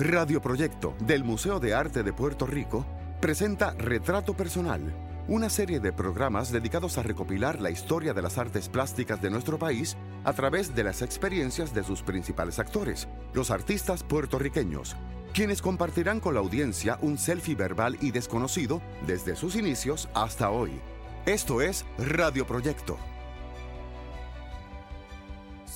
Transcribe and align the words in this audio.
Radio 0.00 0.40
Proyecto 0.40 0.94
del 1.00 1.24
Museo 1.24 1.58
de 1.58 1.74
Arte 1.74 2.04
de 2.04 2.12
Puerto 2.12 2.46
Rico 2.46 2.86
presenta 3.20 3.72
Retrato 3.72 4.32
Personal, 4.32 4.94
una 5.26 5.50
serie 5.50 5.80
de 5.80 5.92
programas 5.92 6.52
dedicados 6.52 6.98
a 6.98 7.02
recopilar 7.02 7.60
la 7.60 7.72
historia 7.72 8.14
de 8.14 8.22
las 8.22 8.38
artes 8.38 8.68
plásticas 8.68 9.20
de 9.20 9.28
nuestro 9.28 9.58
país 9.58 9.96
a 10.22 10.32
través 10.34 10.76
de 10.76 10.84
las 10.84 11.02
experiencias 11.02 11.74
de 11.74 11.82
sus 11.82 12.02
principales 12.02 12.60
actores, 12.60 13.08
los 13.32 13.50
artistas 13.50 14.04
puertorriqueños, 14.04 14.94
quienes 15.34 15.60
compartirán 15.60 16.20
con 16.20 16.34
la 16.34 16.40
audiencia 16.40 16.96
un 17.02 17.18
selfie 17.18 17.56
verbal 17.56 17.98
y 18.00 18.12
desconocido 18.12 18.80
desde 19.04 19.34
sus 19.34 19.56
inicios 19.56 20.08
hasta 20.14 20.50
hoy. 20.50 20.78
Esto 21.26 21.60
es 21.60 21.84
Radio 21.98 22.46
Proyecto. 22.46 22.96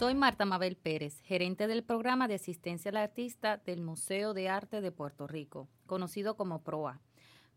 Soy 0.03 0.17
Marta 0.17 0.45
Mabel 0.45 0.75
Pérez, 0.75 1.21
gerente 1.21 1.69
del 1.69 1.85
programa 1.85 2.27
de 2.27 2.35
asistencia 2.35 2.89
al 2.89 2.97
artista 2.97 3.59
del 3.59 3.83
Museo 3.83 4.35
de 4.35 4.49
Arte 4.49 4.81
de 4.81 4.91
Puerto 4.91 5.29
Rico, 5.29 5.69
conocido 5.87 6.37
como 6.37 6.65
PROA. 6.65 7.01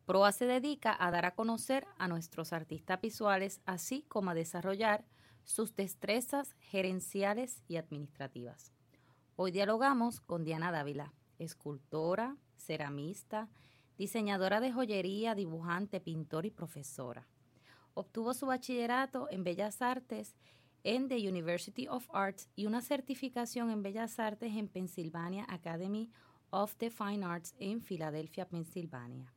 PROA 0.06 0.32
se 0.32 0.46
dedica 0.46 0.96
a 1.00 1.10
dar 1.10 1.26
a 1.26 1.34
conocer 1.34 1.88
a 1.98 2.08
nuestros 2.08 2.54
artistas 2.54 3.02
visuales, 3.02 3.62
así 3.66 4.04
como 4.08 4.30
a 4.30 4.36
desarrollar 4.36 5.06
sus 5.44 5.76
destrezas 5.76 6.54
gerenciales 6.60 7.64
y 7.68 7.78
administrativas. 7.78 8.72
Hoy 9.36 9.50
dialogamos 9.50 10.22
con 10.22 10.44
Diana 10.44 10.72
Dávila, 10.72 11.16
escultora, 11.40 12.38
ceramista, 12.58 13.50
diseñadora 13.98 14.60
de 14.60 14.72
joyería, 14.72 15.34
dibujante, 15.34 16.00
pintor 16.00 16.46
y 16.46 16.52
profesora. 16.52 17.28
Obtuvo 17.96 18.36
su 18.36 18.46
bachillerato 18.46 19.30
en 19.32 19.44
Bellas 19.44 19.82
Artes 19.82 20.36
en 20.86 21.08
The 21.08 21.28
University 21.28 21.88
of 21.88 22.08
Arts 22.14 22.48
y 22.56 22.68
una 22.68 22.80
certificación 22.80 23.72
en 23.72 23.82
Bellas 23.82 24.20
Artes 24.20 24.56
en 24.56 24.68
Pennsylvania 24.68 25.44
Academy 25.50 26.12
of 26.52 26.76
the 26.76 26.92
Fine 26.92 27.26
Arts 27.26 27.56
en 27.58 27.82
Filadelfia, 27.82 28.48
Pensilvania. 28.48 29.34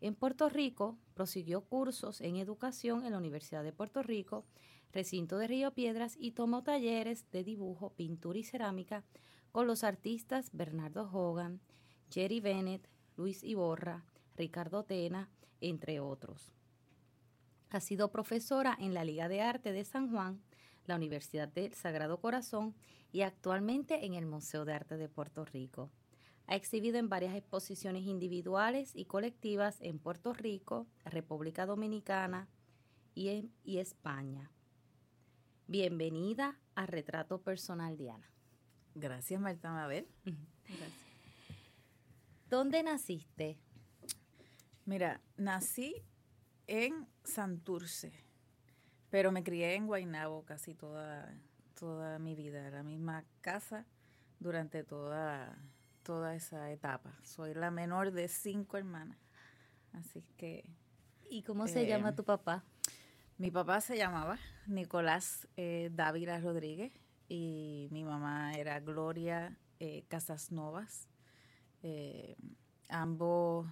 En 0.00 0.16
Puerto 0.16 0.48
Rico 0.48 0.98
prosiguió 1.14 1.60
cursos 1.60 2.20
en 2.20 2.34
educación 2.34 3.04
en 3.04 3.12
la 3.12 3.18
Universidad 3.18 3.62
de 3.62 3.72
Puerto 3.72 4.02
Rico, 4.02 4.44
recinto 4.92 5.38
de 5.38 5.46
Río 5.46 5.72
Piedras 5.72 6.16
y 6.18 6.32
tomó 6.32 6.64
talleres 6.64 7.30
de 7.30 7.44
dibujo, 7.44 7.90
pintura 7.90 8.40
y 8.40 8.42
cerámica 8.42 9.04
con 9.52 9.68
los 9.68 9.84
artistas 9.84 10.50
Bernardo 10.52 11.08
Hogan, 11.12 11.60
Jerry 12.10 12.40
Bennett, 12.40 12.88
Luis 13.16 13.44
Iborra, 13.44 14.04
Ricardo 14.36 14.82
Tena, 14.82 15.30
entre 15.60 16.00
otros. 16.00 16.52
Ha 17.70 17.78
sido 17.78 18.10
profesora 18.10 18.76
en 18.80 18.94
la 18.94 19.04
Liga 19.04 19.28
de 19.28 19.42
Arte 19.42 19.70
de 19.72 19.84
San 19.84 20.10
Juan, 20.10 20.40
la 20.88 20.96
Universidad 20.96 21.48
del 21.48 21.74
Sagrado 21.74 22.20
Corazón 22.20 22.74
y 23.12 23.22
actualmente 23.22 24.04
en 24.06 24.14
el 24.14 24.26
Museo 24.26 24.64
de 24.64 24.72
Arte 24.72 24.96
de 24.96 25.08
Puerto 25.08 25.44
Rico. 25.44 25.90
Ha 26.46 26.56
exhibido 26.56 26.98
en 26.98 27.08
varias 27.08 27.34
exposiciones 27.34 28.04
individuales 28.04 28.92
y 28.94 29.04
colectivas 29.04 29.76
en 29.80 29.98
Puerto 29.98 30.32
Rico, 30.32 30.86
República 31.04 31.66
Dominicana 31.66 32.48
y, 33.14 33.28
en, 33.28 33.52
y 33.64 33.78
España. 33.78 34.50
Bienvenida 35.66 36.58
a 36.74 36.86
Retrato 36.86 37.42
Personal 37.42 37.98
Diana. 37.98 38.32
Gracias, 38.94 39.40
Marta 39.40 39.70
Mabel. 39.70 40.08
Gracias. 40.24 40.92
¿Dónde 42.48 42.82
naciste? 42.82 43.58
Mira, 44.86 45.20
nací 45.36 46.02
en 46.66 47.06
Santurce, 47.22 48.12
pero 49.10 49.32
me 49.32 49.42
crié 49.42 49.74
en 49.74 49.86
Guaynabo 49.86 50.44
casi 50.44 50.74
toda, 50.74 51.34
toda 51.78 52.18
mi 52.18 52.34
vida, 52.34 52.70
la 52.70 52.82
misma 52.82 53.24
casa 53.40 53.86
durante 54.40 54.84
toda, 54.84 55.58
toda 56.02 56.34
esa 56.34 56.70
etapa. 56.70 57.18
Soy 57.22 57.54
la 57.54 57.70
menor 57.70 58.12
de 58.12 58.28
cinco 58.28 58.76
hermanas, 58.76 59.18
así 59.92 60.22
que... 60.36 60.64
¿Y 61.30 61.42
cómo 61.42 61.66
se 61.66 61.82
eh, 61.82 61.86
llama 61.86 62.14
tu 62.14 62.24
papá? 62.24 62.64
Mi 63.36 63.50
papá 63.50 63.80
se 63.80 63.96
llamaba 63.96 64.38
Nicolás 64.66 65.46
eh, 65.56 65.90
Dávila 65.92 66.40
Rodríguez 66.40 66.92
y 67.28 67.88
mi 67.92 68.02
mamá 68.02 68.54
era 68.54 68.80
Gloria 68.80 69.56
eh, 69.78 70.04
Casas 70.08 70.50
Novas. 70.50 71.06
Eh, 71.82 72.36
ambos 72.88 73.66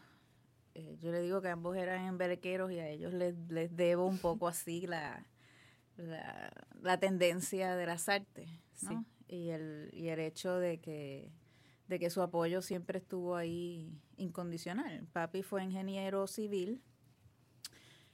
eh, 0.79 0.99
yo 1.01 1.11
le 1.11 1.23
digo 1.23 1.41
que 1.41 1.49
ambos 1.49 1.75
eran 1.75 2.05
emberqueros 2.05 2.71
y 2.71 2.79
a 2.79 2.87
ellos 2.87 3.15
les, 3.15 3.35
les 3.49 3.75
debo 3.75 4.05
un 4.05 4.19
poco 4.19 4.47
así 4.49 4.87
la, 4.87 5.27
la, 5.97 7.01
tendencia 7.01 7.77
de 7.77 7.87
las 7.87 8.11
artes, 8.11 8.47
¿no? 8.83 9.07
Y, 9.27 9.49
el, 9.49 9.89
y 9.95 10.09
el 10.09 10.21
hecho 10.21 10.59
de 10.59 10.79
que, 10.79 11.33
de 11.89 11.99
que 11.99 12.11
su 12.11 12.21
apoyo 12.21 12.61
siempre 12.61 12.99
estuvo 12.99 13.37
ahí 13.37 13.99
incondicional. 14.19 15.07
Papi 15.15 15.43
fue 15.43 15.65
ingeniero 15.65 16.27
civil 16.27 16.83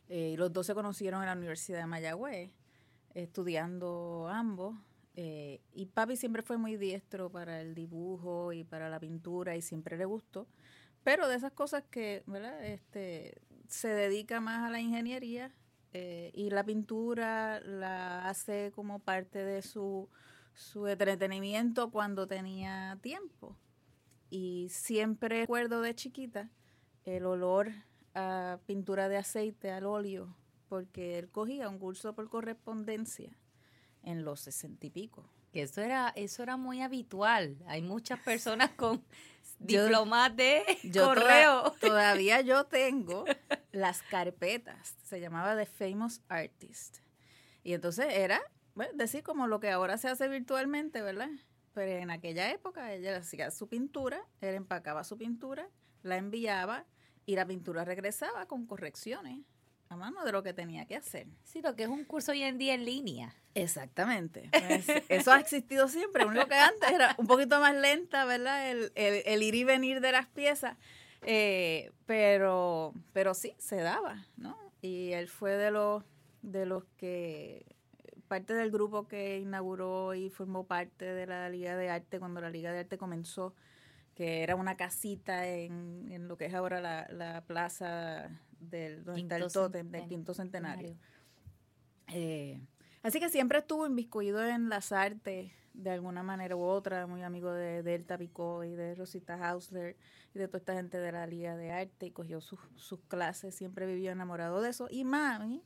eh, 0.09 0.31
y 0.35 0.37
los 0.37 0.53
dos 0.53 0.65
se 0.65 0.75
conocieron 0.75 1.21
en 1.23 1.27
la 1.27 1.33
Universidad 1.33 1.81
de 1.81 1.87
Mayagüez, 1.87 2.53
estudiando 3.13 4.29
ambos. 4.31 4.77
Eh, 5.17 5.61
y 5.75 5.87
papi 5.87 6.17
siempre 6.17 6.43
fue 6.43 6.59
muy 6.59 6.77
diestro 6.77 7.29
para 7.29 7.61
el 7.61 7.75
dibujo 7.75 8.53
y 8.53 8.63
para 8.63 8.89
la 8.89 9.01
pintura 9.01 9.57
y 9.57 9.63
siempre 9.63 9.97
le 9.97 10.05
gustó. 10.05 10.47
Pero 11.05 11.29
de 11.29 11.37
esas 11.37 11.53
cosas 11.53 11.83
que, 11.91 12.23
¿verdad? 12.27 12.65
Este, 12.65 13.41
se 13.69 13.89
dedica 13.89 14.41
más 14.41 14.63
a 14.63 14.71
la 14.71 14.81
ingeniería 14.81 15.53
eh, 15.93 16.31
y 16.35 16.51
la 16.51 16.65
pintura 16.65 17.61
la 17.61 18.29
hace 18.29 18.73
como 18.75 18.99
parte 18.99 19.45
de 19.45 19.63
su, 19.63 20.09
su 20.55 20.87
entretenimiento 20.87 21.91
cuando 21.91 22.27
tenía 22.27 22.99
tiempo. 23.03 23.57
Y 24.31 24.69
siempre 24.71 25.41
recuerdo 25.41 25.83
de 25.83 25.95
chiquita 25.95 26.51
el 27.05 27.27
olor 27.27 27.71
a 28.15 28.59
pintura 28.67 29.09
de 29.09 29.17
aceite, 29.17 29.71
al 29.71 29.87
óleo, 29.87 30.37
porque 30.69 31.19
él 31.19 31.29
cogía 31.29 31.69
un 31.69 31.79
curso 31.79 32.15
por 32.15 32.29
correspondencia 32.29 33.37
en 34.03 34.25
los 34.25 34.41
sesenta 34.41 34.87
y 34.87 34.91
pico. 34.91 35.29
Que 35.53 35.63
eso 35.63 35.83
era, 35.83 36.09
eso 36.17 36.43
era 36.43 36.57
muy 36.57 36.81
habitual. 36.81 37.59
Hay 37.67 37.83
muchas 37.83 38.19
personas 38.21 38.71
con 38.71 39.05
diplomas 39.63 40.35
de 40.37 40.65
correo. 40.95 41.73
todavía 41.81 42.41
yo 42.41 42.65
tengo 42.67 43.25
las 43.73 44.03
carpetas. 44.03 44.97
Se 45.05 45.21
llamaba 45.21 45.57
The 45.57 45.67
Famous 45.67 46.21
Artist. 46.29 46.99
Y 47.63 47.75
entonces 47.75 48.07
era, 48.11 48.41
bueno, 48.75 48.93
decir 48.95 49.23
como 49.23 49.47
lo 49.47 49.61
que 49.61 49.71
ahora 49.71 49.99
se 49.99 50.09
hace 50.09 50.29
virtualmente, 50.29 51.03
¿verdad? 51.03 51.31
Pero 51.75 51.93
en 51.93 52.11
aquella 52.11 52.51
época 52.51 52.93
ella 52.93 53.17
hacía 53.17 53.51
su 53.51 53.69
pintura, 53.69 54.27
él 54.41 54.55
empacaba 54.55 55.05
su 55.05 55.17
pintura, 55.17 55.69
la 56.03 56.17
enviaba 56.17 56.85
y 57.25 57.37
la 57.37 57.47
pintura 57.47 57.85
regresaba 57.85 58.47
con 58.47 58.67
correcciones 58.67 59.41
a 59.93 59.97
mano 59.97 60.25
de 60.25 60.33
lo 60.33 60.43
que 60.43 60.53
tenía 60.53 60.87
que 60.87 60.97
hacer. 60.97 61.27
Sí, 61.45 61.61
lo 61.63 61.77
que 61.77 61.85
es 61.85 61.89
un 61.89 62.05
curso 62.05 62.33
hoy 62.33 62.43
en 62.43 62.59
día 62.59 62.75
en 62.75 62.85
línea. 62.85 63.35
Exactamente. 63.55 64.51
Pues, 64.63 64.89
eso 65.09 65.33
ha 65.33 65.39
existido 65.39 65.89
siempre. 65.89 66.25
Lo 66.25 66.47
que 66.47 66.55
antes 66.55 66.91
era 66.91 67.15
un 67.19 67.27
poquito 67.27 67.61
más 67.61 67.75
lenta, 67.75 68.25
¿verdad? 68.25 68.71
El, 68.71 69.43
ir 69.43 69.55
y 69.55 69.65
venir 69.65 70.01
de 70.01 70.13
las 70.13 70.27
piezas. 70.29 70.77
Eh, 71.23 71.91
pero, 72.07 72.95
pero 73.13 73.35
sí, 73.35 73.55
se 73.59 73.77
daba, 73.77 74.27
¿no? 74.37 74.57
Y 74.81 75.13
él 75.13 75.29
fue 75.29 75.53
de 75.53 75.71
los, 75.71 76.05
de 76.43 76.67
los 76.67 76.85
que, 76.97 77.67
parte 78.33 78.55
del 78.55 78.71
grupo 78.71 79.07
que 79.07 79.39
inauguró 79.41 80.15
y 80.15 80.31
formó 80.31 80.67
parte 80.67 81.05
de 81.05 81.27
la 81.27 81.51
Liga 81.51 81.77
de 81.77 81.91
Arte 81.91 82.19
cuando 82.19 82.41
la 82.41 82.49
Liga 82.49 82.73
de 82.73 82.81
Arte 82.81 82.97
comenzó, 82.97 83.55
que 84.15 84.43
era 84.43 84.57
una 84.57 84.77
casita 84.77 85.47
en, 85.47 86.09
en 86.11 86.29
lo 86.29 86.39
que 86.39 86.47
es 86.47 86.55
ahora 86.55 86.81
la, 86.81 87.07
la 87.11 87.43
plaza 87.43 88.31
del, 88.71 89.05
donde 89.05 89.23
está 89.23 89.37
el 89.37 89.53
tótem 89.53 89.91
del 89.91 90.07
quinto 90.07 90.35
centenario. 90.35 90.97
Eh, 92.09 92.61
así 93.03 93.21
que 93.21 93.29
siempre 93.29 93.59
estuvo 93.59 93.87
inviscuido 93.87 94.45
en 94.45 94.69
las 94.69 94.93
artes 94.93 95.53
de 95.75 95.91
alguna 95.91 96.23
manera 96.23 96.55
u 96.57 96.63
otra, 96.63 97.07
muy 97.07 97.23
amigo 97.23 97.53
de 97.53 97.83
Delta 97.83 98.19
Picó 98.19 98.65
y 98.65 98.75
de 98.75 98.95
Rosita 98.95 99.35
Hausler 99.35 99.97
y 100.35 100.39
de 100.39 100.47
toda 100.47 100.59
esta 100.59 100.75
gente 100.75 100.99
de 100.99 101.13
la 101.13 101.27
Liga 101.27 101.57
de 101.57 101.73
Arte 101.73 102.07
y 102.07 102.11
cogió 102.11 102.41
sus, 102.41 102.61
sus 102.77 103.01
clases, 103.09 103.55
siempre 103.55 103.87
vivió 103.87 104.13
enamorado 104.13 104.61
de 104.61 104.71
eso. 104.71 104.89
Y 104.91 105.05
mami 105.05 105.63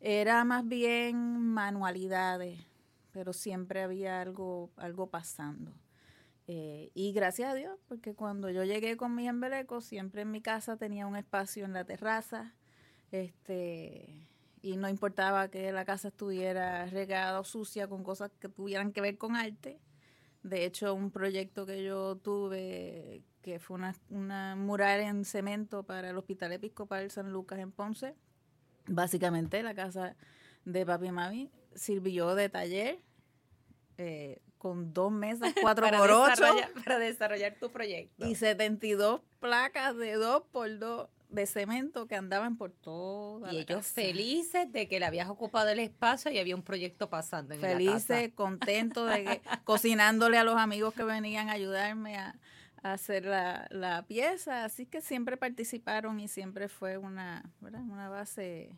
era 0.00 0.44
más 0.44 0.66
bien 0.66 1.38
manualidades, 1.40 2.60
pero 3.12 3.32
siempre 3.32 3.82
había 3.82 4.20
algo, 4.20 4.70
algo 4.76 5.08
pasando. 5.08 5.72
Eh, 6.48 6.90
y 6.94 7.12
gracias 7.12 7.52
a 7.52 7.54
Dios, 7.54 7.78
porque 7.88 8.14
cuando 8.14 8.50
yo 8.50 8.64
llegué 8.64 8.96
con 8.96 9.14
mis 9.14 9.28
embelecos, 9.28 9.84
siempre 9.84 10.22
en 10.22 10.30
mi 10.30 10.40
casa 10.40 10.76
tenía 10.76 11.06
un 11.06 11.16
espacio 11.16 11.64
en 11.64 11.72
la 11.72 11.84
terraza, 11.84 12.54
este, 13.12 14.28
y 14.60 14.76
no 14.76 14.88
importaba 14.88 15.48
que 15.48 15.70
la 15.72 15.84
casa 15.84 16.08
estuviera 16.08 16.86
regada 16.86 17.38
o 17.40 17.44
sucia 17.44 17.86
con 17.86 18.02
cosas 18.02 18.30
que 18.40 18.48
tuvieran 18.48 18.92
que 18.92 19.00
ver 19.00 19.18
con 19.18 19.36
arte. 19.36 19.78
De 20.42 20.64
hecho, 20.64 20.94
un 20.94 21.10
proyecto 21.10 21.66
que 21.66 21.84
yo 21.84 22.16
tuve, 22.16 23.22
que 23.42 23.60
fue 23.60 23.76
una, 23.76 23.94
una 24.10 24.56
mural 24.56 25.00
en 25.00 25.24
cemento 25.24 25.84
para 25.84 26.10
el 26.10 26.18
Hospital 26.18 26.52
Episcopal 26.52 27.10
San 27.10 27.32
Lucas 27.32 27.60
en 27.60 27.70
Ponce, 27.70 28.16
básicamente 28.86 29.62
la 29.62 29.74
casa 29.74 30.16
de 30.64 30.86
papi 30.86 31.06
y 31.06 31.12
mami 31.12 31.50
sirvió 31.74 32.34
de 32.34 32.48
taller 32.48 32.98
eh, 33.98 34.40
con 34.62 34.94
dos 34.94 35.10
mesas, 35.10 35.52
cuatro 35.60 35.84
para 35.84 35.98
por 35.98 36.10
ocho. 36.12 36.30
desarrollar- 36.44 36.84
para 36.84 36.98
desarrollar 37.00 37.54
tu 37.58 37.68
proyecto. 37.72 38.24
Y 38.24 38.36
72 38.36 39.20
placas 39.40 39.96
de 39.96 40.14
dos 40.14 40.44
por 40.52 40.78
dos 40.78 41.08
de 41.30 41.46
cemento 41.46 42.06
que 42.06 42.14
andaban 42.14 42.56
por 42.56 42.70
toda 42.70 43.50
Y 43.50 43.54
la 43.56 43.60
ellos 43.62 43.78
casa. 43.78 43.94
felices 43.94 44.70
de 44.70 44.86
que 44.86 45.00
le 45.00 45.06
habías 45.06 45.28
ocupado 45.30 45.70
el 45.70 45.80
espacio 45.80 46.30
y 46.30 46.38
había 46.38 46.54
un 46.54 46.62
proyecto 46.62 47.08
pasando 47.10 47.54
en 47.54 47.60
la 47.60 47.66
casa. 47.68 47.76
felices, 47.78 48.32
contentos 48.34 49.10
de 49.10 49.24
que 49.24 49.42
cocinándole 49.64 50.38
a 50.38 50.44
los 50.44 50.56
amigos 50.56 50.94
que 50.94 51.02
venían 51.02 51.48
a 51.48 51.52
ayudarme 51.54 52.16
a, 52.18 52.36
a 52.82 52.92
hacer 52.92 53.24
la, 53.24 53.66
la 53.70 54.02
pieza. 54.06 54.64
Así 54.64 54.86
que 54.86 55.00
siempre 55.00 55.36
participaron 55.38 56.20
y 56.20 56.28
siempre 56.28 56.68
fue 56.68 56.98
una, 56.98 57.42
¿verdad? 57.60 57.80
una 57.82 58.08
base 58.10 58.76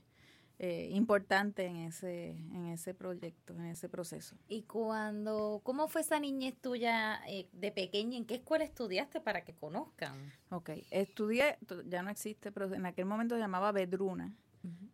eh, 0.58 0.88
importante 0.92 1.66
en 1.66 1.76
ese, 1.76 2.30
en 2.30 2.66
ese 2.66 2.94
proyecto, 2.94 3.54
en 3.54 3.66
ese 3.66 3.88
proceso. 3.88 4.36
Y 4.48 4.62
cuando, 4.62 5.60
¿cómo 5.64 5.88
fue 5.88 6.02
esa 6.02 6.20
niñez 6.20 6.54
tuya 6.60 7.20
eh, 7.26 7.48
de 7.52 7.72
pequeña? 7.72 8.16
¿En 8.16 8.24
qué 8.24 8.36
escuela 8.36 8.64
estudiaste 8.64 9.20
para 9.20 9.44
que 9.44 9.54
conozcan? 9.54 10.14
Ok, 10.50 10.70
estudié, 10.90 11.58
ya 11.86 12.02
no 12.02 12.10
existe, 12.10 12.52
pero 12.52 12.72
en 12.72 12.86
aquel 12.86 13.06
momento 13.06 13.34
se 13.34 13.40
llamaba 13.40 13.72
Bedruna. 13.72 14.36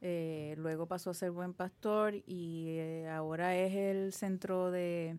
Eh, 0.00 0.54
luego 0.58 0.86
pasó 0.86 1.10
a 1.10 1.14
ser 1.14 1.30
Buen 1.30 1.54
Pastor 1.54 2.14
y 2.26 2.70
eh, 2.70 3.08
ahora 3.08 3.54
es 3.54 3.74
el 3.74 4.12
centro 4.12 4.70
de, 4.70 5.18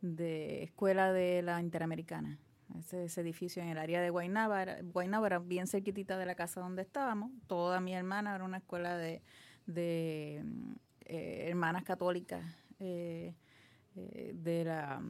de 0.00 0.64
escuela 0.64 1.12
de 1.12 1.42
la 1.42 1.60
Interamericana. 1.60 2.38
Ese, 2.78 3.04
ese 3.04 3.20
edificio 3.20 3.62
en 3.62 3.68
el 3.68 3.78
área 3.78 4.00
de 4.00 4.10
Guaynaba, 4.10 4.62
era, 4.62 4.78
Guaynaba 4.82 5.26
era 5.28 5.38
bien 5.38 5.68
cerquitita 5.68 6.18
de 6.18 6.26
la 6.26 6.34
casa 6.34 6.60
donde 6.60 6.82
estábamos. 6.82 7.30
Toda 7.46 7.80
mi 7.80 7.94
hermana 7.94 8.34
era 8.34 8.44
una 8.44 8.56
escuela 8.56 8.96
de, 8.96 9.22
de 9.66 10.42
mm, 10.44 10.72
eh, 11.06 11.44
hermanas 11.48 11.84
católicas 11.84 12.44
eh, 12.80 13.34
eh, 13.94 14.32
de 14.34 14.64
la 14.64 15.00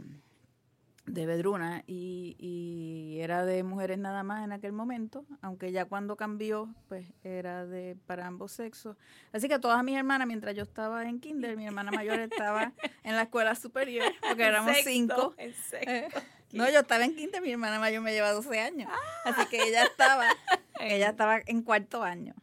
de 1.06 1.24
Bedruna 1.24 1.84
y, 1.86 2.36
y 2.38 3.20
era 3.20 3.44
de 3.44 3.62
mujeres 3.62 3.98
nada 3.98 4.22
más 4.24 4.44
en 4.44 4.52
aquel 4.52 4.72
momento, 4.72 5.24
aunque 5.40 5.70
ya 5.70 5.84
cuando 5.84 6.16
cambió, 6.16 6.74
pues 6.88 7.06
era 7.22 7.64
de 7.64 7.96
para 8.06 8.26
ambos 8.26 8.52
sexos. 8.52 8.96
Así 9.32 9.48
que 9.48 9.58
todas 9.58 9.82
mis 9.84 9.96
hermanas, 9.96 10.26
mientras 10.26 10.54
yo 10.54 10.64
estaba 10.64 11.04
en 11.08 11.20
kinder, 11.20 11.56
mi 11.56 11.66
hermana 11.66 11.92
mayor 11.92 12.18
estaba 12.20 12.72
en 13.04 13.14
la 13.14 13.22
escuela 13.22 13.54
superior, 13.54 14.12
porque 14.20 14.44
éramos 14.44 14.72
Sexto, 14.72 14.90
cinco. 14.90 15.34
Eh, 15.38 16.08
no, 16.52 16.68
yo 16.70 16.80
estaba 16.80 17.04
en 17.04 17.14
kinder, 17.14 17.40
mi 17.40 17.52
hermana 17.52 17.78
mayor 17.78 18.02
me 18.02 18.12
lleva 18.12 18.32
12 18.32 18.60
años. 18.60 18.90
Así 19.24 19.46
que 19.46 19.62
ella 19.62 19.84
estaba, 19.84 20.26
ella 20.80 21.10
estaba 21.10 21.40
en 21.46 21.62
cuarto 21.62 22.02
año. 22.02 22.34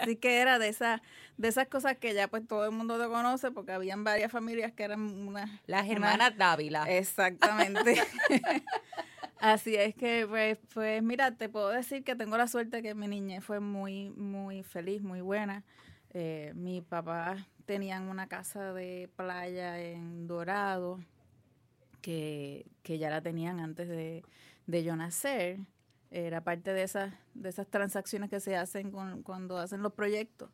Así 0.00 0.16
que 0.16 0.38
era 0.40 0.58
de 0.58 0.68
esas, 0.68 1.00
de 1.36 1.48
esas 1.48 1.68
cosas 1.68 1.96
que 1.96 2.14
ya 2.14 2.28
pues 2.28 2.46
todo 2.46 2.64
el 2.64 2.72
mundo 2.72 2.98
lo 2.98 3.08
conoce, 3.10 3.50
porque 3.50 3.72
habían 3.72 4.04
varias 4.04 4.30
familias 4.32 4.72
que 4.72 4.82
eran 4.84 5.00
unas 5.00 5.50
Las 5.66 5.84
una- 5.84 5.92
hermanas 5.92 6.36
Dávila. 6.36 6.84
Exactamente. 6.90 7.94
Así 9.40 9.74
es 9.74 9.94
que, 9.94 10.26
pues, 10.28 10.58
pues, 10.74 11.02
mira, 11.02 11.30
te 11.34 11.48
puedo 11.48 11.68
decir 11.70 12.04
que 12.04 12.14
tengo 12.14 12.36
la 12.36 12.46
suerte 12.46 12.82
que 12.82 12.94
mi 12.94 13.08
niñez 13.08 13.42
fue 13.42 13.58
muy, 13.60 14.10
muy 14.10 14.62
feliz, 14.62 15.00
muy 15.00 15.22
buena. 15.22 15.64
Eh, 16.12 16.52
mi 16.54 16.82
papá 16.82 17.46
tenían 17.64 18.08
una 18.08 18.26
casa 18.26 18.74
de 18.74 19.08
playa 19.16 19.80
en 19.80 20.26
Dorado, 20.26 21.00
que, 22.02 22.66
que 22.82 22.98
ya 22.98 23.08
la 23.10 23.22
tenían 23.22 23.60
antes 23.60 23.88
de, 23.88 24.24
de 24.66 24.84
yo 24.84 24.94
nacer. 24.96 25.58
Era 26.10 26.42
parte 26.42 26.72
de 26.72 26.82
esas, 26.82 27.14
de 27.34 27.48
esas 27.48 27.68
transacciones 27.68 28.30
que 28.30 28.40
se 28.40 28.56
hacen 28.56 28.90
con, 28.90 29.22
cuando 29.22 29.58
hacen 29.58 29.82
los 29.82 29.92
proyectos 29.92 30.50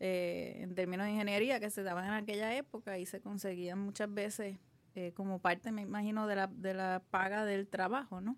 eh, 0.00 0.60
en 0.60 0.74
términos 0.74 1.06
de 1.06 1.12
ingeniería 1.12 1.60
que 1.60 1.70
se 1.70 1.82
daban 1.82 2.06
en 2.06 2.12
aquella 2.12 2.56
época 2.56 2.98
y 2.98 3.06
se 3.06 3.20
conseguían 3.20 3.78
muchas 3.78 4.12
veces 4.12 4.58
eh, 4.94 5.12
como 5.14 5.40
parte, 5.40 5.72
me 5.72 5.82
imagino, 5.82 6.26
de 6.26 6.36
la, 6.36 6.46
de 6.46 6.72
la 6.72 7.02
paga 7.10 7.44
del 7.44 7.66
trabajo, 7.66 8.20
¿no? 8.20 8.36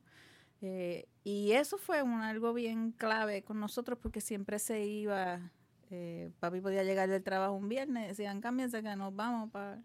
Eh, 0.62 1.06
y 1.22 1.52
eso 1.52 1.76
fue 1.76 1.98
algo 1.98 2.54
bien 2.54 2.92
clave 2.92 3.42
con 3.42 3.60
nosotros 3.60 3.98
porque 4.00 4.22
siempre 4.22 4.58
se 4.58 4.84
iba, 4.86 5.52
eh, 5.90 6.30
papi 6.40 6.60
podía 6.62 6.82
llegar 6.82 7.10
del 7.10 7.22
trabajo 7.22 7.52
un 7.52 7.68
viernes, 7.68 8.08
decían, 8.08 8.40
cámbiense 8.40 8.82
que 8.82 8.96
nos 8.96 9.14
vamos 9.14 9.50
para... 9.50 9.82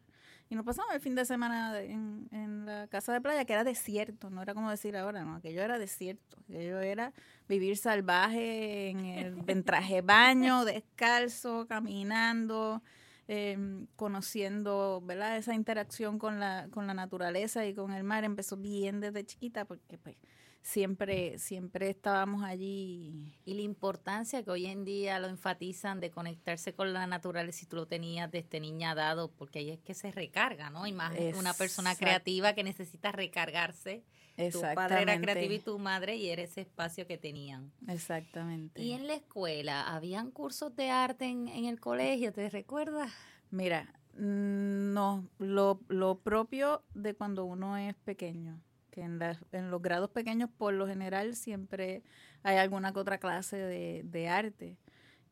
Y 0.52 0.56
nos 0.56 0.66
pasamos 0.66 0.94
el 0.94 1.00
fin 1.00 1.16
de 1.16 1.24
semana 1.24 1.74
de- 1.74 1.92
en, 1.94 2.28
en 2.32 2.66
la 2.66 2.86
casa 2.88 3.14
de 3.14 3.22
playa, 3.22 3.46
que 3.46 3.54
era 3.54 3.64
desierto, 3.64 4.30
no 4.30 4.42
era 4.42 4.54
como 4.54 4.70
decir 4.70 4.98
ahora, 4.98 5.24
no, 5.24 5.36
aquello 5.36 5.62
era 5.62 5.80
desierto, 5.80 6.38
aquello 6.44 6.82
era 6.82 7.14
vivir 7.48 7.78
salvaje 7.78 8.90
en, 8.90 9.06
el, 9.06 9.36
en 9.48 9.64
traje 9.64 10.02
baño, 10.02 10.66
descalzo, 10.66 11.68
caminando, 11.68 12.84
eh, 13.30 13.86
conociendo, 13.96 15.02
¿verdad? 15.06 15.38
Esa 15.38 15.54
interacción 15.56 16.20
con 16.20 16.42
la, 16.42 16.68
con 16.70 16.86
la 16.86 16.94
naturaleza 16.94 17.66
y 17.66 17.74
con 17.74 17.94
el 17.94 18.04
mar 18.04 18.26
empezó 18.26 18.58
bien 18.58 19.00
desde 19.00 19.24
chiquita 19.26 19.64
porque 19.64 19.98
pues 19.98 20.18
siempre, 20.62 21.40
siempre 21.40 21.90
estábamos 21.90 22.44
allí. 22.44 23.34
Y 23.46 23.54
la 23.54 23.62
importancia 23.62 24.44
que 24.44 24.52
hoy 24.52 24.68
en 24.68 24.86
día 24.86 25.20
lo 25.20 25.28
enfatizan 25.28 26.00
de 26.00 26.12
conectarse 26.12 26.74
con 26.74 26.94
la 26.94 27.08
naturaleza 27.08 27.60
si 27.60 27.66
tú 27.66 27.76
lo 27.76 27.88
tenías 27.88 28.32
desde 28.32 28.60
niña 28.60 28.96
dado, 28.96 29.32
porque 29.32 29.60
ahí 29.60 29.72
es 29.72 29.80
que 29.80 29.94
se 29.94 30.12
recarga, 30.12 30.70
¿no? 30.70 30.88
Y 30.88 30.94
más 30.94 31.14
una 31.38 31.54
persona 31.54 31.96
creativa 31.96 32.54
que 32.54 32.64
necesita 32.64 33.12
recargarse. 33.12 34.04
Tu 34.52 34.62
padre 34.62 35.04
era 35.04 35.20
creativo 35.20 35.54
y 35.54 35.60
tu 35.60 35.78
madre 35.78 36.16
y 36.16 36.30
era 36.30 36.42
ese 36.42 36.62
espacio 36.62 37.06
que 37.06 37.18
tenían. 37.18 37.72
Exactamente. 37.88 38.82
Y 38.82 38.94
en 38.94 39.06
la 39.06 39.14
escuela, 39.14 39.94
¿habían 39.94 40.32
cursos 40.32 40.76
de 40.76 40.90
arte 40.90 41.26
en, 41.26 41.48
en 41.48 41.66
el 41.66 41.80
colegio? 41.80 42.32
¿Te 42.34 42.50
recuerdas? 42.50 43.12
Mira, 43.52 43.94
mm, 44.14 44.94
no, 44.94 45.28
lo, 45.38 45.82
lo 45.90 46.20
propio 46.20 46.84
de 46.96 47.14
cuando 47.14 47.46
uno 47.46 47.78
es 47.78 47.94
pequeño, 47.96 48.62
que 48.92 49.02
en, 49.02 49.18
las- 49.20 49.44
en 49.52 49.72
los 49.72 49.82
grados 49.82 50.10
pequeños 50.12 50.50
por 50.58 50.74
lo 50.74 50.86
general 50.88 51.36
siempre 51.36 52.04
hay 52.44 52.58
alguna 52.58 52.94
que 52.94 53.00
otra 53.00 53.18
clase 53.18 53.58
de, 53.58 54.02
de 54.06 54.28
arte. 54.30 54.78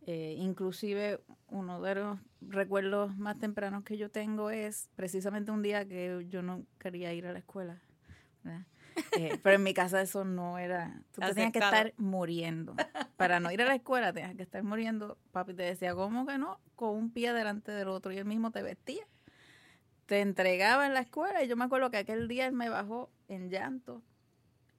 Eh, 0.07 0.35
inclusive 0.39 1.19
uno 1.49 1.81
de 1.81 1.95
los 1.95 2.19
recuerdos 2.41 3.15
más 3.17 3.37
tempranos 3.37 3.83
que 3.83 3.97
yo 3.97 4.09
tengo 4.09 4.49
es 4.49 4.89
precisamente 4.95 5.51
un 5.51 5.61
día 5.61 5.85
que 5.87 6.25
yo 6.29 6.41
no 6.41 6.63
quería 6.79 7.13
ir 7.13 7.27
a 7.27 7.33
la 7.33 7.39
escuela. 7.39 7.79
Eh, 9.17 9.39
pero 9.43 9.55
en 9.55 9.63
mi 9.63 9.73
casa 9.73 10.01
eso 10.01 10.25
no 10.25 10.57
era, 10.57 11.01
tú 11.13 11.21
te 11.21 11.27
tenías 11.33 11.51
que 11.53 11.59
estar 11.59 11.93
muriendo. 11.97 12.75
Para 13.15 13.39
no 13.39 13.49
ir 13.51 13.61
a 13.61 13.65
la 13.65 13.75
escuela 13.75 14.11
tenías 14.11 14.35
que 14.35 14.43
estar 14.43 14.61
muriendo. 14.63 15.17
Papi 15.31 15.53
te 15.53 15.63
decía, 15.63 15.93
¿cómo 15.95 16.25
que 16.25 16.37
no? 16.37 16.59
Con 16.75 16.95
un 16.97 17.11
pie 17.11 17.31
delante 17.31 17.71
del 17.71 17.87
otro 17.87 18.11
y 18.11 18.17
él 18.17 18.25
mismo 18.25 18.51
te 18.51 18.61
vestía. 18.61 19.05
Te 20.05 20.19
entregaba 20.21 20.85
en 20.85 20.93
la 20.93 21.01
escuela 21.01 21.43
y 21.43 21.47
yo 21.47 21.55
me 21.55 21.65
acuerdo 21.65 21.91
que 21.91 21.97
aquel 21.97 22.27
día 22.27 22.45
él 22.47 22.53
me 22.53 22.67
bajó 22.67 23.09
en 23.29 23.49
llanto 23.49 24.03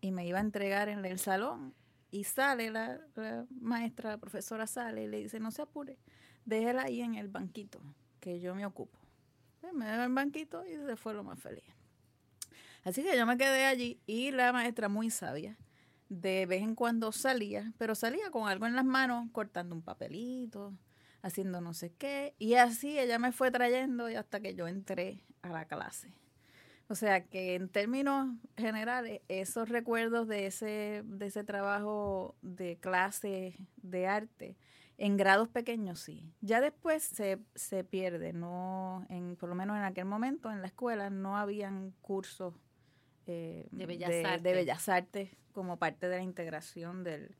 y 0.01 0.13
me 0.13 0.27
iba 0.27 0.39
a 0.39 0.43
entregar 0.43 0.89
en 0.89 1.05
el 1.05 1.19
salón 1.19 1.75
y 2.11 2.25
sale 2.25 2.71
la, 2.71 3.01
maestra, 3.61 4.11
la 4.11 4.19
profesora 4.19 4.67
sale 4.67 5.05
y 5.05 5.09
le 5.09 5.23
dice, 5.23 5.41
no 5.41 5.51
se 5.51 5.63
apure, 5.63 5.99
déjela 6.45 6.83
ahí 6.83 7.01
en 7.01 7.15
el 7.15 7.29
banquito 7.29 7.81
que 8.21 8.41
yo 8.41 8.55
me 8.55 8.67
ocupo. 8.67 8.99
Y 9.63 9.75
me 9.75 9.87
dejó 9.87 9.97
en 9.97 10.03
el 10.03 10.15
banquito 10.15 10.65
y 10.67 10.77
se 10.77 10.97
fue 10.97 11.15
lo 11.15 11.25
más 11.25 11.39
feliz. 11.39 11.65
Así 12.85 13.03
que 13.03 13.17
yo 13.17 13.27
me 13.27 13.37
quedé 13.37 13.67
allí 13.67 14.01
y 14.07 14.31
la 14.31 14.53
maestra 14.53 14.89
muy 14.89 15.11
sabia, 15.11 15.57
de 16.09 16.47
vez 16.47 16.63
en 16.63 16.75
cuando 16.75 17.13
salía, 17.13 17.73
pero 17.79 17.95
salía 17.95 18.31
con 18.31 18.49
algo 18.49 18.67
en 18.67 18.75
las 18.75 18.85
manos, 18.85 19.29
cortando 19.33 19.75
un 19.75 19.83
papelito, 19.83 20.75
haciendo 21.23 21.61
no 21.61 21.75
sé 21.75 21.93
qué, 21.93 22.35
y 22.39 22.55
así 22.55 22.99
ella 22.99 23.19
me 23.19 23.33
fue 23.33 23.51
trayendo 23.51 24.11
y 24.11 24.15
hasta 24.15 24.41
que 24.41 24.55
yo 24.55 24.67
entré 24.67 25.23
a 25.43 25.51
la 25.51 25.67
clase. 25.67 26.13
O 26.91 26.97
sea 26.97 27.25
que 27.25 27.55
en 27.55 27.69
términos 27.69 28.29
generales, 28.57 29.21
esos 29.29 29.69
recuerdos 29.69 30.27
de 30.27 30.47
ese, 30.47 31.03
de 31.05 31.27
ese 31.27 31.45
trabajo 31.45 32.35
de 32.43 32.79
clase 32.79 33.57
de 33.77 34.09
arte, 34.09 34.57
en 34.99 35.17
grados 35.17 35.49
pequeños 35.49 36.01
sí. 36.01 36.33
Ya 36.41 36.61
después 36.61 37.05
se, 37.05 37.39
se 37.55 37.85
pierde, 37.85 38.33
no, 38.33 39.07
en, 39.09 39.37
por 39.37 39.49
lo 39.49 39.55
menos 39.55 39.77
en 39.77 39.85
aquel 39.85 40.05
momento 40.05 40.51
en 40.51 40.63
la 40.63 40.67
escuela 40.67 41.11
no 41.11 41.37
habían 41.37 41.93
cursos 42.03 42.55
eh, 43.29 43.69
De 43.71 43.87
bellas 43.87 44.43
de, 44.43 44.53
bellas 44.53 44.89
artes 44.89 45.31
como 45.53 45.79
parte 45.79 46.09
de 46.09 46.17
la 46.17 46.23
integración 46.25 47.05
del, 47.05 47.37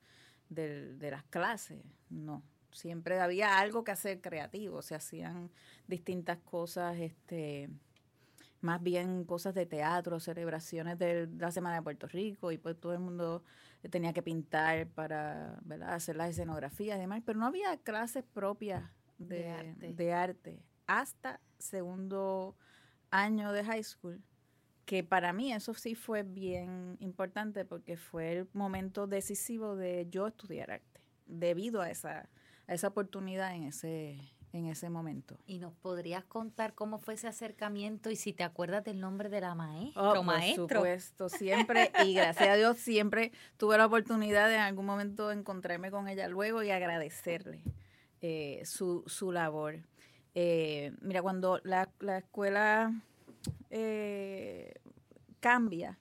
del- 0.47 0.97
de 0.97 1.11
las 1.11 1.23
clases. 1.25 1.83
No, 2.09 2.41
siempre 2.71 3.19
había 3.19 3.59
algo 3.59 3.83
que 3.83 3.91
hacer 3.91 4.21
creativo, 4.21 4.81
se 4.81 4.95
hacían 4.95 5.51
distintas 5.87 6.37
cosas, 6.39 6.97
este 6.99 7.69
más 8.61 8.81
bien 8.81 9.25
cosas 9.25 9.53
de 9.53 9.65
teatro, 9.65 10.19
celebraciones 10.19 10.97
de 10.97 11.27
la 11.37 11.51
Semana 11.51 11.75
de 11.75 11.81
Puerto 11.81 12.07
Rico 12.07 12.51
y 12.51 12.57
pues 12.57 12.79
todo 12.79 12.93
el 12.93 12.99
mundo 12.99 13.43
tenía 13.89 14.13
que 14.13 14.21
pintar 14.21 14.87
para 14.87 15.59
¿verdad? 15.63 15.93
hacer 15.93 16.15
las 16.15 16.29
escenografías 16.29 16.97
y 16.97 17.01
demás, 17.01 17.21
pero 17.25 17.39
no 17.39 17.47
había 17.47 17.77
clases 17.77 18.23
propias 18.23 18.83
de, 19.17 19.37
De 19.37 19.49
arte. 19.49 19.93
de 19.93 20.13
arte 20.13 20.63
hasta 20.87 21.39
segundo 21.57 22.55
año 23.11 23.51
de 23.51 23.63
high 23.63 23.83
school, 23.83 24.21
que 24.85 25.03
para 25.03 25.31
mí 25.33 25.53
eso 25.53 25.73
sí 25.73 25.95
fue 25.95 26.23
bien 26.23 26.97
importante 26.99 27.65
porque 27.65 27.97
fue 27.97 28.33
el 28.33 28.49
momento 28.53 29.07
decisivo 29.07 29.75
de 29.75 30.07
yo 30.09 30.27
estudiar 30.27 30.71
arte, 30.71 31.01
debido 31.25 31.81
a 31.81 31.89
esa, 31.89 32.29
a 32.67 32.73
esa 32.73 32.89
oportunidad 32.89 33.55
en 33.55 33.63
ese, 33.63 34.19
en 34.53 34.65
ese 34.65 34.89
momento. 34.89 35.37
¿Y 35.45 35.59
nos 35.59 35.73
podrías 35.73 36.23
contar 36.25 36.73
cómo 36.73 36.99
fue 36.99 37.13
ese 37.13 37.27
acercamiento 37.27 38.09
y 38.09 38.15
si 38.15 38.33
te 38.33 38.43
acuerdas 38.43 38.83
del 38.83 38.99
nombre 38.99 39.29
de 39.29 39.41
la 39.41 39.55
maestra 39.55 40.19
oh, 40.19 40.23
maestro? 40.23 40.67
Por 40.67 40.77
supuesto, 40.77 41.29
siempre, 41.29 41.91
y 42.05 42.13
gracias 42.13 42.49
a 42.49 42.55
Dios 42.55 42.77
siempre 42.77 43.31
tuve 43.57 43.77
la 43.77 43.85
oportunidad 43.85 44.47
de 44.47 44.55
en 44.55 44.61
algún 44.61 44.85
momento 44.85 45.31
encontrarme 45.31 45.91
con 45.91 46.07
ella 46.07 46.27
luego 46.27 46.63
y 46.63 46.71
agradecerle 46.71 47.63
eh, 48.21 48.61
su, 48.65 49.03
su 49.07 49.31
labor. 49.31 49.79
Eh, 50.35 50.93
mira, 51.01 51.21
cuando 51.21 51.59
la, 51.63 51.89
la 51.99 52.19
escuela 52.19 52.93
eh, 53.69 54.73
cambia, 55.39 55.97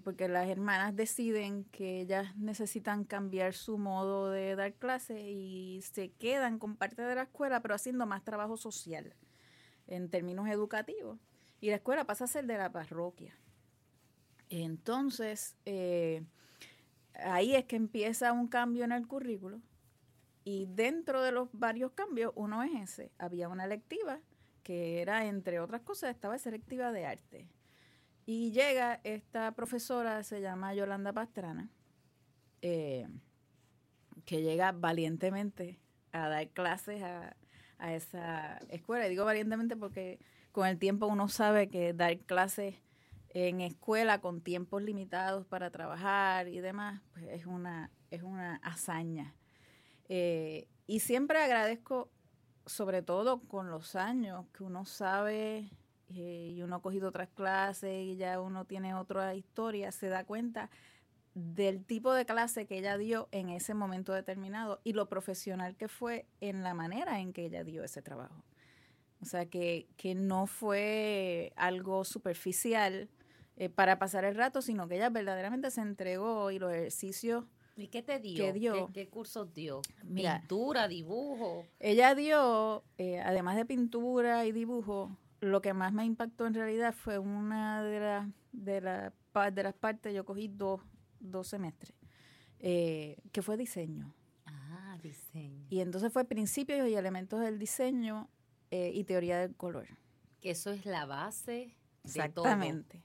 porque 0.00 0.28
las 0.28 0.48
hermanas 0.48 0.96
deciden 0.96 1.64
que 1.64 2.00
ellas 2.00 2.36
necesitan 2.36 3.04
cambiar 3.04 3.54
su 3.54 3.78
modo 3.78 4.30
de 4.30 4.56
dar 4.56 4.74
clases 4.74 5.20
y 5.20 5.80
se 5.82 6.10
quedan 6.12 6.58
con 6.58 6.76
parte 6.76 7.02
de 7.02 7.14
la 7.14 7.22
escuela, 7.22 7.60
pero 7.60 7.74
haciendo 7.74 8.06
más 8.06 8.24
trabajo 8.24 8.56
social 8.56 9.14
en 9.86 10.08
términos 10.08 10.48
educativos. 10.48 11.18
Y 11.60 11.70
la 11.70 11.76
escuela 11.76 12.04
pasa 12.04 12.24
a 12.24 12.28
ser 12.28 12.46
de 12.46 12.58
la 12.58 12.72
parroquia. 12.72 13.36
Entonces, 14.48 15.56
eh, 15.64 16.24
ahí 17.14 17.54
es 17.54 17.64
que 17.64 17.76
empieza 17.76 18.32
un 18.32 18.48
cambio 18.48 18.84
en 18.84 18.92
el 18.92 19.06
currículo. 19.06 19.60
Y 20.44 20.66
dentro 20.66 21.22
de 21.22 21.32
los 21.32 21.48
varios 21.52 21.92
cambios, 21.92 22.32
uno 22.34 22.62
es 22.62 22.72
ese. 22.90 23.12
Había 23.18 23.48
una 23.48 23.64
electiva 23.64 24.20
que 24.62 25.00
era, 25.00 25.26
entre 25.26 25.60
otras 25.60 25.82
cosas, 25.82 26.10
estaba 26.10 26.36
esa 26.36 26.48
electiva 26.48 26.92
de 26.92 27.06
arte. 27.06 27.48
Y 28.24 28.52
llega 28.52 29.00
esta 29.04 29.52
profesora, 29.52 30.22
se 30.22 30.40
llama 30.40 30.74
Yolanda 30.74 31.12
Pastrana, 31.12 31.70
eh, 32.60 33.08
que 34.24 34.42
llega 34.42 34.72
valientemente 34.72 35.80
a 36.12 36.28
dar 36.28 36.48
clases 36.50 37.02
a, 37.02 37.36
esa 37.90 38.58
escuela. 38.68 39.06
Y 39.06 39.10
digo 39.10 39.24
valientemente 39.24 39.76
porque 39.76 40.20
con 40.52 40.68
el 40.68 40.78
tiempo 40.78 41.08
uno 41.08 41.26
sabe 41.26 41.68
que 41.68 41.92
dar 41.92 42.16
clases 42.20 42.76
en 43.30 43.60
escuela 43.60 44.20
con 44.20 44.40
tiempos 44.40 44.82
limitados 44.82 45.46
para 45.46 45.70
trabajar 45.70 46.46
y 46.46 46.60
demás, 46.60 47.02
pues 47.12 47.26
es 47.28 47.44
una, 47.46 47.90
es 48.10 48.22
una 48.22 48.56
hazaña. 48.62 49.34
Eh, 50.08 50.68
y 50.86 51.00
siempre 51.00 51.42
agradezco, 51.42 52.08
sobre 52.66 53.02
todo 53.02 53.40
con 53.48 53.70
los 53.70 53.96
años, 53.96 54.46
que 54.52 54.62
uno 54.62 54.84
sabe 54.84 55.70
eh, 56.16 56.52
y 56.54 56.62
uno 56.62 56.76
ha 56.76 56.82
cogido 56.82 57.08
otras 57.08 57.28
clases 57.30 58.04
y 58.04 58.16
ya 58.16 58.40
uno 58.40 58.64
tiene 58.64 58.94
otra 58.94 59.34
historia, 59.34 59.92
se 59.92 60.08
da 60.08 60.24
cuenta 60.24 60.70
del 61.34 61.84
tipo 61.84 62.12
de 62.12 62.26
clase 62.26 62.66
que 62.66 62.78
ella 62.78 62.98
dio 62.98 63.28
en 63.32 63.48
ese 63.48 63.74
momento 63.74 64.12
determinado 64.12 64.80
y 64.84 64.92
lo 64.92 65.08
profesional 65.08 65.76
que 65.76 65.88
fue 65.88 66.26
en 66.40 66.62
la 66.62 66.74
manera 66.74 67.20
en 67.20 67.32
que 67.32 67.46
ella 67.46 67.64
dio 67.64 67.84
ese 67.84 68.02
trabajo. 68.02 68.44
O 69.20 69.24
sea, 69.24 69.46
que, 69.46 69.86
que 69.96 70.14
no 70.14 70.46
fue 70.46 71.52
algo 71.56 72.04
superficial 72.04 73.08
eh, 73.56 73.68
para 73.68 73.98
pasar 73.98 74.24
el 74.24 74.34
rato, 74.34 74.60
sino 74.60 74.88
que 74.88 74.96
ella 74.96 75.10
verdaderamente 75.10 75.70
se 75.70 75.80
entregó 75.80 76.50
y 76.50 76.58
los 76.58 76.72
ejercicios... 76.72 77.44
¿Y 77.76 77.86
qué 77.86 78.02
te 78.02 78.18
dio? 78.18 78.52
dio? 78.52 78.90
¿Qué, 78.92 79.08
cursos 79.08 79.54
dio? 79.54 79.80
¿Pintura, 80.14 80.88
dibujo? 80.88 81.64
Ella 81.78 82.14
dio, 82.14 82.84
eh, 82.98 83.20
además 83.20 83.56
de 83.56 83.64
pintura 83.64 84.44
y 84.44 84.52
dibujo, 84.52 85.16
lo 85.42 85.60
que 85.60 85.74
más 85.74 85.92
me 85.92 86.04
impactó 86.04 86.46
en 86.46 86.54
realidad 86.54 86.94
fue 86.94 87.18
una 87.18 87.82
de, 87.82 87.98
las 87.98 88.28
de, 88.52 88.80
la, 88.80 89.12
de 89.50 89.62
las 89.64 89.74
partes, 89.74 90.14
yo 90.14 90.24
cogí 90.24 90.46
dos, 90.46 90.80
dos 91.18 91.48
semestres, 91.48 91.94
eh, 92.60 93.16
que 93.32 93.42
fue 93.42 93.56
diseño. 93.56 94.14
Ah, 94.46 94.96
diseño. 95.02 95.66
Y 95.68 95.80
entonces 95.80 96.12
fue 96.12 96.24
principios 96.24 96.88
y 96.88 96.94
elementos 96.94 97.40
del 97.40 97.58
diseño 97.58 98.30
eh, 98.70 98.92
y 98.94 99.02
teoría 99.02 99.36
del 99.38 99.56
color. 99.56 99.88
Que 100.40 100.50
eso 100.50 100.70
es 100.70 100.86
la 100.86 101.06
base. 101.06 101.76
Exactamente. 102.04 103.02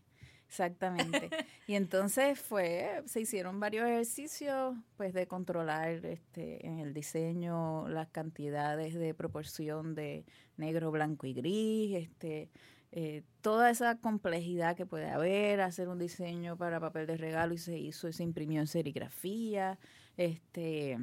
Exactamente. 0.47 1.29
y 1.67 1.75
entonces 1.75 2.39
fue, 2.39 3.03
se 3.05 3.21
hicieron 3.21 3.59
varios 3.59 3.85
ejercicios 3.87 4.75
pues 4.95 5.13
de 5.13 5.27
controlar 5.27 6.05
este 6.05 6.65
en 6.65 6.79
el 6.79 6.93
diseño 6.93 7.87
las 7.89 8.07
cantidades 8.09 8.93
de 8.93 9.13
proporción 9.13 9.93
de 9.93 10.25
negro, 10.55 10.91
blanco 10.91 11.27
y 11.27 11.33
gris, 11.33 11.95
este 11.95 12.49
eh, 12.93 13.23
toda 13.41 13.69
esa 13.69 13.97
complejidad 13.99 14.77
que 14.77 14.85
puede 14.85 15.09
haber, 15.09 15.59
hacer 15.59 15.89
un 15.89 15.99
diseño 15.99 16.57
para 16.57 16.79
papel 16.79 17.05
de 17.05 17.17
regalo 17.17 17.53
y 17.53 17.57
se 17.57 17.77
hizo, 17.77 18.11
se 18.13 18.23
imprimió 18.23 18.61
en 18.61 18.67
serigrafía, 18.67 19.77
este 20.15 20.97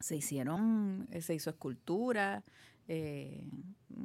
se 0.00 0.16
hicieron, 0.16 1.08
se 1.20 1.34
hizo 1.34 1.50
escultura, 1.50 2.42
eh, 2.88 3.44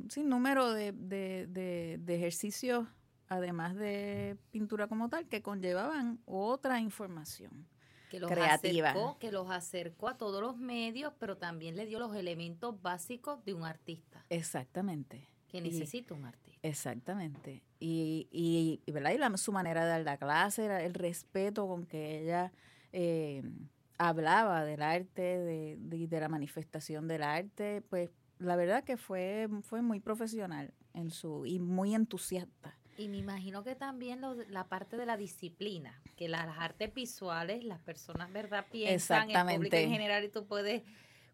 sin 0.09 0.29
número 0.29 0.71
de, 0.73 0.91
de, 0.91 1.47
de, 1.47 1.97
de 1.99 2.15
ejercicios 2.15 2.87
además 3.27 3.75
de 3.75 4.37
pintura 4.51 4.87
como 4.87 5.09
tal, 5.09 5.27
que 5.27 5.41
conllevaban 5.41 6.19
otra 6.25 6.79
información 6.79 7.67
que 8.09 8.19
los 8.19 8.29
creativa. 8.29 8.89
Acercó, 8.89 9.17
que 9.19 9.31
los 9.31 9.49
acercó 9.49 10.09
a 10.09 10.17
todos 10.17 10.41
los 10.41 10.57
medios, 10.57 11.13
pero 11.19 11.37
también 11.37 11.75
le 11.75 11.85
dio 11.85 11.99
los 11.99 12.15
elementos 12.15 12.81
básicos 12.81 13.43
de 13.45 13.53
un 13.53 13.63
artista. 13.63 14.25
Exactamente. 14.29 15.27
Que 15.47 15.61
necesita 15.61 16.13
un 16.13 16.25
artista. 16.25 16.59
Exactamente. 16.67 17.63
Y, 17.79 18.27
y, 18.31 18.91
¿verdad? 18.91 19.11
y 19.11 19.17
la, 19.17 19.35
su 19.37 19.51
manera 19.51 19.83
de 19.83 19.89
dar 19.89 20.01
la 20.01 20.17
clase, 20.17 20.65
el 20.85 20.93
respeto 20.93 21.67
con 21.67 21.85
que 21.85 22.21
ella 22.21 22.51
eh, 22.91 23.43
hablaba 23.97 24.65
del 24.65 24.81
arte, 24.81 25.21
de, 25.21 25.77
de, 25.77 26.07
de 26.07 26.19
la 26.19 26.27
manifestación 26.29 27.07
del 27.07 27.23
arte, 27.23 27.81
pues 27.89 28.09
la 28.39 28.55
verdad 28.55 28.83
que 28.83 28.97
fue, 28.97 29.47
fue 29.61 29.81
muy 29.81 29.99
profesional 29.99 30.73
en 30.93 31.11
su 31.11 31.45
y 31.45 31.59
muy 31.59 31.93
entusiasta 31.95 32.77
y 32.97 33.07
me 33.07 33.17
imagino 33.17 33.63
que 33.63 33.75
también 33.75 34.21
la 34.49 34.67
parte 34.67 34.97
de 34.97 35.05
la 35.05 35.17
disciplina, 35.17 36.01
que 36.15 36.27
las, 36.29 36.47
artes 36.57 36.93
visuales, 36.93 37.63
las 37.63 37.79
personas, 37.79 38.31
¿verdad? 38.31 38.65
Piensan 38.71 39.29
en 39.29 39.55
público 39.55 39.75
en 39.75 39.89
general 39.89 40.23
y 40.23 40.29
tú 40.29 40.45
puedes 40.45 40.83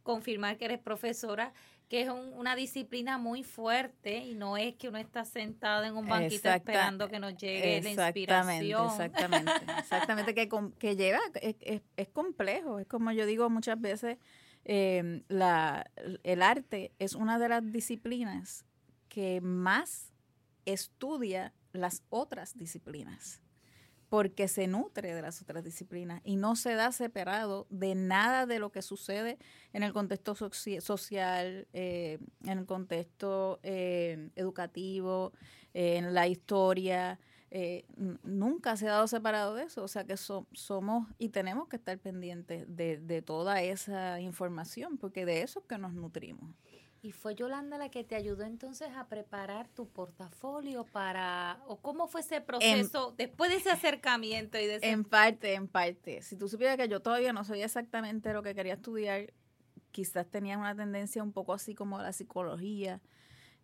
confirmar 0.04 0.58
que 0.58 0.66
eres 0.66 0.80
profesora, 0.80 1.54
que 1.88 2.02
es 2.02 2.10
una 2.10 2.56
disciplina 2.56 3.18
muy 3.18 3.44
fuerte 3.44 4.18
y 4.20 4.34
no 4.34 4.58
es 4.58 4.76
que 4.76 4.90
uno 4.90 4.98
está 4.98 5.26
sentado 5.26 5.84
en 5.84 5.96
un 5.96 6.08
banquito 6.08 6.50
esperando 6.50 7.10
que 7.10 7.20
nos 7.20 7.36
llegue 7.36 7.82
la 7.82 8.06
inspiración. 8.06 8.86
Exactamente, 8.86 9.52
exactamente, 9.78 10.34
que, 10.34 10.50
que 10.80 10.96
lleva, 10.96 11.20
es, 11.42 11.82
es, 11.98 12.10
complejo, 12.10 12.80
es 12.80 12.88
como 12.88 13.12
yo 13.12 13.26
digo 13.26 13.50
muchas 13.50 13.80
veces, 13.80 14.18
eh, 14.64 15.22
la, 15.28 15.86
el 16.24 16.42
arte 16.42 16.94
es 16.98 17.14
una 17.14 17.38
de 17.38 17.50
las 17.50 17.72
disciplinas 17.72 18.66
que 19.10 19.42
más 19.42 20.12
estudia 20.66 21.54
las 21.74 22.04
otras 22.10 22.58
disciplinas 22.58 23.42
porque 24.12 24.50
se 24.50 24.68
nutre 24.68 25.16
de 25.16 25.22
las 25.22 25.42
otras 25.42 25.64
disciplinas 25.64 26.20
y 26.26 26.36
no 26.36 26.58
se 26.58 26.76
da 26.76 26.92
separado 26.92 27.66
de 27.70 27.96
nada 27.96 28.46
de 28.46 28.60
lo 28.60 28.70
que 28.70 28.82
sucede 28.82 29.38
en 29.72 29.84
el 29.84 29.94
contexto 29.94 30.36
social, 30.36 31.66
eh, 31.72 32.20
en 32.44 32.58
el 32.60 32.66
contexto 32.66 33.62
eh, 33.64 34.30
educativo, 34.36 35.32
en 35.74 36.14
la 36.14 36.28
historia. 36.28 37.22
Eh, 37.52 37.86
nunca 38.24 38.76
se 38.76 38.90
ha 38.90 38.92
dado 38.92 39.08
separado 39.08 39.56
de 39.56 39.64
eso, 39.64 39.82
o 39.82 39.88
sea 39.88 40.04
que 40.04 40.18
somos 40.18 41.08
y 41.18 41.30
tenemos 41.30 41.70
que 41.70 41.78
estar 41.78 41.98
pendientes 41.98 42.66
de, 42.68 42.98
de 42.98 43.22
toda 43.22 43.62
esa 43.62 44.20
información, 44.20 44.98
porque 44.98 45.26
de 45.26 45.42
eso 45.42 45.60
es 45.60 45.66
que 45.68 45.78
nos 45.78 45.94
nutrimos. 45.94 46.54
¿Y 47.04 47.14
fue 47.14 47.34
Yolanda 47.34 47.80
la 47.80 47.90
que 47.90 48.04
te 48.04 48.16
ayudó 48.16 48.44
entonces 48.44 48.90
a 48.96 49.08
preparar 49.08 49.68
tu 49.70 49.90
portafolio 49.90 50.86
para, 50.86 51.60
o 51.66 51.82
cómo 51.82 52.08
fue 52.08 52.22
ese 52.22 52.42
proceso 52.42 53.16
después 53.18 53.50
de 53.50 53.58
ese 53.58 53.72
acercamiento? 53.72 54.60
y 54.60 54.68
de 54.68 54.80
En 54.84 55.04
parte, 55.04 55.56
en 55.56 55.68
parte. 55.68 56.22
Si 56.22 56.36
tú 56.36 56.48
supieras 56.48 56.78
que 56.78 56.88
yo 56.88 57.00
todavía 57.00 57.34
no 57.34 57.44
sabía 57.44 57.66
exactamente 57.66 58.34
lo 58.34 58.44
que 58.44 58.54
quería 58.54 58.76
estudiar, 58.76 59.34
quizás 59.90 60.28
tenía 60.28 60.60
una 60.60 60.76
tendencia 60.76 61.24
un 61.24 61.32
poco 61.32 61.54
así 61.54 61.74
como 61.74 62.00
la 62.00 62.14
psicología, 62.14 63.02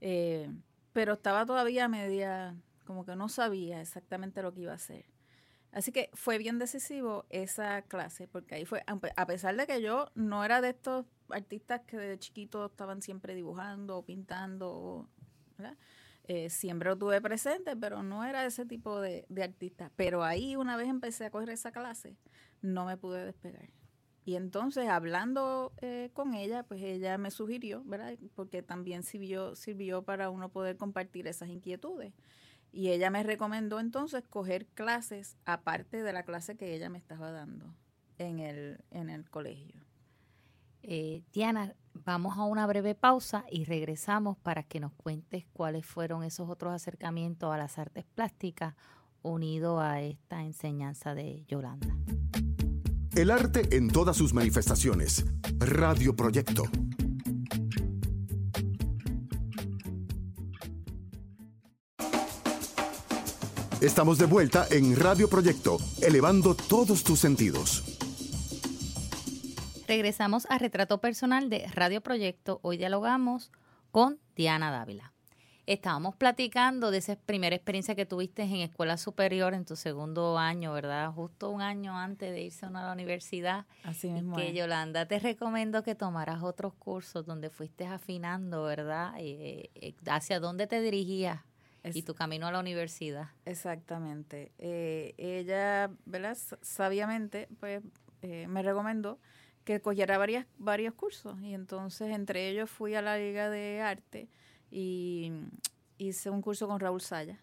eh, 0.02 0.50
pero 0.92 1.14
estaba 1.14 1.46
todavía 1.46 1.88
media, 1.88 2.56
como 2.86 3.06
que 3.06 3.16
no 3.16 3.30
sabía 3.30 3.82
exactamente 3.82 4.42
lo 4.42 4.52
que 4.52 4.62
iba 4.62 4.72
a 4.72 4.76
hacer. 4.76 5.06
Así 5.72 5.92
que 5.92 6.10
fue 6.16 6.40
bien 6.40 6.58
decisivo 6.58 7.28
esa 7.30 7.84
clase, 7.84 8.28
porque 8.28 8.56
ahí 8.56 8.66
fue, 8.66 8.84
a 8.88 9.26
pesar 9.28 9.56
de 9.56 9.68
que 9.68 9.80
yo 9.80 10.10
no 10.16 10.44
era 10.44 10.60
de 10.60 10.70
estos 10.70 11.06
artistas 11.30 11.82
que 11.82 11.98
de 11.98 12.20
chiquito 12.20 12.66
estaban 12.66 13.02
siempre 13.02 13.36
dibujando 13.36 13.98
o 13.98 14.06
pintando, 14.06 15.10
eh, 16.26 16.50
siempre 16.50 16.90
lo 16.90 16.98
tuve 16.98 17.22
presente, 17.22 17.76
pero 17.76 18.04
no 18.04 18.24
era 18.24 18.46
ese 18.46 18.66
tipo 18.66 19.00
de, 19.00 19.26
de 19.30 19.44
artista. 19.44 19.92
Pero 19.96 20.24
ahí 20.24 20.56
una 20.56 20.78
vez 20.78 20.88
empecé 20.88 21.26
a 21.26 21.32
coger 21.32 21.50
esa 21.50 21.72
clase, 21.72 22.18
no 22.62 22.86
me 22.86 22.98
pude 22.98 23.26
despegar. 23.26 23.70
Y 24.28 24.36
entonces, 24.36 24.90
hablando 24.90 25.72
eh, 25.78 26.10
con 26.12 26.34
ella, 26.34 26.64
pues 26.64 26.82
ella 26.82 27.18
me 27.18 27.32
sugirió, 27.32 27.82
¿verdad? 27.86 28.14
Porque 28.36 28.62
también 28.62 29.04
sirvió, 29.04 29.56
sirvió 29.56 30.02
para 30.02 30.30
uno 30.30 30.50
poder 30.50 30.76
compartir 30.76 31.28
esas 31.28 31.48
inquietudes. 31.48 32.14
Y 32.74 32.90
ella 32.90 33.10
me 33.10 33.24
recomendó 33.24 33.80
entonces 33.80 34.28
coger 34.28 34.66
clases 34.66 35.38
aparte 35.46 36.04
de 36.04 36.12
la 36.12 36.24
clase 36.24 36.58
que 36.58 36.76
ella 36.76 36.90
me 36.90 36.98
estaba 36.98 37.32
dando 37.32 37.74
en 38.18 38.40
el, 38.40 38.84
en 38.92 39.10
el 39.10 39.30
colegio. 39.30 39.87
Eh, 40.84 41.24
Diana, 41.34 41.76
vamos 41.94 42.38
a 42.38 42.44
una 42.44 42.66
breve 42.66 42.96
pausa 42.96 43.46
y 43.52 43.66
regresamos 43.66 44.38
para 44.38 44.64
que 44.64 44.80
nos 44.80 44.94
cuentes 44.94 45.46
cuáles 45.54 45.86
fueron 45.86 46.24
esos 46.24 46.50
otros 46.50 46.74
acercamientos 46.74 47.54
a 47.54 47.58
las 47.58 47.78
artes 47.78 48.06
plásticas 48.16 48.76
unido 49.22 49.80
a 49.80 50.02
esta 50.02 50.44
enseñanza 50.44 51.14
de 51.14 51.44
Yolanda. 51.48 51.96
El 53.16 53.32
arte 53.32 53.76
en 53.76 53.90
todas 53.90 54.16
sus 54.16 54.34
manifestaciones. 54.34 55.26
Radio 55.60 56.16
Proyecto. 56.16 56.64
Estamos 63.82 64.18
de 64.18 64.26
vuelta 64.26 64.66
en 64.72 64.96
Radio 64.96 65.30
Proyecto, 65.30 65.78
elevando 66.02 66.56
todos 66.56 67.04
tus 67.04 67.20
sentidos. 67.20 67.87
Regresamos 69.88 70.46
a 70.50 70.58
Retrato 70.58 71.00
Personal 71.00 71.50
de 71.50 71.66
Radio 71.74 72.02
Proyecto. 72.02 72.60
Hoy 72.62 72.76
dialogamos 72.76 73.54
con 73.92 74.20
Diana 74.36 74.70
Dávila. 74.70 75.14
Estábamos 75.66 76.14
platicando 76.18 76.92
de 76.92 76.98
esa 76.98 77.16
primera 77.16 77.56
experiencia 77.56 77.96
que 77.96 78.06
tuviste 78.06 78.44
en 78.44 78.58
escuela 78.58 78.98
superior 78.98 79.54
en 79.54 79.64
tu 79.64 79.78
segundo 79.78 80.38
año, 80.38 80.74
¿verdad? 80.74 81.10
Justo 81.14 81.50
un 81.52 81.62
año 81.62 81.98
antes 81.98 82.34
de 82.34 82.42
irse 82.42 82.66
a 82.66 82.70
la 82.70 82.92
universidad. 82.92 83.66
Así 83.84 84.10
mismo. 84.10 84.36
que 84.36 84.54
Yolanda 84.54 85.06
te 85.06 85.20
recomiendo 85.20 85.84
que 85.84 85.96
tomaras 85.96 86.44
otros 86.44 86.74
cursos 86.74 87.26
donde 87.26 87.50
fuiste 87.50 87.86
afinando, 87.86 88.64
¿verdad? 88.64 89.14
Eh, 89.20 89.70
eh, 89.76 89.96
¿Hacia 90.08 90.42
dónde 90.42 90.68
te 90.68 90.82
dirigías? 90.82 91.40
y 91.94 92.02
tu 92.04 92.16
camino 92.16 92.48
a 92.48 92.52
la 92.52 92.60
universidad. 92.60 93.30
Exactamente. 93.46 94.52
Eh, 94.58 95.14
ella, 95.18 95.90
¿verdad? 96.06 96.38
Sabiamente, 96.62 97.48
pues 97.62 97.82
eh, 98.22 98.48
me 98.48 98.62
recomendó 98.64 99.20
que 99.68 99.82
cogiera 99.82 100.18
varias, 100.18 100.48
varios 100.58 100.94
cursos 100.94 101.42
y 101.42 101.54
entonces 101.54 102.16
entre 102.16 102.48
ellos 102.50 102.70
fui 102.70 102.96
a 102.96 103.02
la 103.02 103.18
Liga 103.18 103.50
de 103.50 103.82
Arte 103.82 104.30
y 104.72 105.34
hice 105.98 106.30
un 106.30 106.42
curso 106.42 106.70
con 106.70 106.80
Raúl 106.80 107.02
Saya 107.02 107.38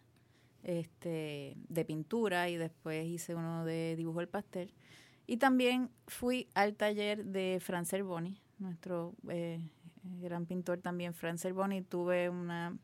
este, 0.63 1.55
de 1.69 1.85
pintura 1.85 2.49
y 2.49 2.57
después 2.57 3.07
hice 3.07 3.35
uno 3.35 3.67
de 3.67 3.95
dibujo 3.97 4.21
del 4.21 4.29
pastel. 4.29 4.73
Y 5.27 5.37
también 5.37 5.91
fui 6.07 6.49
al 6.55 6.77
taller 6.77 7.27
de 7.27 7.59
Fran 7.61 7.85
Boni, 8.03 8.41
nuestro 8.59 9.13
eh, 9.29 9.61
gran 10.03 10.47
pintor 10.47 10.79
también, 10.79 11.13
Fran 11.13 11.37
Boni. 11.55 11.83
Tuve 11.83 12.31
una 12.31 12.75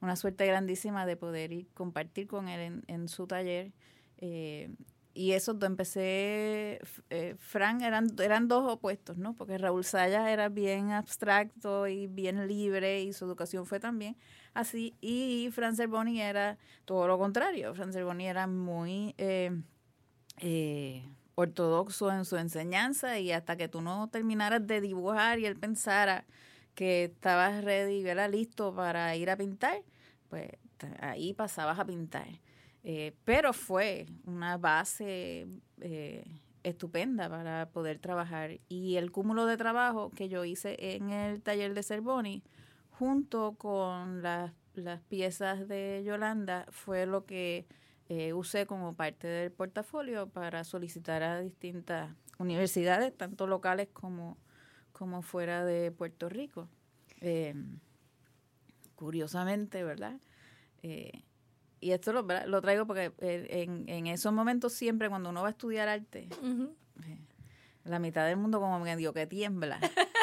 una 0.00 0.14
suerte 0.14 0.46
grandísima 0.46 1.06
de 1.06 1.16
poder 1.16 1.52
ir 1.52 1.66
compartir 1.74 2.28
con 2.28 2.48
él 2.48 2.84
en, 2.86 3.08
su 3.08 3.26
taller. 3.26 3.72
Eh, 4.18 4.70
y 5.16 5.32
eso 5.32 5.56
empecé, 5.62 6.78
eh, 7.08 7.34
Frank, 7.38 7.80
eran, 7.82 8.08
eran 8.20 8.48
dos 8.48 8.70
opuestos, 8.70 9.16
¿no? 9.16 9.34
Porque 9.34 9.56
Raúl 9.56 9.82
Sayas 9.82 10.28
era 10.28 10.50
bien 10.50 10.92
abstracto 10.92 11.86
y 11.88 12.06
bien 12.06 12.46
libre 12.46 13.02
y 13.02 13.14
su 13.14 13.24
educación 13.24 13.64
fue 13.64 13.80
también 13.80 14.16
así. 14.52 14.94
Y 15.00 15.48
Fran 15.52 15.74
Boni 15.88 16.20
era 16.20 16.58
todo 16.84 17.08
lo 17.08 17.18
contrario. 17.18 17.74
Fran 17.74 17.92
Boni 17.92 18.26
era 18.26 18.46
muy 18.46 19.14
eh, 19.16 19.62
ortodoxo 21.34 22.12
en 22.12 22.26
su 22.26 22.36
enseñanza 22.36 23.18
y 23.18 23.32
hasta 23.32 23.56
que 23.56 23.68
tú 23.68 23.80
no 23.80 24.08
terminaras 24.08 24.66
de 24.66 24.82
dibujar 24.82 25.38
y 25.38 25.46
él 25.46 25.56
pensara 25.56 26.26
que 26.74 27.04
estabas 27.04 27.64
ready, 27.64 28.02
¿verdad? 28.02 28.30
listo 28.30 28.74
para 28.74 29.16
ir 29.16 29.30
a 29.30 29.36
pintar, 29.38 29.82
pues 30.28 30.50
ahí 31.00 31.32
pasabas 31.32 31.78
a 31.78 31.86
pintar. 31.86 32.28
Eh, 32.88 33.16
pero 33.24 33.52
fue 33.52 34.06
una 34.26 34.58
base 34.58 35.48
eh, 35.80 36.24
estupenda 36.62 37.28
para 37.28 37.68
poder 37.70 37.98
trabajar. 37.98 38.60
Y 38.68 38.94
el 38.94 39.10
cúmulo 39.10 39.44
de 39.46 39.56
trabajo 39.56 40.10
que 40.10 40.28
yo 40.28 40.44
hice 40.44 40.76
en 40.78 41.10
el 41.10 41.42
taller 41.42 41.74
de 41.74 41.82
Cervoni, 41.82 42.44
junto 42.90 43.56
con 43.58 44.22
las, 44.22 44.52
las 44.74 45.00
piezas 45.00 45.66
de 45.66 46.04
Yolanda, 46.06 46.64
fue 46.70 47.06
lo 47.06 47.26
que 47.26 47.66
eh, 48.08 48.32
usé 48.32 48.66
como 48.66 48.94
parte 48.94 49.26
del 49.26 49.50
portafolio 49.50 50.28
para 50.28 50.62
solicitar 50.62 51.24
a 51.24 51.40
distintas 51.40 52.14
universidades, 52.38 53.16
tanto 53.16 53.48
locales 53.48 53.88
como 53.92 54.38
como 54.92 55.20
fuera 55.20 55.64
de 55.64 55.90
Puerto 55.90 56.30
Rico. 56.30 56.70
Eh, 57.20 57.54
curiosamente, 58.94 59.84
¿verdad? 59.84 60.18
Y 61.80 61.92
esto 61.92 62.12
lo, 62.12 62.22
lo 62.22 62.60
traigo 62.60 62.86
porque 62.86 63.12
eh, 63.18 63.46
en, 63.50 63.88
en, 63.88 64.06
esos 64.06 64.32
momentos 64.32 64.72
siempre 64.72 65.08
cuando 65.08 65.30
uno 65.30 65.42
va 65.42 65.48
a 65.48 65.50
estudiar 65.50 65.88
arte, 65.88 66.28
la 67.84 67.98
mitad 67.98 68.26
del 68.26 68.36
mundo 68.36 68.60
como 68.60 68.80
medio 68.80 69.12
que 69.12 69.26
tiembla. 69.26 69.78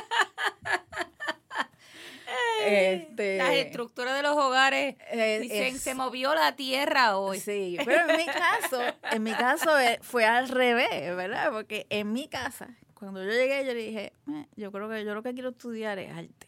este, 2.66 3.38
Las 3.38 3.54
estructuras 3.54 4.16
de 4.16 4.24
los 4.24 4.36
hogares 4.36 4.96
dicen, 5.42 5.78
se 5.78 5.96
movió 5.96 6.34
la 6.36 6.56
tierra 6.56 7.18
hoy. 7.18 7.39
Sí, 7.39 7.78
pero 7.86 8.10
en 8.10 8.18
mi 8.18 8.26
caso, 8.26 8.82
en 9.12 9.24
mi 9.24 9.34
caso 9.34 9.72
fue 10.02 10.26
al 10.26 10.50
revés, 10.50 11.16
¿verdad? 11.16 11.52
Porque 11.52 11.86
en 11.89 12.12
mi 12.12 12.28
casa, 12.28 12.76
cuando 12.94 13.24
yo 13.24 13.30
llegué, 13.30 13.66
yo 13.66 13.74
le 13.74 13.82
dije, 13.82 14.13
eh, 14.30 14.48
yo 14.56 14.72
creo 14.72 14.89
que 14.89 15.06
yo 15.06 15.13
lo 15.13 15.24
que 15.24 15.34
quiero 15.34 15.50
estudiar 15.50 16.00
es 16.00 16.12
arte. 16.12 16.48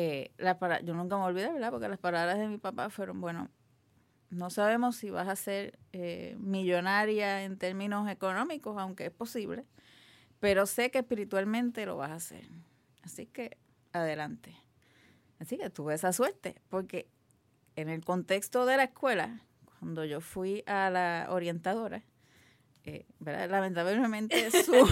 Eh, 0.00 0.30
yo 0.84 0.94
nunca 0.94 1.16
me 1.16 1.24
olvidé, 1.24 1.52
¿verdad? 1.52 1.72
Porque 1.72 1.88
las 1.88 1.98
palabras 1.98 2.38
de 2.38 2.46
mi 2.46 2.58
papá 2.58 2.88
fueron, 2.88 3.20
bueno, 3.20 3.50
no 4.30 4.50
sabemos 4.50 4.96
si 4.96 5.10
vas 5.10 5.28
a 5.28 5.36
ser 5.36 5.78
eh, 5.92 6.36
millonaria 6.38 7.44
en 7.44 7.58
términos 7.58 8.08
económicos, 8.10 8.76
aunque 8.78 9.06
es 9.06 9.10
posible, 9.10 9.64
pero 10.40 10.66
sé 10.66 10.90
que 10.90 10.98
espiritualmente 10.98 11.86
lo 11.86 11.96
vas 11.96 12.10
a 12.10 12.14
hacer. 12.14 12.48
Así 13.02 13.26
que 13.26 13.56
adelante. 13.92 14.54
Así 15.38 15.56
que 15.56 15.70
tuve 15.70 15.94
esa 15.94 16.12
suerte, 16.12 16.60
porque 16.68 17.08
en 17.76 17.88
el 17.88 18.04
contexto 18.04 18.66
de 18.66 18.76
la 18.76 18.84
escuela, 18.84 19.40
cuando 19.78 20.04
yo 20.04 20.20
fui 20.20 20.62
a 20.66 20.90
la 20.90 21.28
orientadora, 21.30 22.02
eh, 22.84 23.06
lamentablemente 23.20 24.50
su, 24.64 24.86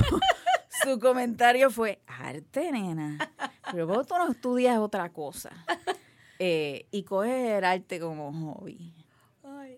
su 0.85 0.99
comentario 0.99 1.71
fue, 1.71 2.01
arte, 2.07 2.71
nena, 2.73 3.33
pero 3.71 3.87
vos 3.87 4.07
tú 4.07 4.15
no 4.15 4.31
estudias 4.31 4.79
otra 4.79 5.13
cosa. 5.13 5.51
Eh, 6.39 6.87
y 6.91 7.03
coges 7.05 7.51
el 7.51 7.65
arte 7.65 7.99
como 7.99 8.33
hobby. 8.33 9.06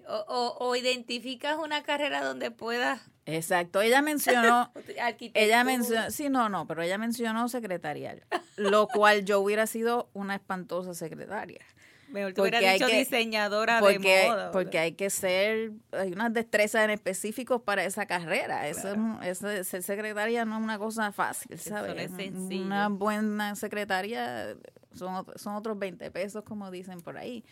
O, 0.09 0.57
o, 0.59 0.77
identificas 0.77 1.57
una 1.59 1.83
carrera 1.83 2.23
donde 2.23 2.51
puedas. 2.51 3.01
Exacto, 3.27 3.81
ella 3.81 4.03
mencionó. 4.03 4.73
ella 5.35 5.65
mencionó. 5.65 6.11
Sí, 6.11 6.29
no, 6.29 6.49
no, 6.49 6.67
pero 6.67 6.83
ella 6.83 6.99
mencionó 6.99 7.49
secretarial. 7.49 8.23
Lo 8.57 8.89
cual 8.89 9.25
yo 9.25 9.41
hubiera 9.41 9.67
sido 9.67 10.09
una 10.15 10.35
espantosa 10.35 10.95
secretaria. 10.95 11.65
Mejor 12.09 12.33
te 12.33 12.41
hubiera 12.41 12.73
dicho 12.73 12.87
diseñadora 12.87 13.83
de 13.83 13.99
moda. 13.99 14.51
Porque 14.51 14.79
hay 14.79 14.93
que 14.93 15.11
ser, 15.11 15.73
hay 15.93 16.13
unas 16.13 16.33
destrezas 16.33 16.85
en 16.85 16.91
específicos 16.91 17.61
para 17.61 17.85
esa 17.85 18.07
carrera. 18.07 18.67
Eso, 18.67 18.95
ser 19.35 19.83
secretaria 19.83 20.45
no 20.47 20.57
es 20.57 20.63
una 20.63 20.79
cosa 20.79 21.13
fácil, 21.13 21.59
¿sabes? 21.59 22.11
una 22.51 22.89
buena 22.89 23.55
secretaria 23.57 24.57
son, 24.95 25.27
son 25.37 25.55
otros 25.55 25.79
20 25.79 26.11
pesos, 26.11 26.45
como 26.45 26.71
dicen 26.71 27.01
por 27.01 27.17
ahí. 27.17 27.45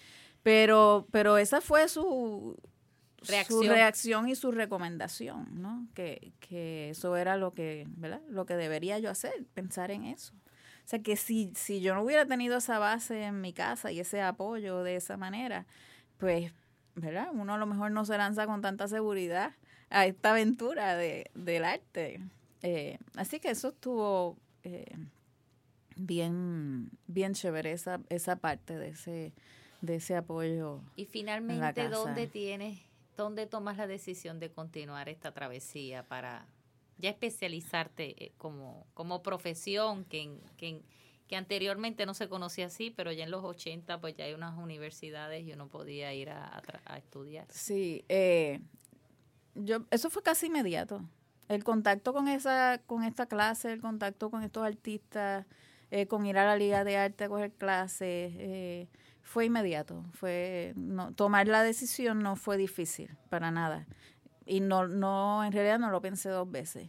Pero, 0.46 1.08
pero 1.10 1.38
esa 1.38 1.60
fue 1.60 1.88
su 1.88 2.56
reacción. 3.26 3.64
su 3.64 3.68
reacción 3.68 4.28
y 4.28 4.36
su 4.36 4.52
recomendación, 4.52 5.60
¿no? 5.60 5.88
Que, 5.92 6.34
que 6.38 6.90
eso 6.90 7.16
era 7.16 7.36
lo 7.36 7.52
que, 7.52 7.84
¿verdad? 7.96 8.22
Lo 8.28 8.46
que 8.46 8.54
debería 8.54 9.00
yo 9.00 9.10
hacer, 9.10 9.44
pensar 9.54 9.90
en 9.90 10.04
eso. 10.04 10.34
O 10.36 10.88
sea 10.88 11.00
que 11.00 11.16
si, 11.16 11.50
si 11.56 11.80
yo 11.80 11.96
no 11.96 12.04
hubiera 12.04 12.26
tenido 12.26 12.58
esa 12.58 12.78
base 12.78 13.24
en 13.24 13.40
mi 13.40 13.52
casa 13.52 13.90
y 13.90 13.98
ese 13.98 14.22
apoyo 14.22 14.84
de 14.84 14.94
esa 14.94 15.16
manera, 15.16 15.66
pues, 16.16 16.52
¿verdad? 16.94 17.26
Uno 17.32 17.54
a 17.54 17.58
lo 17.58 17.66
mejor 17.66 17.90
no 17.90 18.04
se 18.04 18.16
lanza 18.16 18.46
con 18.46 18.62
tanta 18.62 18.86
seguridad 18.86 19.56
a 19.90 20.06
esta 20.06 20.30
aventura 20.30 20.94
de, 20.94 21.28
del 21.34 21.64
arte. 21.64 22.20
Eh, 22.62 22.98
así 23.16 23.40
que 23.40 23.50
eso 23.50 23.70
estuvo 23.70 24.36
eh, 24.62 24.96
bien, 25.96 26.92
bien 27.08 27.34
chévere, 27.34 27.72
esa, 27.72 27.98
esa 28.10 28.36
parte 28.36 28.78
de 28.78 28.90
ese, 28.90 29.32
de 29.86 29.96
ese 29.96 30.16
apoyo. 30.16 30.82
Y 30.96 31.06
finalmente, 31.06 31.88
¿dónde 31.88 32.26
tienes, 32.26 32.80
dónde 33.16 33.46
tomas 33.46 33.76
la 33.76 33.86
decisión 33.86 34.38
de 34.38 34.50
continuar 34.50 35.08
esta 35.08 35.32
travesía 35.32 36.02
para 36.02 36.46
ya 36.98 37.10
especializarte 37.10 38.24
eh, 38.24 38.32
como, 38.38 38.86
como 38.94 39.22
profesión, 39.22 40.04
que, 40.04 40.38
que, 40.56 40.82
que, 41.28 41.36
anteriormente 41.36 42.06
no 42.06 42.14
se 42.14 42.28
conocía 42.28 42.66
así, 42.66 42.90
pero 42.90 43.12
ya 43.12 43.24
en 43.24 43.30
los 43.30 43.44
80 43.44 44.00
pues 44.00 44.14
ya 44.16 44.24
hay 44.24 44.34
unas 44.34 44.56
universidades 44.58 45.46
y 45.46 45.52
uno 45.52 45.68
podía 45.68 46.12
ir 46.14 46.30
a, 46.30 46.62
a, 46.86 46.98
estudiar. 46.98 47.46
Sí, 47.50 48.04
eh, 48.08 48.60
yo, 49.54 49.84
eso 49.90 50.10
fue 50.10 50.22
casi 50.22 50.46
inmediato. 50.46 51.02
El 51.48 51.62
contacto 51.62 52.12
con 52.12 52.28
esa, 52.28 52.80
con 52.86 53.04
esta 53.04 53.26
clase, 53.26 53.72
el 53.72 53.80
contacto 53.80 54.30
con 54.30 54.42
estos 54.42 54.64
artistas, 54.64 55.46
eh, 55.90 56.06
con 56.06 56.26
ir 56.26 56.38
a 56.38 56.46
la 56.46 56.56
Liga 56.56 56.82
de 56.82 56.96
Arte 56.96 57.24
a 57.24 57.28
coger 57.28 57.52
clases, 57.52 58.88
fue 59.26 59.46
inmediato. 59.46 60.04
Fue 60.12 60.72
no, 60.76 61.12
tomar 61.12 61.48
la 61.48 61.64
decisión 61.64 62.20
no 62.20 62.36
fue 62.36 62.56
difícil 62.56 63.10
para 63.28 63.50
nada 63.50 63.86
y 64.46 64.60
no, 64.60 64.86
no, 64.86 65.44
en 65.44 65.52
realidad 65.52 65.80
no 65.80 65.90
lo 65.90 66.00
pensé 66.00 66.28
dos 66.28 66.48
veces. 66.50 66.88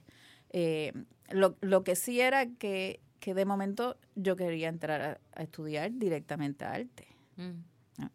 Eh, 0.52 0.94
lo, 1.32 1.58
lo, 1.62 1.84
que 1.84 1.96
sí 1.96 2.22
era 2.22 2.46
que, 2.46 3.02
que, 3.20 3.34
de 3.34 3.46
momento 3.46 3.98
yo 4.16 4.36
quería 4.36 4.70
entrar 4.70 5.20
a, 5.34 5.42
estudiar 5.42 5.92
directamente 5.94 6.64
arte. 6.64 7.08
Mm. 7.38 7.64
Ah, 7.98 8.12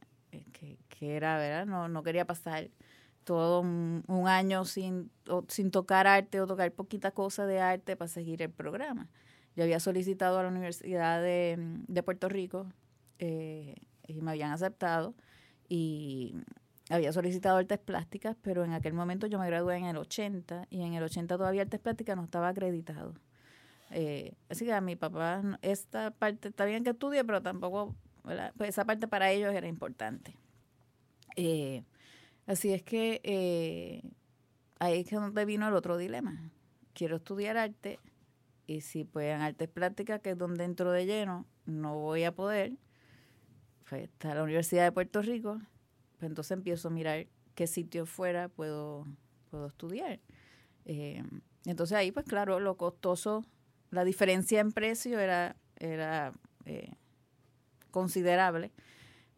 que, 0.52 0.78
que, 0.88 1.16
era, 1.16 1.36
¿verdad? 1.36 1.66
No, 1.66 1.88
no 1.88 2.04
quería 2.04 2.24
pasar 2.24 2.70
todo 3.24 3.60
un, 3.60 4.24
año 4.28 4.64
sin, 4.64 5.10
sin 5.48 5.72
tocar 5.72 6.06
arte 6.06 6.40
o 6.40 6.46
tocar 6.46 6.70
poquita 6.70 7.10
cosa 7.10 7.44
de 7.44 7.60
arte 7.60 7.96
para 7.96 8.08
seguir 8.08 8.40
el 8.40 8.50
programa. 8.50 9.10
Yo 9.56 9.64
había 9.64 9.80
solicitado 9.80 10.38
a 10.38 10.44
la 10.44 10.48
Universidad 10.48 11.20
de, 11.20 11.56
de 11.58 12.02
Puerto 12.04 12.28
Rico 12.28 12.68
eh, 13.18 13.74
y 14.06 14.20
me 14.20 14.32
habían 14.32 14.52
aceptado 14.52 15.14
y 15.68 16.34
había 16.90 17.12
solicitado 17.12 17.56
artes 17.56 17.78
plásticas, 17.78 18.36
pero 18.42 18.64
en 18.64 18.72
aquel 18.72 18.92
momento 18.92 19.26
yo 19.26 19.38
me 19.38 19.46
gradué 19.46 19.76
en 19.76 19.86
el 19.86 19.96
80 19.96 20.66
y 20.70 20.82
en 20.82 20.94
el 20.94 21.02
80 21.02 21.36
todavía 21.36 21.62
artes 21.62 21.80
plásticas 21.80 22.16
no 22.16 22.24
estaba 22.24 22.48
acreditado. 22.48 23.14
Eh, 23.90 24.34
así 24.48 24.64
que 24.64 24.72
a 24.72 24.80
mi 24.80 24.96
papá, 24.96 25.42
esta 25.62 26.10
parte, 26.10 26.48
está 26.48 26.64
bien 26.64 26.84
que 26.84 26.90
estudie, 26.90 27.24
pero 27.24 27.42
tampoco, 27.42 27.94
pues 28.22 28.70
esa 28.70 28.84
parte 28.84 29.06
para 29.08 29.30
ellos 29.30 29.54
era 29.54 29.68
importante. 29.68 30.36
Eh, 31.36 31.84
así 32.46 32.72
es 32.72 32.82
que 32.82 33.20
eh, 33.22 34.02
ahí 34.78 35.00
es 35.00 35.10
donde 35.10 35.44
vino 35.44 35.68
el 35.68 35.74
otro 35.74 35.96
dilema. 35.96 36.50
Quiero 36.94 37.16
estudiar 37.16 37.56
arte 37.56 37.98
y 38.66 38.80
si 38.80 39.04
pues 39.04 39.34
en 39.34 39.42
artes 39.42 39.68
plásticas, 39.68 40.20
que 40.20 40.30
es 40.30 40.38
donde 40.38 40.64
entro 40.64 40.90
de 40.92 41.06
lleno, 41.06 41.46
no 41.66 41.98
voy 41.98 42.24
a 42.24 42.34
poder, 42.34 42.72
pues 43.92 44.04
está 44.04 44.34
la 44.34 44.42
Universidad 44.42 44.84
de 44.84 44.92
Puerto 44.92 45.20
Rico, 45.20 45.60
pues 46.18 46.30
entonces 46.30 46.52
empiezo 46.52 46.88
a 46.88 46.90
mirar 46.90 47.26
qué 47.54 47.66
sitio 47.66 48.06
fuera 48.06 48.48
puedo, 48.48 49.06
puedo 49.50 49.66
estudiar. 49.66 50.18
Eh, 50.86 51.22
entonces 51.66 51.94
ahí, 51.98 52.10
pues 52.10 52.24
claro, 52.24 52.58
lo 52.58 52.78
costoso, 52.78 53.44
la 53.90 54.04
diferencia 54.04 54.60
en 54.60 54.72
precio 54.72 55.20
era, 55.20 55.56
era 55.76 56.32
eh, 56.64 56.94
considerable. 57.90 58.72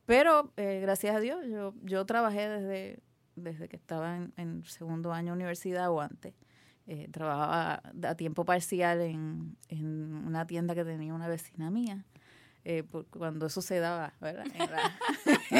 Pero 0.06 0.52
eh, 0.56 0.78
gracias 0.80 1.16
a 1.16 1.18
Dios, 1.18 1.44
yo, 1.48 1.74
yo 1.82 2.06
trabajé 2.06 2.48
desde, 2.48 3.00
desde 3.34 3.68
que 3.68 3.74
estaba 3.74 4.18
en, 4.36 4.64
segundo 4.66 5.12
año 5.12 5.32
de 5.32 5.38
universidad 5.38 5.90
o 5.90 6.00
antes. 6.00 6.32
trabajaba 7.10 7.82
a 8.04 8.14
tiempo 8.14 8.44
parcial 8.44 9.00
en, 9.00 9.56
en 9.68 10.14
una 10.14 10.46
tienda 10.46 10.76
que 10.76 10.84
tenía 10.84 11.12
una 11.12 11.26
vecina 11.26 11.72
mía 11.72 12.04
eh, 12.66 12.82
cuando 13.10 13.46
eso 13.46 13.60
se 13.60 13.78
daba, 13.78 14.14
¿verdad? 14.20 14.46
En, 14.54 14.70
la, 14.70 14.92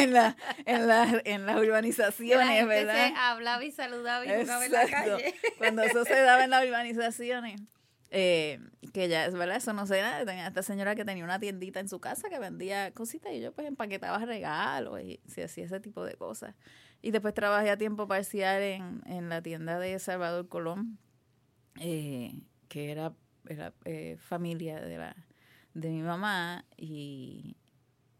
en, 0.64 0.86
la, 0.86 1.22
en, 1.24 1.46
las 1.46 1.56
urbanizaciones, 1.58 2.66
¿verdad? 2.66 3.08
Se 3.08 3.14
hablaba 3.14 3.64
y 3.64 3.70
saludaba 3.72 4.24
y 4.24 4.40
jugaba 4.40 4.64
en 4.64 4.72
la 4.72 4.86
calle. 4.88 5.34
Cuando 5.58 5.82
eso 5.82 6.04
se 6.04 6.14
daba 6.14 6.44
en 6.44 6.50
las 6.50 6.64
urbanizaciones. 6.66 7.60
Eh, 8.10 8.60
que 8.92 9.08
ya, 9.08 9.28
¿verdad? 9.30 9.56
Eso 9.56 9.72
no 9.72 9.86
sé 9.86 10.00
nada. 10.00 10.24
Tenía 10.24 10.46
esta 10.46 10.62
señora 10.62 10.94
que 10.94 11.04
tenía 11.04 11.24
una 11.24 11.38
tiendita 11.38 11.80
en 11.80 11.88
su 11.88 12.00
casa 12.00 12.30
que 12.30 12.38
vendía 12.38 12.92
cositas 12.92 13.32
y 13.32 13.40
yo 13.40 13.52
pues 13.52 13.66
empaquetaba 13.66 14.24
regalos 14.24 15.00
y 15.02 15.20
se 15.26 15.44
hacía 15.44 15.64
ese 15.64 15.80
tipo 15.80 16.04
de 16.04 16.14
cosas. 16.14 16.54
Y 17.02 17.10
después 17.10 17.34
trabajé 17.34 17.70
a 17.70 17.76
tiempo 17.76 18.08
parcial 18.08 18.62
en, 18.62 19.02
en 19.04 19.28
la 19.28 19.42
tienda 19.42 19.78
de 19.78 19.98
Salvador 19.98 20.48
Colón, 20.48 20.98
eh, 21.80 22.40
que 22.68 22.92
era, 22.92 23.12
era 23.46 23.74
eh, 23.84 24.16
familia 24.20 24.80
de 24.80 24.96
la 24.96 25.16
de 25.74 25.90
mi 25.90 26.02
mamá 26.02 26.64
y, 26.76 27.56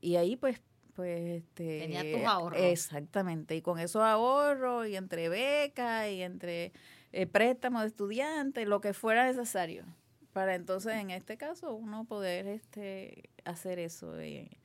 y 0.01 0.17
ahí 0.17 0.37
pues 0.37 0.61
pues 0.95 1.43
este 1.43 1.81
tenía 1.81 2.03
tus 2.03 2.25
ahorros. 2.25 2.61
exactamente 2.61 3.57
y 3.57 3.63
con 3.63 3.79
esos 3.81 4.03
ahorros 4.03 4.87
y 4.87 4.97
entre 4.97 5.29
becas 5.29 6.09
y 6.09 6.23
entre 6.23 6.73
eh, 7.13 7.27
préstamos 7.27 7.83
de 7.83 7.89
estudiantes 7.89 8.67
lo 8.69 8.81
que 8.81 8.93
fuera 8.93 9.27
necesario 9.27 9.85
para 10.33 10.55
entonces 10.55 10.95
en 10.95 11.11
este 11.11 11.37
caso 11.37 11.75
uno 11.75 12.05
poder 12.05 12.47
este 12.47 13.31
hacer 13.45 13.79
eso 13.79 14.13
de 14.13 14.59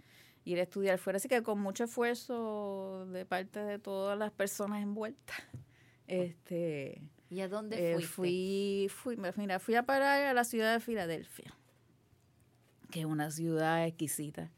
ir 0.46 0.60
a 0.60 0.64
estudiar 0.64 0.98
fuera. 0.98 1.18
Así 1.18 1.28
que 1.28 1.44
con 1.44 1.60
mucho 1.60 1.84
esfuerzo 1.84 3.06
de 3.12 3.26
parte 3.26 3.60
de 3.64 3.78
todas 3.78 4.18
las 4.18 4.32
personas 4.32 4.82
envueltas 4.82 5.38
este 6.08 7.02
y 7.30 7.42
a 7.42 7.48
dónde 7.48 7.94
eh, 7.94 8.00
fui 8.02 8.88
fui 8.90 9.16
mira 9.38 9.60
fui 9.60 9.76
a 9.76 9.84
parar 9.84 10.24
a 10.24 10.34
la 10.34 10.44
ciudad 10.44 10.74
de 10.74 10.80
Filadelfia 10.80 11.56
que 12.92 13.02
es 13.02 13.06
una 13.06 13.32
ciudad 13.32 13.86
exquisita 13.86 14.52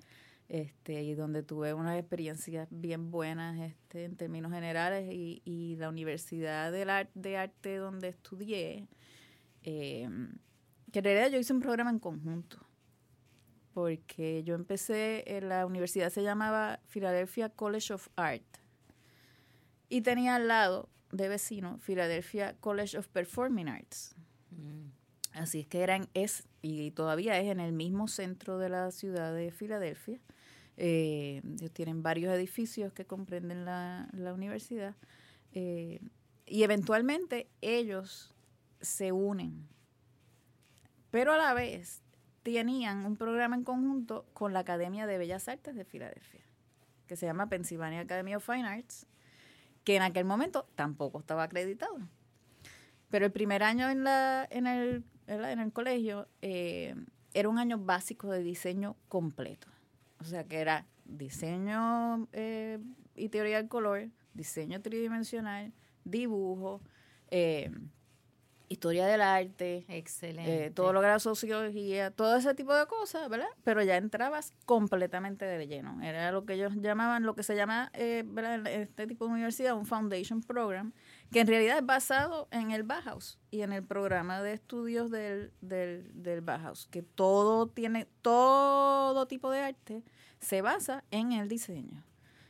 este, 0.51 1.01
y 1.01 1.13
donde 1.13 1.43
tuve 1.43 1.73
unas 1.73 1.97
experiencias 1.97 2.67
bien 2.71 3.09
buenas 3.09 3.57
este, 3.59 4.03
en 4.03 4.17
términos 4.17 4.51
generales 4.51 5.09
y, 5.09 5.77
la 5.77 5.87
Universidad 5.87 6.73
de, 6.73 6.83
la, 6.83 7.07
de 7.15 7.37
Arte 7.37 7.77
donde 7.77 8.09
estudié, 8.09 8.89
eh, 9.63 10.09
que 10.91 10.99
en 10.99 11.05
realidad 11.05 11.29
yo 11.31 11.39
hice 11.39 11.53
un 11.53 11.61
programa 11.61 11.89
en 11.89 11.99
conjunto, 11.99 12.57
porque 13.73 14.43
yo 14.43 14.55
empecé, 14.55 15.23
en 15.25 15.47
la 15.47 15.65
universidad 15.65 16.09
se 16.09 16.21
llamaba 16.21 16.81
Philadelphia 16.89 17.47
College 17.47 17.93
of 17.93 18.09
Art 18.17 18.43
y 19.87 20.01
tenía 20.01 20.35
al 20.35 20.49
lado 20.49 20.89
de 21.13 21.29
vecino 21.29 21.77
Philadelphia 21.77 22.57
College 22.59 22.97
of 22.97 23.07
Performing 23.07 23.69
Arts. 23.69 24.15
Mm. 24.49 25.00
Así 25.33 25.61
es 25.61 25.67
que 25.67 25.81
eran, 25.81 26.09
es, 26.13 26.43
y 26.61 26.91
todavía 26.91 27.39
es 27.39 27.47
en 27.47 27.59
el 27.59 27.71
mismo 27.71 28.07
centro 28.07 28.57
de 28.57 28.69
la 28.69 28.91
ciudad 28.91 29.33
de 29.33 29.51
Filadelfia. 29.51 30.19
Eh, 30.77 31.41
ellos 31.59 31.71
tienen 31.71 32.03
varios 32.03 32.33
edificios 32.33 32.91
que 32.93 33.05
comprenden 33.05 33.65
la, 33.65 34.09
universidad. 34.33 34.95
Eh, 35.53 36.01
y 36.45 36.63
eventualmente 36.63 37.49
ellos 37.61 38.33
se 38.81 39.11
unen. 39.11 39.67
Pero 41.11 41.33
a 41.33 41.37
la 41.37 41.53
vez 41.53 42.01
tenían 42.43 43.05
un 43.05 43.15
programa 43.15 43.55
en 43.55 43.63
conjunto 43.63 44.25
con 44.33 44.53
la 44.53 44.59
Academia 44.59 45.05
de 45.05 45.17
Bellas 45.17 45.47
Artes 45.47 45.75
de 45.75 45.85
Filadelfia, 45.85 46.41
que 47.07 47.15
se 47.15 47.25
llama 47.25 47.47
Pennsylvania 47.47 48.01
Academy 48.01 48.35
of 48.35 48.45
Fine 48.45 48.67
Arts, 48.67 49.07
que 49.83 49.95
en 49.95 50.01
aquel 50.01 50.25
momento 50.25 50.67
tampoco 50.75 51.19
estaba 51.19 51.43
acreditado. 51.43 51.99
Pero 53.09 53.25
el 53.25 53.31
primer 53.31 53.61
año 53.61 53.89
en, 53.89 54.03
la, 54.03 54.47
en 54.49 54.67
el 54.67 55.03
en 55.27 55.59
el 55.59 55.71
colegio, 55.71 56.27
eh, 56.41 56.95
era 57.33 57.49
un 57.49 57.57
año 57.57 57.77
básico 57.77 58.29
de 58.29 58.43
diseño 58.43 58.95
completo. 59.07 59.67
O 60.19 60.23
sea, 60.23 60.43
que 60.43 60.59
era 60.59 60.85
diseño 61.05 62.27
eh, 62.33 62.79
y 63.15 63.29
teoría 63.29 63.57
del 63.57 63.67
color, 63.67 64.09
diseño 64.33 64.81
tridimensional, 64.81 65.73
dibujo, 66.03 66.81
eh, 67.29 67.71
historia 68.69 69.05
del 69.05 69.21
arte, 69.21 69.85
excelente, 69.89 70.71
todo 70.71 70.93
lo 70.93 71.01
que 71.01 71.07
era 71.07 71.19
sociología, 71.19 72.11
todo 72.11 72.37
ese 72.37 72.53
tipo 72.53 72.73
de 72.73 72.85
cosas, 72.85 73.27
¿verdad? 73.27 73.49
Pero 73.63 73.83
ya 73.83 73.97
entrabas 73.97 74.53
completamente 74.65 75.43
de 75.43 75.67
lleno. 75.67 76.01
Era 76.01 76.31
lo 76.31 76.45
que 76.45 76.53
ellos 76.53 76.73
llamaban, 76.77 77.23
lo 77.23 77.35
que 77.35 77.43
se 77.43 77.55
llama, 77.55 77.91
En 77.93 78.67
este 78.67 79.07
tipo 79.07 79.25
de 79.25 79.33
universidad, 79.33 79.75
un 79.75 79.85
foundation 79.85 80.41
program, 80.41 80.93
que 81.31 81.39
en 81.39 81.47
realidad 81.47 81.77
es 81.77 81.85
basado 81.85 82.47
en 82.51 82.71
el 82.71 82.83
Bauhaus 82.83 83.39
y 83.51 83.61
en 83.61 83.71
el 83.71 83.83
programa 83.83 84.41
de 84.41 84.53
estudios 84.53 85.09
del, 85.09 85.53
del, 85.61 86.11
del 86.13 86.41
Bauhaus, 86.41 86.87
que 86.87 87.01
todo 87.01 87.67
tiene, 87.67 88.07
todo 88.21 89.25
tipo 89.27 89.49
de 89.49 89.61
arte 89.61 90.03
se 90.39 90.61
basa 90.61 91.03
en 91.11 91.31
el 91.31 91.47
diseño. 91.47 92.03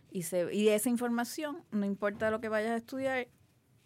Y, 0.10 0.24
se, 0.24 0.54
y 0.54 0.70
esa 0.70 0.90
información, 0.90 1.64
no 1.72 1.86
importa 1.86 2.32
lo 2.32 2.42
que 2.42 2.50
vayas 2.50 2.72
a 2.72 2.78
estudiar, 2.78 3.28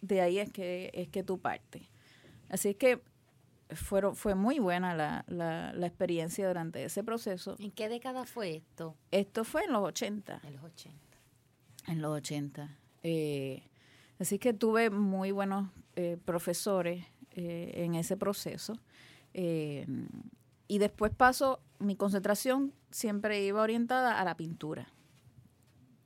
de 0.00 0.20
ahí 0.22 0.38
es 0.38 0.50
que, 0.50 0.90
es 0.94 1.08
que 1.08 1.22
tú 1.22 1.38
partes. 1.40 1.82
Así 2.48 2.70
es 2.70 2.76
que 2.76 3.02
fueron, 3.70 4.16
fue 4.16 4.34
muy 4.34 4.58
buena 4.58 4.94
la, 4.94 5.24
la, 5.28 5.72
la, 5.72 5.86
experiencia 5.86 6.46
durante 6.46 6.84
ese 6.84 7.04
proceso. 7.04 7.56
¿En 7.58 7.70
qué 7.70 7.88
década 7.88 8.24
fue 8.24 8.56
esto? 8.56 8.96
Esto 9.10 9.44
fue 9.44 9.64
en 9.64 9.72
los 9.72 9.82
80. 9.82 10.40
En 10.44 10.54
los 10.54 10.64
80. 10.64 10.98
En 11.88 12.02
los 12.02 12.16
80. 12.16 12.78
Eh, 13.02 13.62
Así 14.18 14.38
que 14.38 14.54
tuve 14.54 14.90
muy 14.90 15.30
buenos 15.30 15.68
eh, 15.94 16.16
profesores 16.24 17.04
eh, 17.32 17.72
en 17.76 17.94
ese 17.94 18.16
proceso. 18.16 18.74
Eh, 19.34 19.86
y 20.68 20.78
después 20.78 21.12
paso, 21.12 21.60
mi 21.78 21.96
concentración 21.96 22.72
siempre 22.90 23.44
iba 23.44 23.60
orientada 23.60 24.18
a 24.18 24.24
la 24.24 24.36
pintura. 24.36 24.88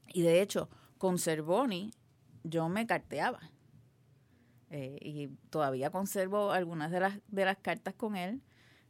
Y 0.09 0.23
de 0.23 0.43
hecho, 0.43 0.69
con 0.99 1.19
Cervoni 1.19 1.93
yo 2.43 2.69
me 2.69 2.87
carteaba. 2.87 3.41
y 4.71 5.29
todavía 5.51 5.91
conservo 5.91 6.53
algunas 6.53 6.93
de 6.93 7.01
las, 7.01 7.19
de 7.27 7.45
las 7.45 7.59
cartas 7.59 7.95
con 7.95 8.17
él, 8.17 8.41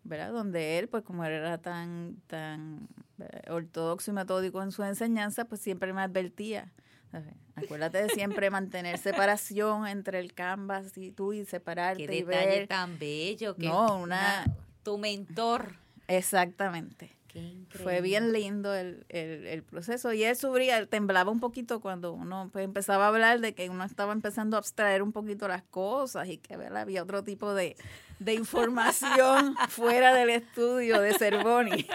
¿verdad? 0.04 0.32
Donde 0.32 0.78
él, 0.78 0.88
pues 0.88 1.02
como 1.04 1.24
era 1.24 1.58
tan, 1.58 2.16
tan 2.26 2.88
ortodoxo 3.48 4.10
y 4.10 4.14
metódico 4.14 4.62
en 4.62 4.72
su 4.72 4.82
enseñanza, 4.82 5.46
pues 5.46 5.60
siempre 5.60 5.92
me 5.92 6.02
advertía 6.02 6.72
Acuérdate 7.54 8.02
de 8.02 8.08
siempre 8.10 8.50
mantener 8.50 8.98
separación 8.98 9.86
entre 9.86 10.20
el 10.20 10.32
canvas 10.32 10.96
y 10.96 11.10
tú 11.10 11.32
y 11.32 11.44
separarte 11.44 12.06
Qué 12.06 12.16
y 12.16 12.22
detalle 12.22 12.66
tan 12.66 12.98
bello 12.98 13.56
que 13.56 13.66
no, 13.66 13.98
una, 13.98 14.44
tu 14.82 14.98
mentor. 14.98 15.76
Exactamente. 16.08 17.20
Fue 17.70 18.00
bien 18.00 18.32
lindo 18.32 18.74
el, 18.74 19.06
el, 19.08 19.62
proceso. 19.62 20.12
Y 20.12 20.24
él 20.24 20.36
subía, 20.36 20.84
temblaba 20.86 21.30
un 21.30 21.38
poquito 21.38 21.80
cuando 21.80 22.12
uno 22.12 22.50
pues, 22.52 22.64
empezaba 22.64 23.04
a 23.04 23.08
hablar 23.08 23.40
de 23.40 23.54
que 23.54 23.70
uno 23.70 23.84
estaba 23.84 24.12
empezando 24.12 24.56
a 24.56 24.58
abstraer 24.58 25.02
un 25.02 25.12
poquito 25.12 25.46
las 25.46 25.62
cosas 25.62 26.28
y 26.28 26.38
que 26.38 26.54
había 26.54 27.02
otro 27.02 27.22
tipo 27.22 27.54
de, 27.54 27.76
de 28.18 28.34
información 28.34 29.54
fuera 29.68 30.12
del 30.12 30.30
estudio 30.30 31.00
de 31.00 31.14
Cervoni. 31.14 31.86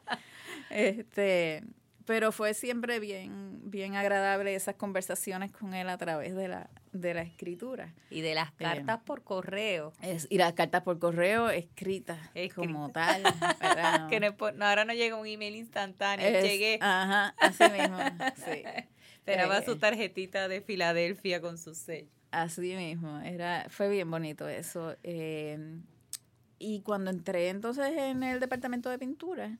este, 0.70 1.64
pero 2.06 2.32
fue 2.32 2.54
siempre 2.54 3.00
bien, 3.00 3.60
bien 3.70 3.94
agradable 3.94 4.54
esas 4.54 4.74
conversaciones 4.76 5.52
con 5.52 5.74
él 5.74 5.88
a 5.88 5.98
través 5.98 6.34
de 6.34 6.48
la, 6.48 6.70
de 6.92 7.14
la 7.14 7.22
escritura. 7.22 7.94
Y 8.10 8.20
de 8.20 8.34
las 8.34 8.52
cartas 8.52 9.00
por 9.04 9.22
correo. 9.22 9.92
Es, 10.00 10.26
y 10.30 10.38
las 10.38 10.52
cartas 10.54 10.82
por 10.82 10.98
correo 10.98 11.50
escritas 11.50 12.18
como 12.54 12.90
tal. 12.92 13.22
que 14.10 14.20
no, 14.20 14.34
ahora 14.64 14.84
no 14.84 14.94
llega 14.94 15.16
un 15.16 15.26
email 15.26 15.56
instantáneo. 15.56 16.28
Llegué. 16.28 16.78
Ajá, 16.80 17.34
así 17.38 17.64
mismo. 17.70 17.98
Sí. 18.36 18.64
Esperaba 19.16 19.58
eh, 19.58 19.64
su 19.64 19.76
tarjetita 19.76 20.48
de 20.48 20.60
Filadelfia 20.60 21.40
con 21.40 21.56
su 21.56 21.74
sello. 21.74 22.08
Así 22.32 22.74
mismo. 22.74 23.20
Era, 23.20 23.66
fue 23.68 23.88
bien 23.88 24.10
bonito 24.10 24.48
eso. 24.48 24.96
Eh, 25.04 25.80
y 26.58 26.80
cuando 26.80 27.10
entré 27.10 27.48
entonces 27.48 27.92
en 27.96 28.22
el 28.22 28.40
departamento 28.40 28.88
de 28.90 28.98
pintura, 28.98 29.58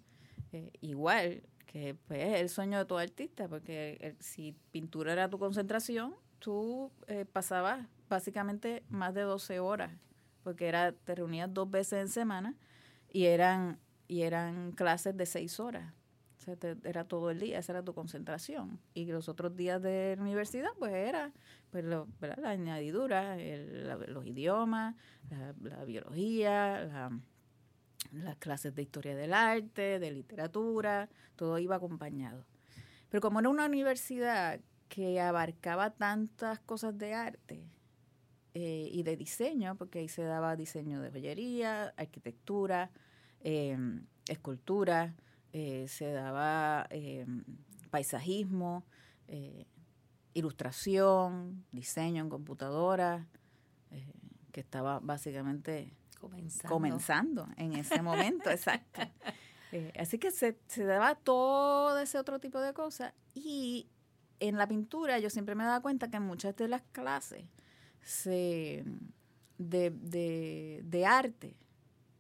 eh, 0.53 0.71
igual, 0.81 1.43
que 1.73 1.95
pues 2.07 2.21
es 2.21 2.41
el 2.41 2.49
sueño 2.51 2.79
de 2.79 2.85
todo 2.85 2.99
artista, 2.99 3.49
porque 3.49 4.15
si 4.21 4.55
pintura 4.71 5.15
era 5.15 5.31
tu 5.31 5.39
concentración, 5.39 6.15
tú 6.39 6.93
eh, 7.07 7.25
pasabas 7.25 7.87
básicamente 8.11 8.85
más 8.91 9.15
de 9.15 9.23
12 9.23 9.59
horas, 9.59 9.91
porque 10.43 10.69
era 10.69 10.93
te 10.93 11.15
reunías 11.15 11.53
dos 11.53 11.71
veces 11.71 12.01
en 12.03 12.09
semana 12.09 12.55
y 13.09 13.25
eran 13.25 13.79
y 14.07 14.23
eran 14.23 14.73
clases 14.73 15.17
de 15.17 15.25
seis 15.25 15.59
horas. 15.59 15.95
O 16.39 16.45
sea, 16.45 16.57
era 16.85 17.05
todo 17.05 17.31
el 17.31 17.41
día, 17.41 17.59
esa 17.61 17.73
era 17.73 17.83
tu 17.83 17.95
concentración. 17.95 18.81
Y 18.93 19.07
los 19.07 19.29
otros 19.29 19.57
días 19.57 19.81
de 19.81 20.15
la 20.17 20.23
universidad, 20.23 20.71
pues 20.79 20.93
era 20.93 21.33
pues 21.71 21.85
lo, 21.85 22.09
la 22.21 22.51
añadidura, 22.51 23.37
los 24.09 24.27
idiomas, 24.27 24.97
la, 25.31 25.55
la 25.63 25.85
biología, 25.85 26.85
la, 26.85 27.11
las 28.13 28.37
clases 28.37 28.75
de 28.75 28.83
historia 28.83 29.17
del 29.17 29.33
arte, 29.33 29.99
de 29.99 30.11
literatura, 30.11 31.09
todo 31.37 31.59
iba 31.59 31.77
acompañado. 31.77 32.45
Pero 33.09 33.21
como 33.21 33.41
era 33.41 33.49
una 33.49 33.67
universidad 33.67 34.61
que 34.89 35.21
abarcaba 35.21 35.91
tantas 35.91 36.61
cosas 36.61 36.97
de 36.99 37.15
arte 37.15 37.67
eh, 38.55 38.91
y 38.93 39.03
de 39.03 39.17
diseño, 39.17 39.77
porque 39.77 40.01
ahí 40.01 40.09
se 40.09 40.23
daba 40.23 40.57
diseño 40.57 41.01
de 41.01 41.11
joyería, 41.11 41.95
arquitectura, 41.97 42.91
eh, 43.41 43.77
escultura, 44.29 45.15
eh, 45.53 45.87
se 45.89 46.13
daba 46.13 46.89
paisajismo, 47.91 48.85
ilustración, 50.35 51.65
diseño 51.73 52.23
en 52.23 52.29
computadora, 52.29 53.27
que 54.53 54.61
estaba 54.61 55.01
básicamente 55.01 55.95
comenzando, 56.69 57.49
en 57.57 57.75
ese 57.75 58.03
momento, 58.03 58.51
exacto. 58.51 59.01
Eh, 59.73 59.93
así 59.99 60.19
que 60.19 60.31
se, 60.31 60.59
se, 60.67 60.85
daba 60.85 61.15
todo 61.15 61.99
ese 61.99 62.19
otro 62.19 62.39
tipo 62.41 62.61
de 62.61 62.75
cosas 62.75 63.15
y 63.35 63.89
en 64.39 64.59
la 64.59 64.67
pintura 64.67 65.19
yo 65.19 65.31
siempre 65.31 65.55
me 65.55 65.65
daba 65.65 65.81
cuenta 65.81 66.11
que 66.11 66.21
muchas 66.21 66.57
de 66.57 66.69
las 66.69 66.83
clases 66.93 67.45
se, 68.03 68.85
de, 69.59 70.83
de, 70.83 71.07
arte 71.07 71.57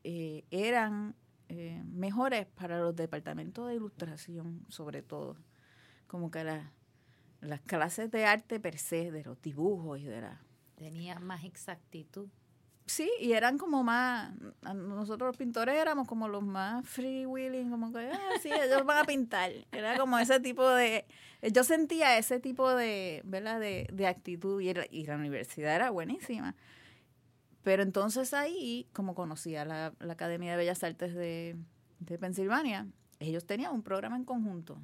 eh, 0.04 0.44
eran 0.50 1.14
eh, 1.48 1.82
mejores 1.84 2.46
para 2.46 2.78
los 2.78 2.94
departamentos 2.94 3.68
de 3.68 3.74
ilustración, 3.74 4.64
sobre 4.68 5.02
todo. 5.02 5.36
Como 6.06 6.30
que 6.30 6.44
las 7.40 7.60
clases 7.62 8.10
de 8.10 8.24
arte 8.24 8.60
per 8.60 8.78
se, 8.78 9.10
de 9.10 9.24
los 9.24 9.40
dibujos 9.42 9.98
y 9.98 10.04
de 10.04 10.20
la... 10.20 10.40
Tenía 10.76 11.18
más 11.18 11.44
exactitud. 11.44 12.28
Sí, 12.86 13.10
y 13.20 13.32
eran 13.32 13.58
como 13.58 13.84
más, 13.84 14.32
nosotros 14.74 15.28
los 15.28 15.36
pintores 15.36 15.76
éramos 15.76 16.08
como 16.08 16.28
los 16.28 16.42
más 16.42 16.86
freewheeling, 16.88 17.70
como 17.70 17.92
que, 17.92 18.10
ah, 18.10 18.30
sí, 18.42 18.50
ellos 18.52 18.84
van 18.84 18.98
a 18.98 19.04
pintar. 19.04 19.52
Era 19.70 19.96
como 19.96 20.18
ese 20.18 20.40
tipo 20.40 20.68
de, 20.68 21.06
yo 21.52 21.62
sentía 21.64 22.18
ese 22.18 22.40
tipo 22.40 22.74
de, 22.74 23.22
¿verdad? 23.24 23.60
De, 23.60 23.88
de 23.92 24.06
actitud 24.06 24.60
y, 24.60 24.74
la 25.04 25.16
universidad 25.16 25.76
era 25.76 25.90
buenísima. 25.90 26.56
Pero 27.62 27.84
entonces 27.84 28.34
ahí, 28.34 28.88
como 28.92 29.14
conocía 29.14 29.64
la, 29.64 29.92
la 30.00 30.14
Academia 30.14 30.50
de 30.50 30.56
Bellas 30.56 30.82
Artes 30.82 31.14
de, 31.14 31.56
de 32.00 32.18
Pensilvania, 32.18 32.88
ellos 33.20 33.46
tenían 33.46 33.72
un 33.72 33.82
programa 33.82 34.16
en 34.16 34.24
conjunto. 34.24 34.78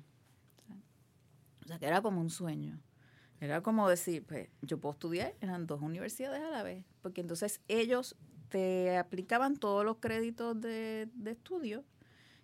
O 1.64 1.68
sea, 1.68 1.78
que 1.78 1.86
era 1.86 2.00
como 2.00 2.20
un 2.20 2.30
sueño. 2.30 2.78
Era 3.40 3.62
como 3.62 3.88
decir, 3.88 4.24
pues 4.24 4.48
yo 4.62 4.78
puedo 4.78 4.94
estudiar, 4.94 5.34
eran 5.40 5.66
dos 5.66 5.80
universidades 5.80 6.42
a 6.42 6.50
la 6.50 6.62
vez, 6.62 6.84
porque 7.02 7.20
entonces 7.20 7.60
ellos 7.68 8.16
te 8.48 8.96
aplicaban 8.96 9.56
todos 9.56 9.84
los 9.84 9.98
créditos 9.98 10.60
de, 10.60 11.08
estudio 11.26 11.84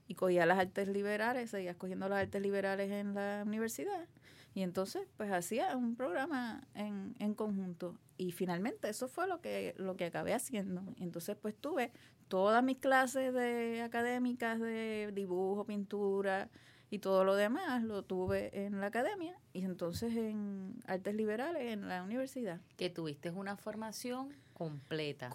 y 0.07 0.15
cogías 0.15 0.47
las 0.47 0.59
artes 0.59 0.89
liberales, 0.89 1.51
seguías 1.51 1.77
cogiendo 1.77 2.09
las 2.09 2.21
artes 2.21 2.41
liberales 2.43 2.91
en 2.91 3.15
la 3.15 3.43
universidad 3.45 4.07
y 4.55 4.63
entonces 4.63 5.09
pues 5.17 5.33
hacía 5.33 5.77
un 5.77 5.97
programa 5.97 6.63
en, 6.75 7.17
en 7.19 7.35
conjunto 7.35 7.99
y 8.17 8.31
finalmente 8.31 8.89
eso 8.89 9.09
fue 9.09 9.27
lo 9.27 9.41
que, 9.41 9.75
lo 9.79 9.97
que 9.97 10.05
acabé 10.05 10.35
haciendo. 10.35 10.83
Entonces 11.01 11.37
pues 11.41 11.57
tuve 11.57 11.91
todas 12.29 12.63
mis 12.63 12.79
clases 12.79 13.35
de 13.35 13.83
académicas 13.83 14.61
de 14.61 15.11
dibujo, 15.13 15.65
pintura, 15.65 16.49
y 16.95 17.01
todo 17.01 17.25
lo 17.25 17.35
demás 17.35 17.83
lo 17.83 18.05
tuve 18.05 18.67
en 18.67 18.81
la 18.81 18.87
academia 18.87 19.37
y 19.53 19.65
entonces 19.65 20.17
en 20.17 20.81
artes 20.87 21.13
liberales 21.13 21.73
en 21.73 21.89
la 21.89 22.05
universidad. 22.05 22.61
Que 22.77 22.89
tuviste 22.89 23.33
una 23.33 23.57
formación 23.57 24.33
completa. 24.53 25.31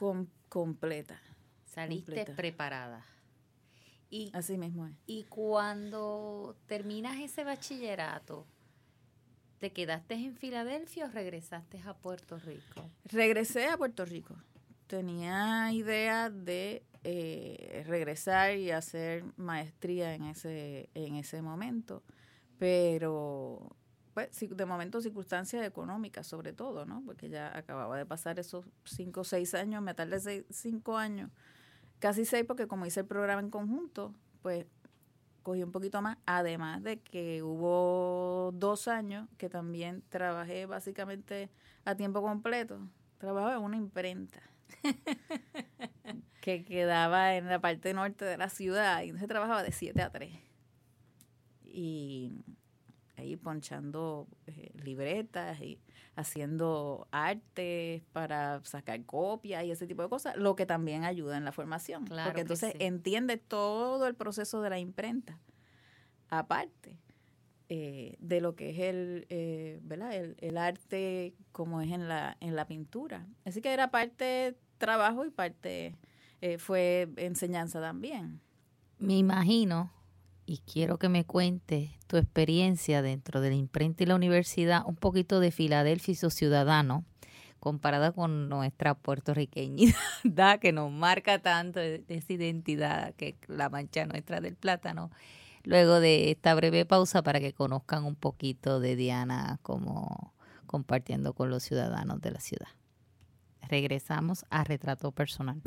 completa. 0.48 1.20
Saliste 1.66 2.24
preparada. 2.28 3.06
Y, 4.10 4.32
Así 4.34 4.58
mismo 4.58 4.88
es. 4.88 4.94
Y 5.06 5.26
cuando 5.26 6.56
terminas 6.66 7.20
ese 7.20 7.44
bachillerato, 7.44 8.48
¿te 9.58 9.74
quedaste 9.74 10.14
en 10.14 10.38
Filadelfia 10.38 11.08
o 11.08 11.10
regresaste 11.10 11.82
a 11.82 11.94
Puerto 11.94 12.40
Rico? 12.40 12.90
Regresé 13.04 13.68
a 13.68 13.78
Puerto 13.78 14.06
Rico. 14.06 14.34
Tenía 14.88 15.74
idea 15.74 16.30
de 16.30 16.84
eh, 17.04 17.84
regresar 17.88 18.56
y 18.58 18.72
hacer 18.72 19.24
maestría 19.38 20.14
en 20.16 20.26
ese, 20.26 20.90
en 20.94 21.16
ese 21.16 21.42
momento. 21.42 22.04
Pero, 22.58 23.76
pues, 24.14 24.30
de 24.50 24.66
momento 24.66 25.02
circunstancias 25.02 25.66
económicas 25.66 26.28
sobre 26.28 26.54
todo, 26.54 26.86
¿no? 26.86 27.02
Porque 27.06 27.30
ya 27.30 27.58
acababa 27.58 27.98
de 27.98 28.06
pasar 28.06 28.40
esos 28.40 28.66
cinco 28.84 29.22
o 29.22 29.24
seis 29.24 29.54
años, 29.54 29.82
me 29.82 29.94
tardé 29.94 30.20
seis, 30.20 30.44
cinco 30.50 30.98
años, 30.98 31.32
casi 32.00 32.26
seis, 32.26 32.46
porque 32.46 32.68
como 32.68 32.86
hice 32.86 33.02
el 33.02 33.06
programa 33.08 33.42
en 33.42 33.50
conjunto, 33.50 34.14
pues 34.42 34.66
cogí 35.44 35.64
un 35.64 35.72
poquito 35.72 36.02
más, 36.02 36.18
además 36.26 36.84
de 36.84 37.00
que 37.00 37.44
hubo 37.44 38.52
dos 38.54 38.88
años 38.88 39.28
que 39.38 39.50
también 39.50 40.04
trabajé 40.10 40.66
básicamente 40.66 41.50
a 41.86 41.96
tiempo 41.96 42.22
completo. 42.22 42.80
Trabajaba 43.20 43.56
en 43.56 43.64
una 43.64 43.78
imprenta. 43.78 44.42
que 46.42 46.64
quedaba 46.64 47.36
en 47.36 47.48
la 47.48 47.60
parte 47.60 47.94
norte 47.94 48.26
de 48.26 48.38
la 48.38 48.50
ciudad 48.50 49.02
y 49.02 49.18
se 49.18 49.28
trabajaba 49.28 49.64
de 49.64 49.72
7 49.72 50.02
a 50.02 50.10
3. 50.12 50.32
Y 51.66 52.44
ahí 53.18 53.36
ponchando 53.36 54.28
eh, 54.48 54.72
libretas 54.82 55.60
y 55.62 55.80
haciendo 56.16 57.08
artes 57.12 58.02
para 58.12 58.64
sacar 58.64 59.04
copias 59.06 59.64
y 59.64 59.72
ese 59.72 59.88
tipo 59.88 60.02
de 60.02 60.10
cosas, 60.10 60.36
lo 60.36 60.56
que 60.56 60.66
también 60.66 61.04
ayuda 61.04 61.38
en 61.38 61.46
la 61.46 61.52
formación. 61.52 62.06
porque 62.06 62.42
entonces 62.42 62.74
entiende 62.80 63.38
todo 63.38 64.08
el 64.08 64.16
proceso 64.16 64.62
de 64.62 64.70
la 64.70 64.80
imprenta, 64.80 65.40
aparte 66.30 66.98
eh, 67.70 68.16
de 68.20 68.42
lo 68.42 68.56
que 68.56 68.72
es 68.72 68.80
el, 68.80 69.28
eh, 69.30 69.80
¿verdad? 69.84 70.14
El, 70.14 70.36
el, 70.40 70.58
arte 70.58 71.36
como 71.52 71.82
es 71.82 71.92
en 71.92 72.08
la, 72.08 72.36
en 72.40 72.56
la 72.56 72.66
pintura. 72.66 73.28
Así 73.46 73.62
que 73.62 73.72
era 73.72 73.92
parte 73.92 74.58
trabajo 74.80 75.24
y 75.24 75.30
parte 75.30 75.96
eh, 76.42 76.58
fue 76.58 77.10
enseñanza 77.18 77.82
también. 77.82 78.42
Me 78.98 79.18
imagino, 79.18 79.92
y 80.46 80.58
quiero 80.60 80.98
que 80.98 81.10
me 81.10 81.26
cuentes 81.26 81.92
tu 82.08 82.18
experiencia 82.18 83.02
dentro 83.02 83.40
de 83.40 83.50
la 83.50 83.56
imprenta 83.56 84.04
y 84.04 84.08
la 84.08 84.16
universidad, 84.16 84.84
un 84.86 84.96
poquito 84.96 85.40
de 85.40 85.52
Filadelfia 85.52 86.12
y 86.12 86.16
su 86.16 86.30
ciudadano, 86.30 87.06
comparada 87.60 88.12
con 88.12 88.50
nuestra 88.50 88.96
puertorriqueñidad, 88.96 89.96
que 90.62 90.72
nos 90.72 90.92
marca 90.92 91.40
tanto 91.40 91.80
esa 91.80 92.34
identidad 92.34 93.14
que 93.16 93.38
la 93.48 93.70
mancha 93.70 94.06
nuestra 94.06 94.42
del 94.42 94.56
plátano. 94.56 95.12
Luego 95.64 96.00
de 96.00 96.32
esta 96.32 96.56
breve 96.56 96.86
pausa 96.86 97.22
para 97.22 97.40
que 97.40 97.54
conozcan 97.54 98.06
un 98.06 98.16
poquito 98.16 98.80
de 98.80 98.96
Diana 98.96 99.60
como 99.62 100.34
compartiendo 100.66 101.34
con 101.34 101.50
los 101.50 101.64
ciudadanos 101.64 102.22
de 102.22 102.32
la 102.32 102.40
ciudad. 102.40 102.70
Regresamos 103.68 104.46
a 104.50 104.64
Retrato 104.64 105.12
Personal. 105.12 105.62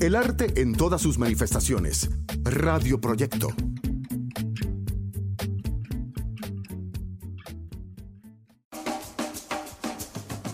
El 0.00 0.16
arte 0.16 0.62
en 0.62 0.74
todas 0.74 1.02
sus 1.02 1.18
manifestaciones. 1.18 2.08
Radio 2.42 3.02
Proyecto. 3.02 3.48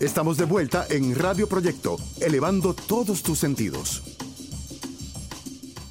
Estamos 0.00 0.36
de 0.36 0.46
vuelta 0.46 0.84
en 0.90 1.14
Radio 1.14 1.48
Proyecto, 1.48 1.96
elevando 2.20 2.74
todos 2.74 3.22
tus 3.22 3.38
sentidos. 3.38 4.18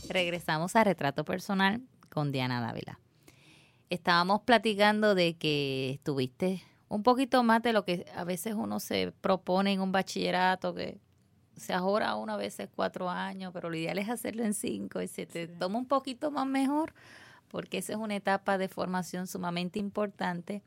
Regresamos 0.10 0.76
a 0.76 0.84
Retrato 0.84 1.24
Personal 1.24 1.82
con 2.10 2.34
Diana 2.34 2.60
Dávila. 2.60 3.00
Estábamos 3.90 4.42
platicando 4.42 5.16
de 5.16 5.38
que 5.38 5.92
estuviste 5.92 6.62
un 6.90 7.04
poquito 7.04 7.42
más 7.42 7.64
de 7.64 7.72
lo 7.72 7.86
que 7.86 8.06
a 8.18 8.26
veces 8.26 8.54
uno 8.54 8.82
se 8.82 9.14
propone 9.22 9.72
en 9.72 9.80
un 9.80 9.94
bachillerato, 9.94 10.76
que 10.76 11.00
se 11.56 11.74
ahora 11.74 12.16
una 12.16 12.38
vez 12.38 12.58
cuatro 12.76 13.10
años, 13.10 13.52
pero 13.54 13.70
lo 13.70 13.76
ideal 13.76 13.98
es 13.98 14.10
hacerlo 14.10 14.44
en 14.44 14.54
cinco 14.54 15.02
y 15.02 15.08
se 15.08 15.26
te 15.26 15.48
toma 15.48 15.80
un 15.80 15.86
poquito 15.86 16.32
más 16.32 16.48
mejor, 16.48 16.94
porque 17.48 17.78
esa 17.78 17.94
es 17.94 18.00
una 18.00 18.16
etapa 18.16 18.58
de 18.58 18.68
formación 18.68 19.28
sumamente 19.28 19.80
importante 19.80 20.62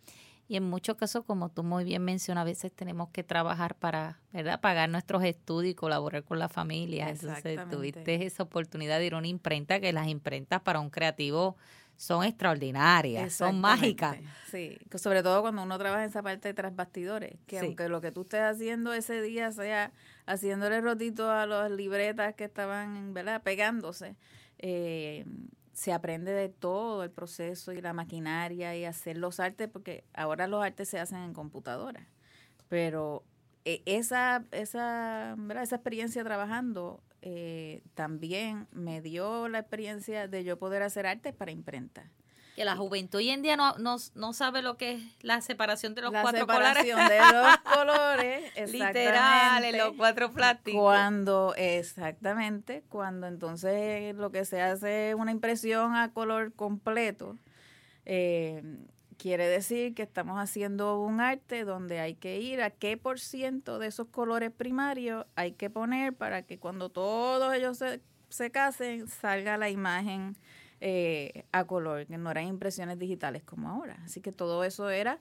y 0.48 0.56
en 0.56 0.64
muchos 0.64 0.96
casos, 0.96 1.24
como 1.26 1.50
tú 1.50 1.62
muy 1.62 1.84
bien 1.84 2.02
mencionas, 2.02 2.42
a 2.42 2.44
veces 2.46 2.72
tenemos 2.72 3.10
que 3.10 3.22
trabajar 3.22 3.74
para, 3.74 4.18
¿verdad? 4.32 4.60
Pagar 4.60 4.88
nuestros 4.88 5.22
estudios 5.22 5.72
y 5.72 5.74
colaborar 5.74 6.24
con 6.24 6.38
la 6.38 6.48
familia. 6.48 7.10
Entonces, 7.10 7.60
tuviste 7.68 8.24
esa 8.24 8.44
oportunidad 8.44 8.98
de 8.98 9.06
ir 9.06 9.14
a 9.14 9.18
una 9.18 9.28
imprenta, 9.28 9.78
que 9.78 9.92
las 9.92 10.08
imprentas 10.08 10.62
para 10.62 10.80
un 10.80 10.88
creativo 10.88 11.58
son 11.96 12.24
extraordinarias, 12.24 13.34
son 13.34 13.60
mágicas. 13.60 14.16
Sí, 14.50 14.78
sobre 14.94 15.22
todo 15.22 15.42
cuando 15.42 15.62
uno 15.62 15.76
trabaja 15.76 16.04
en 16.04 16.08
esa 16.08 16.22
parte 16.22 16.48
de 16.48 16.54
tras 16.54 16.74
bastidores, 16.74 17.34
que 17.46 17.58
aunque 17.58 17.90
lo 17.90 18.00
que 18.00 18.10
tú 18.10 18.22
estés 18.22 18.40
haciendo 18.40 18.94
ese 18.94 19.20
día 19.20 19.52
sea 19.52 19.92
haciéndole 20.28 20.80
rotito 20.80 21.30
a 21.30 21.46
las 21.46 21.70
libretas 21.70 22.34
que 22.34 22.44
estaban, 22.44 23.14
¿verdad?, 23.14 23.42
pegándose, 23.42 24.14
eh, 24.58 25.24
se 25.72 25.92
aprende 25.92 26.32
de 26.32 26.48
todo 26.50 27.02
el 27.02 27.10
proceso 27.10 27.72
y 27.72 27.80
la 27.80 27.92
maquinaria 27.94 28.76
y 28.76 28.84
hacer 28.84 29.16
los 29.16 29.40
artes, 29.40 29.68
porque 29.68 30.04
ahora 30.12 30.46
los 30.46 30.62
artes 30.62 30.88
se 30.88 30.98
hacen 30.98 31.18
en 31.18 31.32
computadora. 31.32 32.06
Pero 32.68 33.24
eh, 33.64 33.82
esa, 33.86 34.44
esa, 34.50 35.36
esa 35.62 35.76
experiencia 35.76 36.22
trabajando 36.24 37.00
eh, 37.22 37.82
también 37.94 38.66
me 38.72 39.00
dio 39.00 39.48
la 39.48 39.60
experiencia 39.60 40.28
de 40.28 40.44
yo 40.44 40.58
poder 40.58 40.82
hacer 40.82 41.06
arte 41.06 41.32
para 41.32 41.52
imprenta 41.52 42.10
que 42.58 42.64
la 42.64 42.74
juventud 42.74 43.18
hoy 43.18 43.28
en 43.30 43.40
día 43.40 43.56
no, 43.56 43.76
no, 43.78 44.32
sabe 44.32 44.62
lo 44.62 44.76
que 44.76 44.94
es 44.94 45.02
la 45.22 45.40
separación 45.40 45.94
de 45.94 46.02
los 46.02 46.12
la 46.12 46.22
cuatro 46.22 46.40
separación 46.40 47.08
de 47.08 47.18
los 47.18 47.56
colores. 47.72 48.72
Literal, 48.72 49.64
en 49.64 49.78
los 49.78 49.92
cuatro 49.92 50.32
plásticos. 50.32 50.82
Cuando, 50.82 51.54
exactamente, 51.56 52.82
cuando 52.88 53.28
entonces 53.28 54.12
lo 54.16 54.32
que 54.32 54.44
se 54.44 54.60
hace 54.60 55.10
es 55.10 55.14
una 55.14 55.30
impresión 55.30 55.94
a 55.94 56.12
color 56.12 56.52
completo, 56.52 57.36
eh, 58.06 58.60
quiere 59.18 59.46
decir 59.46 59.94
que 59.94 60.02
estamos 60.02 60.40
haciendo 60.40 61.00
un 61.00 61.20
arte 61.20 61.62
donde 61.62 62.00
hay 62.00 62.16
que 62.16 62.40
ir 62.40 62.60
a 62.60 62.70
qué 62.70 62.96
por 62.96 63.20
ciento 63.20 63.78
de 63.78 63.86
esos 63.86 64.08
colores 64.08 64.50
primarios 64.50 65.26
hay 65.36 65.52
que 65.52 65.70
poner 65.70 66.12
para 66.12 66.42
que 66.42 66.58
cuando 66.58 66.88
todos 66.88 67.54
ellos 67.54 67.78
se, 67.78 68.00
se 68.30 68.50
casen 68.50 69.06
salga 69.06 69.58
la 69.58 69.70
imagen 69.70 70.36
eh, 70.80 71.44
a 71.52 71.64
color, 71.64 72.06
que 72.06 72.18
no 72.18 72.30
eran 72.30 72.46
impresiones 72.46 72.98
digitales 72.98 73.42
como 73.42 73.68
ahora. 73.68 74.00
Así 74.04 74.20
que 74.20 74.32
todo 74.32 74.64
eso 74.64 74.90
era, 74.90 75.18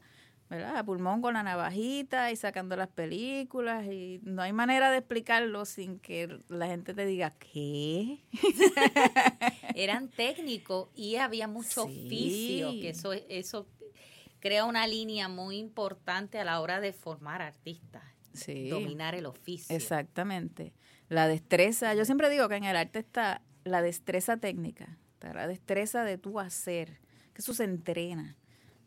¿verdad? 0.50 0.78
A 0.78 0.84
pulmón 0.84 1.22
con 1.22 1.34
la 1.34 1.44
navajita 1.44 2.32
y 2.32 2.36
sacando 2.36 2.76
las 2.76 2.88
películas 2.90 3.86
y 3.86 4.20
no 4.24 4.42
hay 4.42 4.54
manera 4.54 4.92
de 4.92 4.98
explicarlo 4.98 5.66
sin 5.66 6.00
que 6.00 6.40
la 6.48 6.68
gente 6.68 6.94
te 6.94 7.06
diga, 7.06 7.32
¿qué? 7.32 8.20
Eran 9.76 10.10
técnicos 10.10 10.90
y 10.96 11.16
había 11.18 11.48
mucho 11.48 11.86
oficio, 11.86 12.72
que 12.72 12.90
eso, 12.90 13.14
eso 13.14 13.68
crea 14.40 14.66
una 14.66 14.88
línea 14.88 15.28
muy 15.28 15.58
importante 15.58 16.40
a 16.40 16.46
la 16.46 16.62
hora 16.62 16.80
de 16.80 16.94
formar 16.94 17.42
artistas. 17.42 18.04
Dominar 18.70 19.16
el 19.16 19.26
oficio. 19.26 19.76
Exactamente. 19.76 20.74
La 21.10 21.28
destreza, 21.28 21.96
yo 21.96 22.06
siempre 22.06 22.30
digo 22.30 22.48
que 22.50 22.56
en 22.56 22.66
el 22.66 22.76
arte 22.76 23.00
está 23.00 23.42
la 23.64 23.82
destreza 23.82 24.38
técnica, 24.38 24.98
la 25.22 25.48
destreza 25.48 26.04
de 26.04 26.18
tu 26.18 26.40
hacer, 26.40 27.00
que 27.34 27.42
eso 27.42 27.54
se 27.54 27.64
entrena. 27.64 28.36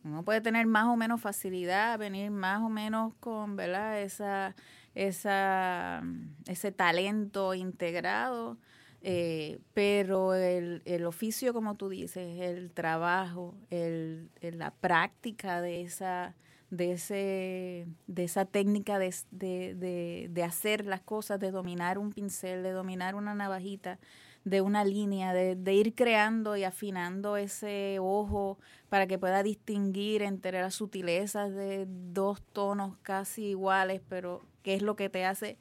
Uno 0.02 0.24
puede 0.24 0.40
tener 0.40 0.66
más 0.66 0.86
o 0.86 0.96
menos 0.96 1.20
facilidad, 1.20 1.98
venir 1.98 2.30
más 2.30 2.62
o 2.62 2.68
menos 2.70 3.12
con, 3.20 3.56
¿verdad? 3.56 4.00
Esa, 4.00 4.54
esa, 4.94 6.02
ese 6.46 6.72
talento 6.72 7.54
integrado, 7.54 8.56
eh, 9.02 9.58
pero 9.74 10.34
el, 10.34 10.82
el, 10.84 11.04
oficio, 11.04 11.52
como 11.52 11.74
tú 11.74 11.88
dices, 11.88 12.40
el 12.40 12.70
trabajo, 12.70 13.54
el, 13.70 14.30
la 14.40 14.70
práctica 14.70 15.60
de 15.60 15.82
esa, 15.82 16.34
de, 16.70 16.92
ese, 16.92 17.86
de 18.06 18.24
esa 18.24 18.46
técnica 18.46 18.98
de, 18.98 19.14
de, 19.30 20.28
de 20.30 20.42
hacer 20.42 20.86
las 20.86 21.00
cosas, 21.00 21.40
de 21.40 21.50
dominar 21.50 21.98
un 21.98 22.12
pincel, 22.12 22.62
de 22.62 22.72
dominar 22.72 23.14
una 23.14 23.34
navajita, 23.34 23.98
de 24.44 24.60
una 24.60 24.84
línea, 24.84 25.32
de, 25.34 25.54
de, 25.54 25.74
ir 25.74 25.94
creando 25.94 26.56
y 26.56 26.64
afinando 26.64 27.36
ese 27.36 27.98
ojo 28.00 28.58
para 28.88 29.06
que 29.06 29.18
pueda 29.18 29.42
distinguir 29.42 30.22
entre 30.22 30.60
las 30.60 30.74
sutilezas 30.74 31.54
de 31.54 31.86
dos 31.88 32.42
tonos 32.52 32.96
casi 33.02 33.48
iguales, 33.48 34.00
pero 34.08 34.42
qué 34.62 34.74
es 34.74 34.82
lo 34.82 34.96
que 34.96 35.10
te 35.10 35.24
hace 35.24 35.58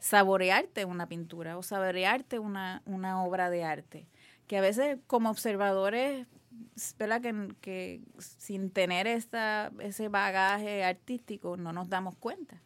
saborearte 0.00 0.86
una 0.86 1.06
pintura 1.06 1.56
o 1.58 1.62
saborearte 1.62 2.38
una, 2.38 2.82
una 2.86 3.22
obra 3.22 3.50
de 3.50 3.64
arte. 3.64 4.06
Que 4.46 4.58
a 4.58 4.60
veces 4.60 4.98
como 5.06 5.30
observadores, 5.30 6.26
espera 6.74 7.20
que, 7.20 7.54
que 7.60 8.00
sin 8.18 8.70
tener 8.70 9.06
esta, 9.06 9.70
ese 9.78 10.08
bagaje 10.08 10.82
artístico 10.82 11.56
no 11.56 11.72
nos 11.72 11.88
damos 11.88 12.16
cuenta. 12.16 12.60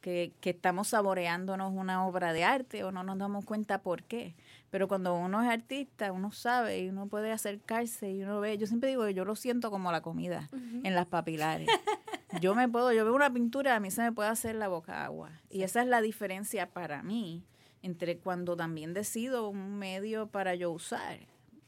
Que, 0.00 0.32
que, 0.40 0.50
estamos 0.50 0.88
saboreándonos 0.88 1.74
una 1.74 2.06
obra 2.06 2.32
de 2.32 2.42
arte 2.42 2.84
o 2.84 2.90
no 2.90 3.04
nos 3.04 3.18
damos 3.18 3.44
cuenta 3.44 3.82
por 3.82 4.02
qué. 4.02 4.34
Pero 4.70 4.86
cuando 4.86 5.14
uno 5.14 5.42
es 5.42 5.48
artista, 5.48 6.12
uno 6.12 6.30
sabe 6.30 6.80
y 6.80 6.88
uno 6.88 7.08
puede 7.08 7.32
acercarse 7.32 8.10
y 8.12 8.22
uno 8.22 8.40
ve, 8.40 8.56
yo 8.56 8.66
siempre 8.66 8.88
digo 8.90 9.04
que 9.04 9.14
yo 9.14 9.24
lo 9.24 9.34
siento 9.34 9.70
como 9.70 9.90
la 9.90 10.00
comida 10.00 10.48
en 10.52 10.94
las 10.94 11.06
papilares. 11.06 11.68
yo 12.40 12.54
me 12.54 12.68
puedo, 12.68 12.92
yo 12.92 13.04
veo 13.04 13.14
una 13.14 13.32
pintura, 13.32 13.74
a 13.74 13.80
mí 13.80 13.90
se 13.90 14.02
me 14.02 14.12
puede 14.12 14.28
hacer 14.28 14.54
la 14.54 14.68
boca 14.68 15.04
agua. 15.04 15.32
Y 15.50 15.62
esa 15.62 15.82
es 15.82 15.88
la 15.88 16.00
diferencia 16.00 16.70
para 16.70 17.02
mí 17.02 17.44
entre 17.82 18.18
cuando 18.18 18.56
también 18.56 18.94
decido 18.94 19.48
un 19.48 19.78
medio 19.78 20.28
para 20.28 20.54
yo 20.54 20.70
usar. 20.70 21.18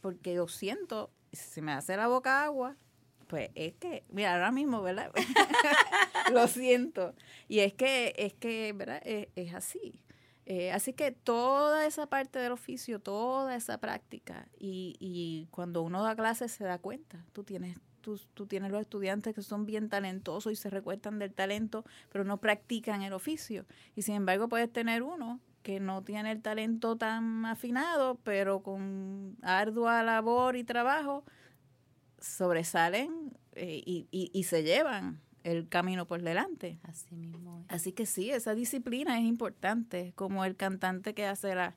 Porque 0.00 0.34
yo 0.34 0.46
siento, 0.46 1.10
si 1.32 1.60
me 1.60 1.72
hace 1.72 1.96
la 1.96 2.06
boca 2.06 2.44
agua, 2.44 2.76
pues 3.26 3.50
es 3.54 3.74
que, 3.74 4.04
mira, 4.10 4.34
ahora 4.34 4.52
mismo, 4.52 4.80
¿verdad? 4.82 5.10
lo 6.32 6.46
siento. 6.46 7.14
Y 7.48 7.60
es 7.60 7.72
que, 7.72 8.14
es 8.16 8.34
que, 8.34 8.72
¿verdad? 8.72 9.00
es 9.04 9.54
así. 9.54 10.02
Eh, 10.44 10.72
así 10.72 10.92
que 10.92 11.12
toda 11.12 11.86
esa 11.86 12.06
parte 12.06 12.38
del 12.38 12.52
oficio, 12.52 12.98
toda 12.98 13.54
esa 13.54 13.78
práctica, 13.78 14.48
y, 14.58 14.96
y 14.98 15.46
cuando 15.50 15.82
uno 15.82 16.02
da 16.02 16.16
clases 16.16 16.50
se 16.52 16.64
da 16.64 16.78
cuenta, 16.78 17.24
tú 17.32 17.44
tienes, 17.44 17.78
tienes 18.48 18.72
los 18.72 18.80
estudiantes 18.80 19.34
que 19.34 19.42
son 19.42 19.66
bien 19.66 19.88
talentosos 19.88 20.52
y 20.52 20.56
se 20.56 20.68
recuestan 20.68 21.18
del 21.18 21.32
talento, 21.32 21.84
pero 22.10 22.24
no 22.24 22.38
practican 22.38 23.02
el 23.02 23.12
oficio. 23.12 23.66
Y 23.94 24.02
sin 24.02 24.16
embargo 24.16 24.48
puedes 24.48 24.72
tener 24.72 25.02
uno 25.02 25.40
que 25.62 25.78
no 25.78 26.02
tiene 26.02 26.32
el 26.32 26.42
talento 26.42 26.96
tan 26.96 27.46
afinado, 27.46 28.18
pero 28.24 28.62
con 28.64 29.36
ardua 29.42 30.02
labor 30.02 30.56
y 30.56 30.64
trabajo, 30.64 31.24
sobresalen 32.18 33.32
eh, 33.52 33.82
y 33.84 34.42
se 34.44 34.64
llevan 34.64 35.20
el 35.44 35.68
camino 35.68 36.06
por 36.06 36.22
delante. 36.22 36.78
Así 36.82 37.14
mismo. 37.14 37.64
Así 37.68 37.92
que 37.92 38.06
sí, 38.06 38.30
esa 38.30 38.54
disciplina 38.54 39.18
es 39.18 39.24
importante, 39.24 40.12
como 40.14 40.44
el 40.44 40.56
cantante 40.56 41.14
que 41.14 41.26
hace 41.26 41.54
la, 41.54 41.74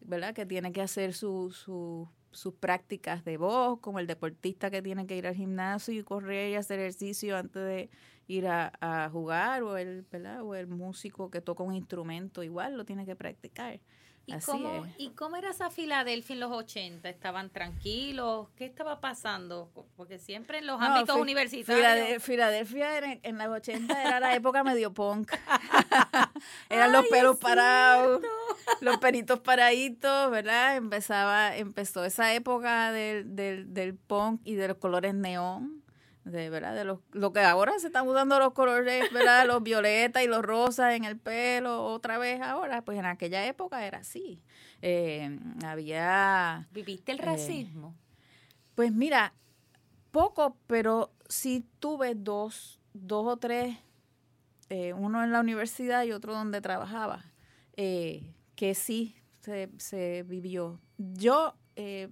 ¿verdad? 0.00 0.34
Que 0.34 0.46
tiene 0.46 0.72
que 0.72 0.82
hacer 0.82 1.14
su, 1.14 1.52
su, 1.52 2.08
sus 2.30 2.54
prácticas 2.54 3.24
de 3.24 3.36
voz, 3.36 3.80
como 3.80 3.98
el 3.98 4.06
deportista 4.06 4.70
que 4.70 4.82
tiene 4.82 5.06
que 5.06 5.16
ir 5.16 5.26
al 5.26 5.34
gimnasio 5.34 5.94
y 5.94 6.02
correr 6.02 6.50
y 6.50 6.54
hacer 6.56 6.78
ejercicio 6.78 7.36
antes 7.36 7.62
de 7.62 7.90
ir 8.26 8.46
a, 8.46 8.72
a 8.80 9.10
jugar, 9.10 9.62
o 9.62 9.76
el, 9.76 10.06
¿verdad? 10.10 10.42
o 10.42 10.54
el 10.54 10.66
músico 10.66 11.30
que 11.30 11.40
toca 11.40 11.62
un 11.62 11.74
instrumento, 11.74 12.42
igual 12.42 12.76
lo 12.76 12.84
tiene 12.84 13.04
que 13.04 13.16
practicar. 13.16 13.80
¿Y, 14.24 14.38
cómo, 14.40 14.86
¿Y 14.98 15.10
cómo 15.10 15.36
era 15.36 15.50
esa 15.50 15.70
Filadelfia 15.70 16.34
en 16.34 16.40
los 16.40 16.52
80? 16.52 17.08
¿Estaban 17.08 17.50
tranquilos? 17.50 18.48
¿Qué 18.56 18.64
estaba 18.64 19.00
pasando? 19.00 19.70
Porque 19.96 20.18
siempre 20.18 20.58
en 20.58 20.66
los 20.66 20.80
ámbitos 20.80 21.16
universitarios. 21.16 22.22
Filadelfia 22.22 22.98
en, 22.98 23.20
en 23.22 23.38
los 23.38 23.48
80 23.48 24.02
era 24.02 24.20
la 24.20 24.34
época 24.34 24.62
medio 24.62 24.92
punk. 24.92 25.32
Eran 26.68 26.92
los 26.92 27.06
pelos 27.06 27.36
parados, 27.38 28.22
los 28.80 28.98
peritos 28.98 29.40
paraditos, 29.40 30.30
¿verdad? 30.30 30.76
Empezaba, 30.76 31.56
empezó 31.56 32.04
esa 32.04 32.32
época 32.32 32.92
del, 32.92 33.34
del, 33.34 33.74
del 33.74 33.96
punk 33.96 34.40
y 34.44 34.54
de 34.54 34.68
los 34.68 34.76
colores 34.76 35.14
neón 35.14 35.81
de 36.24 36.50
verdad 36.50 36.74
de 36.74 36.84
lo, 36.84 37.02
lo 37.12 37.32
que 37.32 37.40
ahora 37.40 37.78
se 37.78 37.88
están 37.88 38.06
usando 38.06 38.38
los 38.38 38.52
colores 38.52 39.12
verdad 39.12 39.46
los 39.46 39.62
violetas 39.64 40.22
y 40.22 40.26
los 40.26 40.42
rosas 40.42 40.94
en 40.94 41.04
el 41.04 41.18
pelo 41.18 41.84
otra 41.84 42.18
vez 42.18 42.40
ahora 42.40 42.82
pues 42.82 42.98
en 42.98 43.06
aquella 43.06 43.46
época 43.46 43.86
era 43.86 43.98
así. 43.98 44.42
Eh, 44.82 45.38
había 45.64 46.68
viviste 46.72 47.12
el 47.12 47.18
racismo 47.18 47.94
pues 48.74 48.92
mira 48.92 49.32
poco 50.10 50.56
pero 50.66 51.12
sí 51.28 51.64
tuve 51.78 52.14
dos 52.14 52.80
dos 52.92 53.26
o 53.26 53.36
tres 53.36 53.76
eh, 54.70 54.92
uno 54.92 55.22
en 55.22 55.32
la 55.32 55.40
universidad 55.40 56.04
y 56.04 56.12
otro 56.12 56.32
donde 56.32 56.60
trabajaba 56.60 57.24
eh, 57.76 58.34
que 58.54 58.74
sí 58.74 59.16
se, 59.40 59.68
se 59.76 60.22
vivió. 60.22 60.80
Yo 60.98 61.54
eh, 61.76 62.08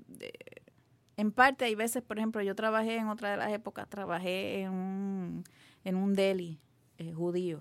en 1.21 1.33
parte 1.33 1.67
hay 1.67 1.75
veces, 1.75 2.03
por 2.03 2.17
ejemplo, 2.17 2.41
yo 2.41 2.55
trabajé 2.55 2.97
en 2.97 3.09
otra 3.09 3.33
de 3.33 3.37
las 3.37 3.53
épocas, 3.53 3.87
trabajé 3.89 4.63
en 4.63 4.71
un, 4.71 5.45
en 5.85 5.97
un 5.97 6.15
deli 6.15 6.59
eh, 6.97 7.13
judío, 7.13 7.61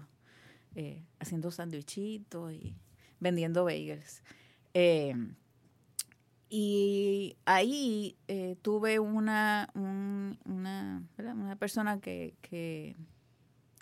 eh, 0.76 1.04
haciendo 1.20 1.52
sandwichitos 1.52 2.54
y 2.54 2.78
vendiendo 3.20 3.66
bagels. 3.66 4.24
Eh, 4.74 5.14
y 6.50 7.36
ahí 7.44 8.18
tuve 8.62 9.00
una, 9.00 9.70
una, 9.76 11.04
una 11.16 11.56
persona 11.58 12.00
que, 12.00 12.36
que, 12.42 12.96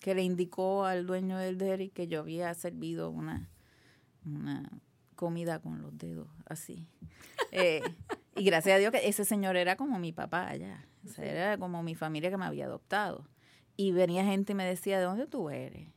que, 0.01 0.15
le 0.15 0.23
indicó 0.23 0.85
al 0.85 1.05
dueño 1.05 1.37
del 1.37 1.59
deli 1.59 1.89
que 1.89 2.07
yo 2.07 2.21
había 2.21 2.51
servido 2.55 3.11
una, 3.11 3.47
una 4.25 4.69
comida 5.15 5.59
con 5.59 5.83
los 5.83 5.95
dedos 5.99 6.29
así. 6.47 6.87
Y 8.37 8.43
gracias 8.43 8.75
a 8.75 8.79
Dios 8.79 8.91
que 8.91 9.07
ese 9.07 9.25
señor 9.25 9.57
era 9.57 9.75
como 9.75 9.99
mi 9.99 10.11
papá 10.11 10.47
allá. 10.47 10.85
era 11.17 11.57
como 11.57 11.83
mi 11.83 11.95
familia 11.95 12.29
que 12.29 12.37
me 12.37 12.45
había 12.45 12.65
adoptado. 12.65 13.27
Y 13.75 13.91
venía 13.91 14.23
gente 14.23 14.53
y 14.53 14.55
me 14.55 14.65
decía, 14.65 14.99
¿de 14.99 15.05
dónde 15.05 15.27
tú 15.27 15.49
eres? 15.49 15.89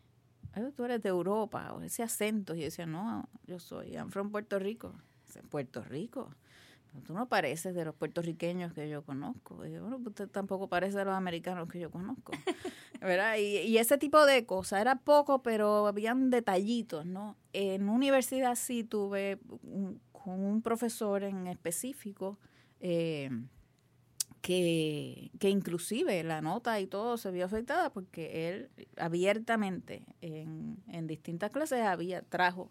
Tú 0.77 0.85
eres 0.85 1.03
de 1.03 1.09
Europa, 1.09 1.73
o 1.73 1.81
ese 1.81 2.03
acento. 2.03 2.55
Y 2.55 2.59
yo 2.59 2.65
decía, 2.65 2.87
no, 2.87 3.29
yo 3.47 3.59
soy, 3.59 3.93
I'm 3.93 4.11
from 4.11 4.31
Puerto 4.31 4.59
Rico. 4.59 4.95
Puerto 5.49 5.83
Rico. 5.83 6.31
tú 7.07 7.15
no 7.15 7.29
pareces 7.29 7.75
de 7.75 7.85
los 7.85 7.95
puertorriqueños 7.95 8.73
que 8.73 8.89
yo 8.89 9.03
conozco. 9.03 9.65
Y 9.65 9.73
yo, 9.73 9.83
bueno, 9.83 10.01
usted 10.05 10.29
tampoco 10.29 10.69
parece 10.69 10.99
de 10.99 11.05
los 11.05 11.15
americanos 11.15 11.69
que 11.69 11.79
yo 11.79 11.91
conozco. 11.91 12.33
¿Verdad? 13.01 13.37
Y, 13.39 13.59
y, 13.59 13.79
ese 13.79 13.97
tipo 13.97 14.27
de 14.27 14.45
cosas. 14.45 14.81
Era 14.81 14.97
poco, 14.97 15.43
pero 15.43 15.87
habían 15.87 16.31
detallitos, 16.31 17.07
¿no? 17.07 17.37
En 17.53 17.89
universidad 17.89 18.57
sí 18.57 18.85
tuve 18.85 19.39
un, 19.63 20.01
con 20.23 20.45
un 20.45 20.63
profesor 20.63 21.23
en 21.23 21.47
específico 21.47 22.39
eh, 22.81 23.31
que, 24.41 25.31
que, 25.39 25.51
inclusive 25.51 26.23
la 26.23 26.41
nota 26.41 26.81
y 26.81 26.87
todo 26.87 27.17
se 27.19 27.31
vio 27.31 27.45
afectada 27.45 27.91
porque 27.91 28.49
él 28.49 28.71
abiertamente 28.97 30.05
en, 30.21 30.83
en 30.89 31.07
distintas 31.07 31.51
clases 31.51 31.83
había 31.83 32.23
trajo 32.23 32.71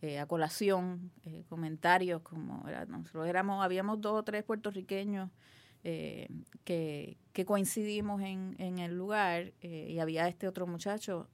eh, 0.00 0.18
a 0.18 0.26
colación 0.26 1.12
eh, 1.24 1.44
comentarios 1.48 2.22
como 2.22 2.64
nosotros 2.88 3.26
éramos 3.26 3.62
habíamos 3.62 4.00
dos 4.00 4.20
o 4.20 4.22
tres 4.22 4.42
puertorriqueños 4.42 5.30
que, 5.82 7.16
que, 7.32 7.44
coincidimos 7.44 8.22
en, 8.22 8.54
en 8.58 8.78
el 8.78 8.96
lugar 8.96 9.52
y 9.60 9.98
había 9.98 10.28
este 10.28 10.46
otro 10.46 10.64
muchacho 10.64 11.28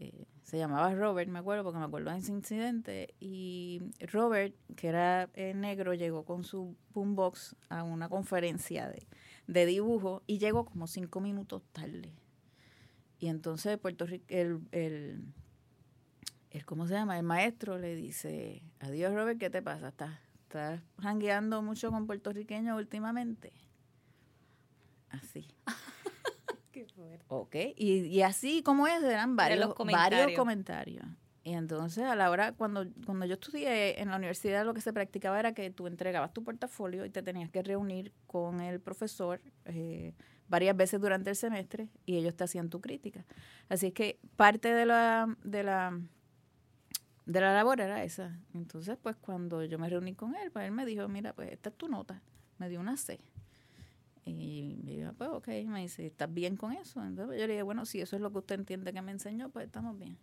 eh, 0.00 0.26
se 0.48 0.56
llamaba 0.56 0.94
Robert, 0.94 1.28
me 1.28 1.40
acuerdo, 1.40 1.62
porque 1.62 1.78
me 1.78 1.84
acuerdo 1.84 2.10
de 2.10 2.20
ese 2.20 2.32
incidente. 2.32 3.14
Y 3.20 3.82
Robert, 4.10 4.54
que 4.76 4.88
era 4.88 5.28
eh, 5.34 5.52
negro, 5.52 5.92
llegó 5.92 6.24
con 6.24 6.42
su 6.42 6.74
boombox 6.94 7.54
a 7.68 7.82
una 7.82 8.08
conferencia 8.08 8.88
de, 8.88 9.06
de 9.46 9.66
dibujo 9.66 10.22
y 10.26 10.38
llegó 10.38 10.64
como 10.64 10.86
cinco 10.86 11.20
minutos 11.20 11.62
tarde. 11.72 12.14
Y 13.18 13.26
entonces 13.26 13.76
Puerto 13.76 14.06
Rico, 14.06 14.24
el, 14.28 14.62
el, 14.72 15.34
¿cómo 16.64 16.86
se 16.86 16.94
llama? 16.94 17.18
El 17.18 17.24
maestro 17.24 17.76
le 17.76 17.94
dice, 17.94 18.62
adiós 18.80 19.12
Robert, 19.12 19.38
¿qué 19.38 19.50
te 19.50 19.60
pasa? 19.60 19.88
¿Estás, 19.88 20.18
estás 20.44 20.80
jangueando 20.98 21.60
mucho 21.60 21.90
con 21.90 22.06
puertorriqueños 22.06 22.78
últimamente? 22.78 23.52
Así. 25.10 25.46
Ok, 27.28 27.56
y, 27.76 28.06
y 28.06 28.22
así 28.22 28.62
como 28.62 28.86
es, 28.86 29.02
eran 29.02 29.36
varios 29.36 29.74
comentarios. 29.74 30.20
varios 30.20 30.38
comentarios. 30.38 31.06
Y 31.44 31.54
entonces 31.54 32.04
a 32.04 32.14
la 32.14 32.30
hora, 32.30 32.52
cuando, 32.52 32.84
cuando 33.06 33.24
yo 33.24 33.34
estudié 33.34 34.00
en 34.02 34.10
la 34.10 34.16
universidad, 34.16 34.66
lo 34.66 34.74
que 34.74 34.82
se 34.82 34.92
practicaba 34.92 35.38
era 35.40 35.54
que 35.54 35.70
tú 35.70 35.86
entregabas 35.86 36.34
tu 36.34 36.44
portafolio 36.44 37.06
y 37.06 37.10
te 37.10 37.22
tenías 37.22 37.48
que 37.50 37.62
reunir 37.62 38.12
con 38.26 38.60
el 38.60 38.80
profesor 38.80 39.40
eh, 39.64 40.12
varias 40.48 40.76
veces 40.76 41.00
durante 41.00 41.30
el 41.30 41.36
semestre 41.36 41.88
y 42.04 42.16
ellos 42.16 42.36
te 42.36 42.44
hacían 42.44 42.68
tu 42.68 42.82
crítica. 42.82 43.24
Así 43.70 43.92
que 43.92 44.18
parte 44.36 44.74
de 44.74 44.84
la, 44.84 45.34
de 45.42 45.62
la, 45.62 45.98
de 47.24 47.40
la 47.40 47.54
labor 47.54 47.80
era 47.80 48.04
esa. 48.04 48.38
Entonces, 48.52 48.98
pues 49.00 49.16
cuando 49.16 49.64
yo 49.64 49.78
me 49.78 49.88
reuní 49.88 50.14
con 50.14 50.34
él, 50.34 50.50
pues 50.50 50.66
él 50.66 50.72
me 50.72 50.84
dijo, 50.84 51.08
mira, 51.08 51.32
pues 51.32 51.50
esta 51.50 51.70
es 51.70 51.76
tu 51.76 51.88
nota. 51.88 52.20
Me 52.58 52.68
dio 52.68 52.78
una 52.78 52.98
C. 52.98 53.20
Y 54.28 54.80
me 54.84 54.96
dijo, 54.96 55.12
pues 55.14 55.30
ok, 55.30 55.48
me 55.66 55.82
dice, 55.82 56.06
¿estás 56.06 56.32
bien 56.32 56.56
con 56.56 56.72
eso? 56.72 57.02
Entonces 57.02 57.40
yo 57.40 57.46
le 57.46 57.54
dije, 57.54 57.62
bueno, 57.62 57.86
si 57.86 58.00
eso 58.00 58.16
es 58.16 58.22
lo 58.22 58.30
que 58.30 58.38
usted 58.38 58.56
entiende 58.56 58.92
que 58.92 59.02
me 59.02 59.12
enseñó, 59.12 59.50
pues 59.50 59.66
estamos 59.66 59.98
bien. 59.98 60.18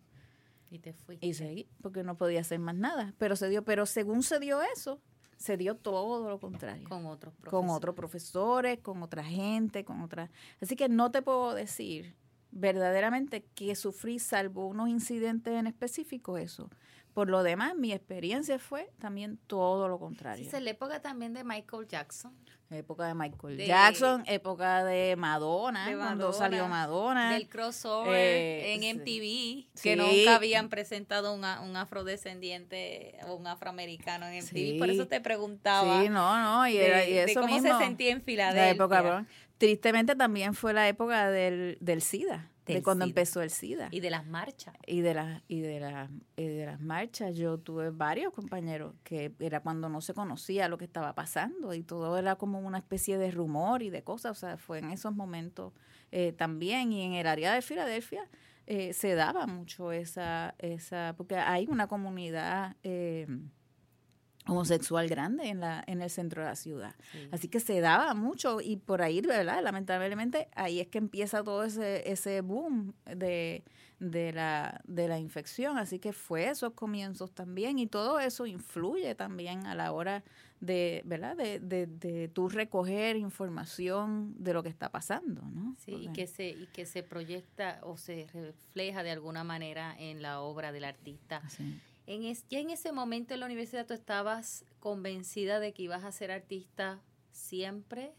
Y 0.69 0.79
te 0.79 0.93
fui. 0.93 1.17
Y 1.21 1.33
seguí, 1.33 1.67
porque 1.81 2.03
no 2.03 2.17
podía 2.17 2.41
hacer 2.41 2.59
más 2.59 2.75
nada. 2.75 3.13
Pero 3.17 3.35
se 3.35 3.49
dio, 3.49 3.63
pero 3.63 3.85
según 3.85 4.23
se 4.23 4.39
dio 4.39 4.61
eso, 4.61 5.01
se 5.37 5.57
dio 5.57 5.75
todo 5.75 6.29
lo 6.29 6.39
contrario. 6.39 6.87
Con 6.89 7.05
otros 7.05 7.33
profesores. 7.33 7.51
Con 7.51 7.69
otros 7.69 7.95
profesores, 7.95 8.79
con 8.79 9.03
otra 9.03 9.23
gente, 9.23 9.85
con 9.85 10.01
otra. 10.01 10.31
Así 10.61 10.75
que 10.75 10.89
no 10.89 11.11
te 11.11 11.21
puedo 11.21 11.53
decir 11.53 12.15
verdaderamente 12.51 13.43
que 13.53 13.75
sufrí, 13.75 14.17
salvo 14.17 14.67
unos 14.67 14.89
incidentes 14.89 15.53
en 15.53 15.67
específico, 15.67 16.37
eso. 16.37 16.69
Por 17.13 17.29
lo 17.29 17.43
demás, 17.43 17.75
mi 17.75 17.93
experiencia 17.93 18.59
fue 18.59 18.91
también 18.99 19.37
todo 19.47 19.87
lo 19.87 19.99
contrario. 19.99 20.45
es 20.45 20.61
la 20.61 20.69
época 20.69 21.01
también 21.01 21.33
de 21.33 21.43
Michael 21.43 21.87
Jackson. 21.87 22.33
Época 22.71 23.07
de 23.07 23.13
Michael 23.13 23.57
Jackson, 23.57 24.23
época 24.25 24.83
de 24.83 25.15
Madonna, 25.15 25.87
cuando 25.95 26.33
salió 26.33 26.67
Madonna. 26.67 27.33
Del 27.33 27.47
crossover 27.47 28.15
eh, 28.15 28.73
en 28.73 28.97
MTV, 28.97 29.81
que 29.81 29.95
nunca 29.95 30.35
habían 30.35 30.69
presentado 30.69 31.33
un 31.33 31.75
afrodescendiente 31.75 33.17
o 33.27 33.35
un 33.35 33.47
afroamericano 33.47 34.27
en 34.27 34.43
MTV. 34.43 34.79
Por 34.79 34.89
eso 34.89 35.07
te 35.07 35.21
preguntaba. 35.21 36.01
Sí, 36.01 36.09
no, 36.09 36.41
no, 36.41 36.67
y, 36.67 36.77
era, 36.77 37.05
y 37.05 37.17
eso 37.17 37.41
cómo 37.41 37.61
se 37.61 37.71
sentía 37.77 38.11
en 38.11 38.21
Filadelfia. 38.21 38.69
época, 38.71 39.25
tristemente 39.57 40.15
también 40.15 40.53
fue 40.53 40.73
la 40.73 40.87
época 40.87 41.29
del, 41.29 41.77
del 41.81 42.01
SIDA 42.01 42.49
de 42.73 42.83
cuando 42.83 43.05
empezó 43.05 43.41
el 43.41 43.49
SIDA. 43.49 43.89
Y 43.91 43.99
de 43.99 44.09
las 44.09 44.25
marchas. 44.25 44.75
Y 44.87 45.01
de, 45.01 45.13
las 45.13 45.43
y, 45.47 45.61
de 45.61 45.79
la, 45.79 46.09
y 46.35 46.45
de 46.45 46.65
las 46.65 46.79
marchas. 46.79 47.35
Yo 47.35 47.57
tuve 47.59 47.91
varios 47.91 48.33
compañeros 48.33 48.93
que 49.03 49.33
era 49.39 49.61
cuando 49.61 49.89
no 49.89 50.01
se 50.01 50.13
conocía 50.13 50.67
lo 50.67 50.77
que 50.77 50.85
estaba 50.85 51.13
pasando 51.13 51.73
y 51.73 51.83
todo 51.83 52.17
era 52.17 52.35
como 52.35 52.59
una 52.59 52.77
especie 52.77 53.17
de 53.17 53.31
rumor 53.31 53.83
y 53.83 53.89
de 53.89 54.03
cosas. 54.03 54.31
O 54.31 54.39
sea, 54.39 54.57
fue 54.57 54.79
en 54.79 54.91
esos 54.91 55.15
momentos 55.15 55.73
eh, 56.11 56.33
también. 56.33 56.91
Y 56.91 57.03
en 57.03 57.13
el 57.13 57.27
área 57.27 57.53
de 57.53 57.61
Filadelfia 57.61 58.27
eh, 58.65 58.93
se 58.93 59.15
daba 59.15 59.45
mucho 59.45 59.91
esa, 59.91 60.55
esa, 60.59 61.13
porque 61.17 61.35
hay 61.35 61.67
una 61.69 61.87
comunidad... 61.87 62.75
Eh, 62.83 63.27
homosexual 64.47 65.07
grande 65.07 65.47
en 65.47 65.59
la 65.59 65.83
en 65.87 66.01
el 66.01 66.09
centro 66.09 66.41
de 66.43 66.49
la 66.49 66.55
ciudad. 66.55 66.95
Así 67.31 67.47
que 67.47 67.59
se 67.59 67.79
daba 67.81 68.13
mucho 68.13 68.61
y 68.61 68.77
por 68.77 69.01
ahí, 69.01 69.21
¿verdad? 69.21 69.63
Lamentablemente 69.63 70.47
ahí 70.55 70.79
es 70.79 70.87
que 70.87 70.97
empieza 70.97 71.43
todo 71.43 71.63
ese 71.63 72.09
ese 72.11 72.41
boom 72.41 72.93
de, 73.05 73.63
de 73.99 74.33
la 74.33 74.81
de 74.85 75.07
la 75.07 75.19
infección, 75.19 75.77
así 75.77 75.99
que 75.99 76.13
fue 76.13 76.49
esos 76.49 76.73
comienzos 76.73 77.31
también 77.31 77.79
y 77.79 77.87
todo 77.87 78.19
eso 78.19 78.45
influye 78.45 79.15
también 79.15 79.65
a 79.65 79.75
la 79.75 79.91
hora 79.91 80.23
de, 80.59 81.01
¿verdad? 81.05 81.35
De, 81.35 81.59
de, 81.59 81.85
de 81.85 82.27
tú 82.27 82.49
recoger 82.49 83.17
información 83.17 84.33
de 84.37 84.53
lo 84.53 84.63
que 84.63 84.69
está 84.69 84.89
pasando, 84.89 85.41
¿no? 85.41 85.75
Sí, 85.77 85.91
y 85.93 86.07
que 86.13 86.27
se 86.27 86.49
y 86.49 86.67
que 86.67 86.85
se 86.85 87.03
proyecta 87.03 87.79
o 87.83 87.97
se 87.97 88.27
refleja 88.33 89.03
de 89.03 89.11
alguna 89.11 89.43
manera 89.43 89.95
en 89.97 90.21
la 90.21 90.39
obra 90.39 90.71
del 90.71 90.85
artista. 90.85 91.41
En 92.07 92.21
ya 92.49 92.59
en 92.59 92.69
ese 92.69 92.91
momento 92.91 93.33
en 93.33 93.39
la 93.39 93.45
universidad 93.45 93.85
tú 93.87 93.93
estabas 93.93 94.65
convencida 94.79 95.59
de 95.59 95.73
que 95.73 95.83
ibas 95.83 96.03
a 96.03 96.11
ser 96.11 96.31
artista 96.31 97.01
siempre. 97.31 98.13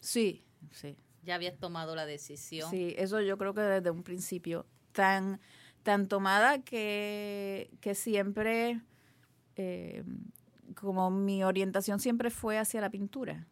Sí, 0.00 0.44
sí. 0.70 0.96
Ya 1.22 1.34
habías 1.34 1.58
tomado 1.58 1.94
la 1.94 2.06
decisión. 2.06 2.70
Sí, 2.70 2.94
eso 2.96 3.20
yo 3.20 3.36
creo 3.36 3.52
que 3.52 3.60
desde 3.60 3.90
un 3.90 4.02
principio 4.02 4.66
tan 4.92 5.40
tan 5.82 6.08
tomada 6.08 6.62
que, 6.62 7.70
que 7.80 7.94
siempre 7.94 8.80
eh, 9.54 10.02
como 10.74 11.10
mi 11.10 11.44
orientación 11.44 12.00
siempre 12.00 12.30
fue 12.30 12.58
hacia 12.58 12.80
la 12.80 12.90
pintura 12.90 13.46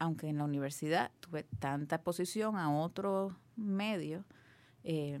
aunque 0.00 0.28
en 0.28 0.38
la 0.38 0.44
universidad 0.44 1.12
tuve 1.20 1.44
tanta 1.44 1.96
exposición 1.96 2.56
a 2.56 2.74
otros 2.74 3.34
medios 3.54 4.24
eh, 4.82 5.20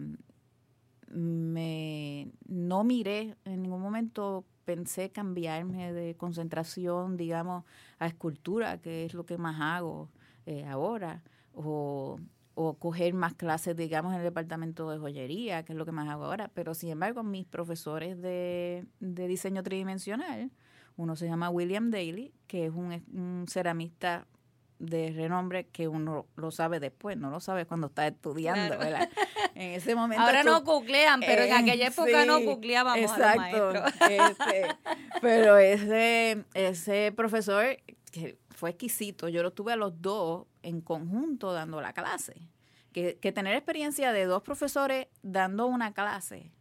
me 1.10 2.30
no 2.46 2.84
miré 2.84 3.36
en 3.44 3.62
ningún 3.62 3.80
momento 3.80 4.44
pensé 4.64 5.10
cambiarme 5.10 5.92
de 5.92 6.14
concentración 6.16 7.16
digamos 7.16 7.64
a 7.98 8.06
escultura 8.06 8.78
que 8.78 9.04
es 9.04 9.14
lo 9.14 9.26
que 9.26 9.38
más 9.38 9.60
hago 9.60 10.10
eh, 10.46 10.64
ahora 10.64 11.22
o, 11.52 12.18
o 12.54 12.74
coger 12.74 13.14
más 13.14 13.34
clases, 13.34 13.76
digamos, 13.76 14.12
en 14.12 14.18
el 14.18 14.24
departamento 14.24 14.90
de 14.90 14.98
joyería, 14.98 15.64
que 15.64 15.72
es 15.72 15.78
lo 15.78 15.86
que 15.86 15.92
más 15.92 16.08
hago 16.08 16.24
ahora. 16.24 16.50
Pero 16.54 16.74
sin 16.74 16.90
embargo, 16.90 17.22
mis 17.22 17.46
profesores 17.46 18.20
de, 18.20 18.86
de 19.00 19.28
diseño 19.28 19.62
tridimensional, 19.62 20.50
uno 20.96 21.16
se 21.16 21.26
llama 21.26 21.50
William 21.50 21.90
Daly, 21.90 22.34
que 22.46 22.66
es 22.66 22.72
un, 22.72 22.92
un 23.14 23.46
ceramista 23.48 24.26
de 24.80 25.12
renombre 25.14 25.66
que 25.66 25.88
uno 25.88 26.26
lo 26.36 26.50
sabe 26.50 26.80
después, 26.80 27.16
no 27.16 27.30
lo 27.30 27.38
sabe 27.38 27.66
cuando 27.66 27.88
está 27.88 28.06
estudiando, 28.06 28.78
¿verdad? 28.78 29.08
En 29.54 29.72
ese 29.72 29.94
momento. 29.94 30.24
Ahora 30.24 30.42
no 30.42 30.62
googlean, 30.62 31.20
pero 31.20 31.42
en 31.42 31.52
aquella 31.52 31.88
época 31.88 32.24
no 32.24 32.40
googleábamos 32.40 33.10
exacto, 33.10 33.68
a 33.68 33.72
los 33.72 34.00
este, 34.10 34.66
pero 35.20 35.58
ese, 35.58 36.44
ese 36.54 37.12
profesor 37.14 37.76
que 38.10 38.38
fue 38.48 38.70
exquisito, 38.70 39.28
yo 39.28 39.42
lo 39.42 39.52
tuve 39.52 39.74
a 39.74 39.76
los 39.76 40.00
dos 40.00 40.46
en 40.62 40.80
conjunto 40.80 41.52
dando 41.52 41.80
la 41.82 41.92
clase. 41.92 42.48
Que, 42.92 43.18
que 43.18 43.32
tener 43.32 43.54
experiencia 43.54 44.12
de 44.12 44.24
dos 44.24 44.42
profesores 44.42 45.08
dando 45.22 45.66
una 45.66 45.92
clase 45.92 46.52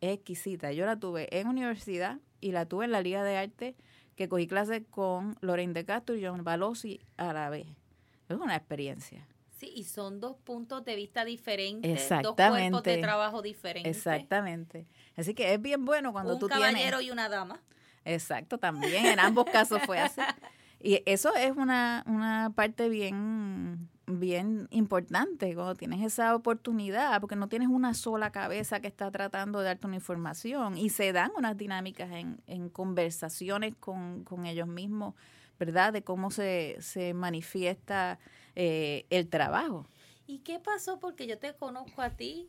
es 0.00 0.14
exquisita. 0.14 0.72
Yo 0.72 0.84
la 0.84 0.98
tuve 0.98 1.28
en 1.38 1.46
universidad 1.46 2.18
y 2.40 2.52
la 2.52 2.66
tuve 2.66 2.86
en 2.86 2.92
la 2.92 3.00
Liga 3.00 3.22
de 3.22 3.36
Arte 3.36 3.76
que 4.18 4.28
cogí 4.28 4.48
clases 4.48 4.82
con 4.90 5.38
Lorraine 5.40 5.72
de 5.72 5.84
Castro 5.84 6.16
y 6.16 6.26
John 6.26 6.42
Balossi 6.42 7.00
a 7.16 7.32
la 7.32 7.50
vez. 7.50 7.68
Es 8.28 8.36
una 8.36 8.56
experiencia. 8.56 9.24
Sí, 9.56 9.72
y 9.76 9.84
son 9.84 10.18
dos 10.18 10.36
puntos 10.38 10.84
de 10.84 10.96
vista 10.96 11.24
diferentes, 11.24 12.08
dos 12.22 12.34
cuerpos 12.34 12.82
de 12.82 12.98
trabajo 12.98 13.42
diferentes. 13.42 13.96
Exactamente. 13.96 14.88
Así 15.16 15.34
que 15.34 15.54
es 15.54 15.62
bien 15.62 15.84
bueno 15.84 16.12
cuando 16.12 16.36
tú 16.36 16.48
tienes... 16.48 16.66
Un 16.66 16.72
caballero 16.74 17.00
y 17.00 17.12
una 17.12 17.28
dama. 17.28 17.62
Exacto, 18.04 18.58
también. 18.58 19.06
En 19.06 19.20
ambos 19.20 19.46
casos 19.46 19.80
fue 19.86 20.00
así. 20.00 20.20
Y 20.80 21.02
eso 21.06 21.34
es 21.34 21.56
una, 21.56 22.04
una 22.06 22.52
parte 22.54 22.88
bien 22.88 23.88
bien 24.08 24.68
importante 24.70 25.54
cuando 25.54 25.74
tienes 25.74 26.04
esa 26.04 26.34
oportunidad, 26.34 27.20
porque 27.20 27.36
no 27.36 27.48
tienes 27.48 27.68
una 27.68 27.94
sola 27.94 28.32
cabeza 28.32 28.80
que 28.80 28.88
está 28.88 29.10
tratando 29.10 29.58
de 29.58 29.66
darte 29.66 29.86
una 29.86 29.96
información 29.96 30.76
y 30.78 30.88
se 30.88 31.12
dan 31.12 31.30
unas 31.36 31.56
dinámicas 31.56 32.10
en, 32.12 32.40
en 32.46 32.70
conversaciones 32.70 33.74
con, 33.76 34.24
con, 34.24 34.46
ellos 34.46 34.66
mismos, 34.66 35.14
¿verdad? 35.58 35.92
De 35.92 36.02
cómo 36.02 36.30
se, 36.30 36.76
se 36.80 37.14
manifiesta 37.14 38.18
eh, 38.54 39.06
el 39.10 39.28
trabajo. 39.28 39.86
¿Y 40.26 40.38
qué 40.40 40.58
pasó? 40.58 40.98
Porque 40.98 41.26
yo 41.26 41.38
te 41.38 41.54
conozco 41.54 42.02
a 42.02 42.10
ti, 42.10 42.48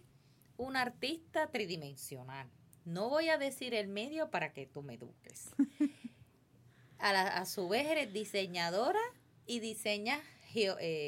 un 0.57 0.76
artista 0.76 1.47
tridimensional. 1.47 2.47
No 2.86 3.10
voy 3.10 3.30
a 3.30 3.38
decir 3.38 3.74
el 3.74 3.88
medio 3.88 4.30
para 4.30 4.53
que 4.53 4.66
tú 4.66 4.82
me 4.82 4.95
eduques. 4.95 5.51
a, 6.99 7.10
a 7.10 7.45
su 7.45 7.68
vez 7.68 7.88
eres 7.88 8.14
diseñadora 8.14 8.99
y 9.45 9.60
diseñas 9.60 10.20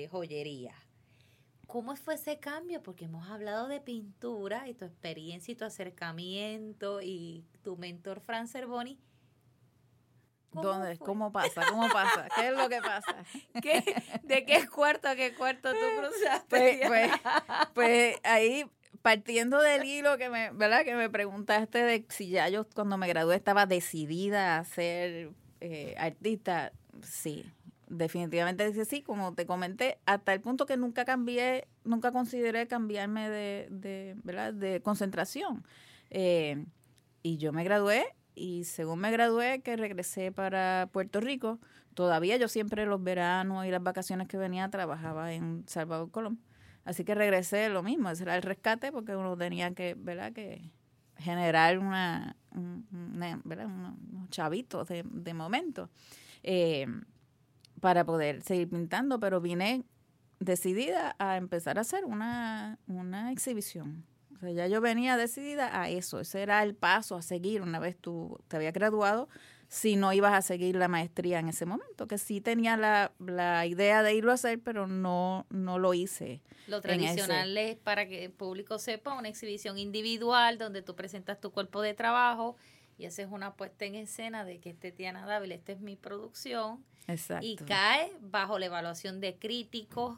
joyería. 0.10 0.74
¿Cómo 1.68 1.96
fue 1.96 2.16
ese 2.16 2.38
cambio? 2.38 2.84
Porque 2.84 3.06
hemos 3.06 3.30
hablado 3.30 3.68
de 3.68 3.80
pintura 3.80 4.68
y 4.68 4.74
tu 4.74 4.84
experiencia 4.84 5.54
y 5.54 5.56
tu 5.56 5.64
acercamiento 5.64 7.02
y 7.02 7.46
tu 7.64 7.78
mentor 7.78 8.20
Fran 8.20 8.48
Cervoni. 8.48 9.00
¿Cómo 10.50 10.64
¿Dónde? 10.64 10.98
¿Cómo 10.98 11.32
pasa? 11.32 11.66
¿Cómo 11.70 11.88
pasa? 11.88 12.28
¿Qué 12.36 12.50
es 12.50 12.58
lo 12.58 12.68
que 12.68 12.82
pasa? 12.82 13.24
¿De 14.24 14.46
qué 14.46 14.68
cuarto 14.68 15.08
a 15.08 15.16
qué 15.16 15.34
cuarto 15.34 15.72
tú 15.72 15.86
cruzaste? 15.98 16.48
Pues, 16.50 16.88
pues, 16.88 17.12
pues, 17.74 18.18
ahí 18.24 18.70
partiendo 19.02 19.62
del 19.62 19.86
hilo 19.86 20.18
que 20.18 20.30
me, 20.30 20.52
¿verdad? 20.52 20.84
Que 20.84 20.96
me 20.96 21.10
preguntaste 21.10 21.80
de 21.80 22.06
si 22.10 22.30
ya 22.30 22.50
yo 22.50 22.68
cuando 22.76 22.98
me 22.98 23.08
gradué 23.08 23.38
estaba 23.38 23.66
decidida 23.66 24.58
a 24.58 24.66
ser 24.66 25.32
eh, 25.62 25.96
artista, 25.98 26.74
sí, 27.02 27.46
definitivamente 27.92 28.66
dice 28.66 28.86
sí, 28.86 29.02
como 29.02 29.34
te 29.34 29.46
comenté, 29.46 30.00
hasta 30.06 30.34
el 30.34 30.42
punto 30.42 30.66
que 30.66 30.78
nunca 30.78 31.06
cambié, 31.06 31.68
nunca 31.84 32.12
consideré 32.12 32.68
cambiarme 32.68 33.30
de, 33.30 33.68
de, 33.70 34.16
¿verdad? 34.24 34.54
de 34.54 34.82
concentración. 34.82 35.64
Eh, 36.10 36.66
y 37.22 37.38
yo 37.38 37.52
me 37.52 37.64
gradué 37.64 38.06
y 38.34 38.64
según 38.64 39.00
me 39.00 39.12
gradué, 39.12 39.62
que 39.62 39.76
regresé 39.76 40.32
para 40.32 40.90
Puerto 40.92 41.20
Rico, 41.20 41.60
todavía 41.94 42.38
yo 42.38 42.48
siempre 42.48 42.86
los 42.86 43.04
veranos 43.04 43.66
y 43.66 43.72
las 43.72 43.84
vacaciones 43.84 44.28
que 44.28 44.38
venía 44.38 44.70
trabajaba 44.70 45.34
en 45.34 45.64
Salvador 45.68 46.10
Colón. 46.12 46.40
Así 46.86 47.04
que 47.04 47.14
regresé 47.14 47.70
lo 47.70 47.84
mismo, 47.84 48.10
ese 48.10 48.24
era 48.24 48.36
el 48.36 48.42
rescate 48.42 48.92
porque 48.92 49.16
uno 49.16 49.38
tenía 49.38 49.72
que, 49.74 49.96
¿verdad? 49.96 50.32
Que 50.34 50.72
generar 51.18 51.78
una, 51.78 52.38
¿verdad? 53.44 53.68
unos 53.68 54.30
chavitos 54.30 54.88
de, 54.88 55.04
de 55.06 55.34
momento. 55.34 55.90
Eh, 56.42 56.88
para 57.82 58.06
poder 58.06 58.42
seguir 58.44 58.70
pintando, 58.70 59.20
pero 59.20 59.42
vine 59.42 59.84
decidida 60.40 61.16
a 61.20 61.36
empezar 61.36 61.78
a 61.78 61.82
hacer 61.82 62.06
una, 62.06 62.80
una 62.88 63.32
exhibición. 63.32 64.06
O 64.36 64.40
sea, 64.40 64.52
ya 64.52 64.68
yo 64.68 64.82
venía 64.82 65.18
decidida 65.18 65.82
a 65.82 65.90
eso, 65.90 66.20
ese 66.20 66.42
era 66.42 66.64
el 66.64 66.74
paso 66.74 67.16
a 67.16 67.22
seguir 67.22 67.62
una 67.62 67.80
vez 67.80 67.98
tú 67.98 68.40
te 68.48 68.56
habías 68.56 68.74
graduado, 68.74 69.28
si 69.68 69.96
no 69.96 70.12
ibas 70.14 70.34
a 70.34 70.42
seguir 70.42 70.76
la 70.76 70.88
maestría 70.88 71.40
en 71.40 71.48
ese 71.48 71.66
momento, 71.66 72.08
que 72.08 72.18
sí 72.18 72.42
tenía 72.42 72.76
la, 72.76 73.14
la 73.20 73.66
idea 73.66 74.04
de 74.04 74.14
irlo 74.14 74.32
a 74.32 74.36
hacer, 74.36 74.60
pero 74.60 74.88
no, 74.88 75.46
no 75.50 75.80
lo 75.80 75.94
hice. 75.94 76.42
Lo 76.68 76.82
tradicional 76.82 77.58
es, 77.58 77.78
para 77.78 78.08
que 78.08 78.26
el 78.26 78.32
público 78.32 78.80
sepa, 78.80 79.18
una 79.18 79.30
exhibición 79.30 79.78
individual 79.78 80.58
donde 80.58 80.82
tú 80.82 80.96
presentas 80.96 81.40
tu 81.40 81.52
cuerpo 81.52 81.82
de 81.82 81.94
trabajo 81.94 82.58
y 82.98 83.06
haces 83.06 83.28
una 83.32 83.56
puesta 83.56 83.86
en 83.86 83.96
escena 83.96 84.44
de 84.44 84.60
que 84.60 84.72
este 84.72 84.92
Tiana 84.92 85.26
Dávila, 85.26 85.56
esta 85.56 85.72
es 85.72 85.80
mi 85.80 85.96
producción, 85.96 86.84
y 87.42 87.56
cae 87.56 88.12
bajo 88.22 88.60
la 88.60 88.68
evaluación 88.68 89.20
de 89.20 89.38
críticos 89.38 90.18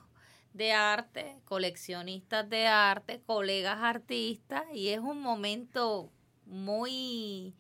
de 0.54 0.72
arte, 0.72 1.36
coleccionistas 1.46 2.48
de 2.48 2.68
arte, 2.68 3.22
colegas 3.26 3.80
artistas, 3.82 4.64
y 4.74 4.90
es 4.90 5.00
un 5.00 5.22
momento 5.22 6.12
muy 6.46 7.56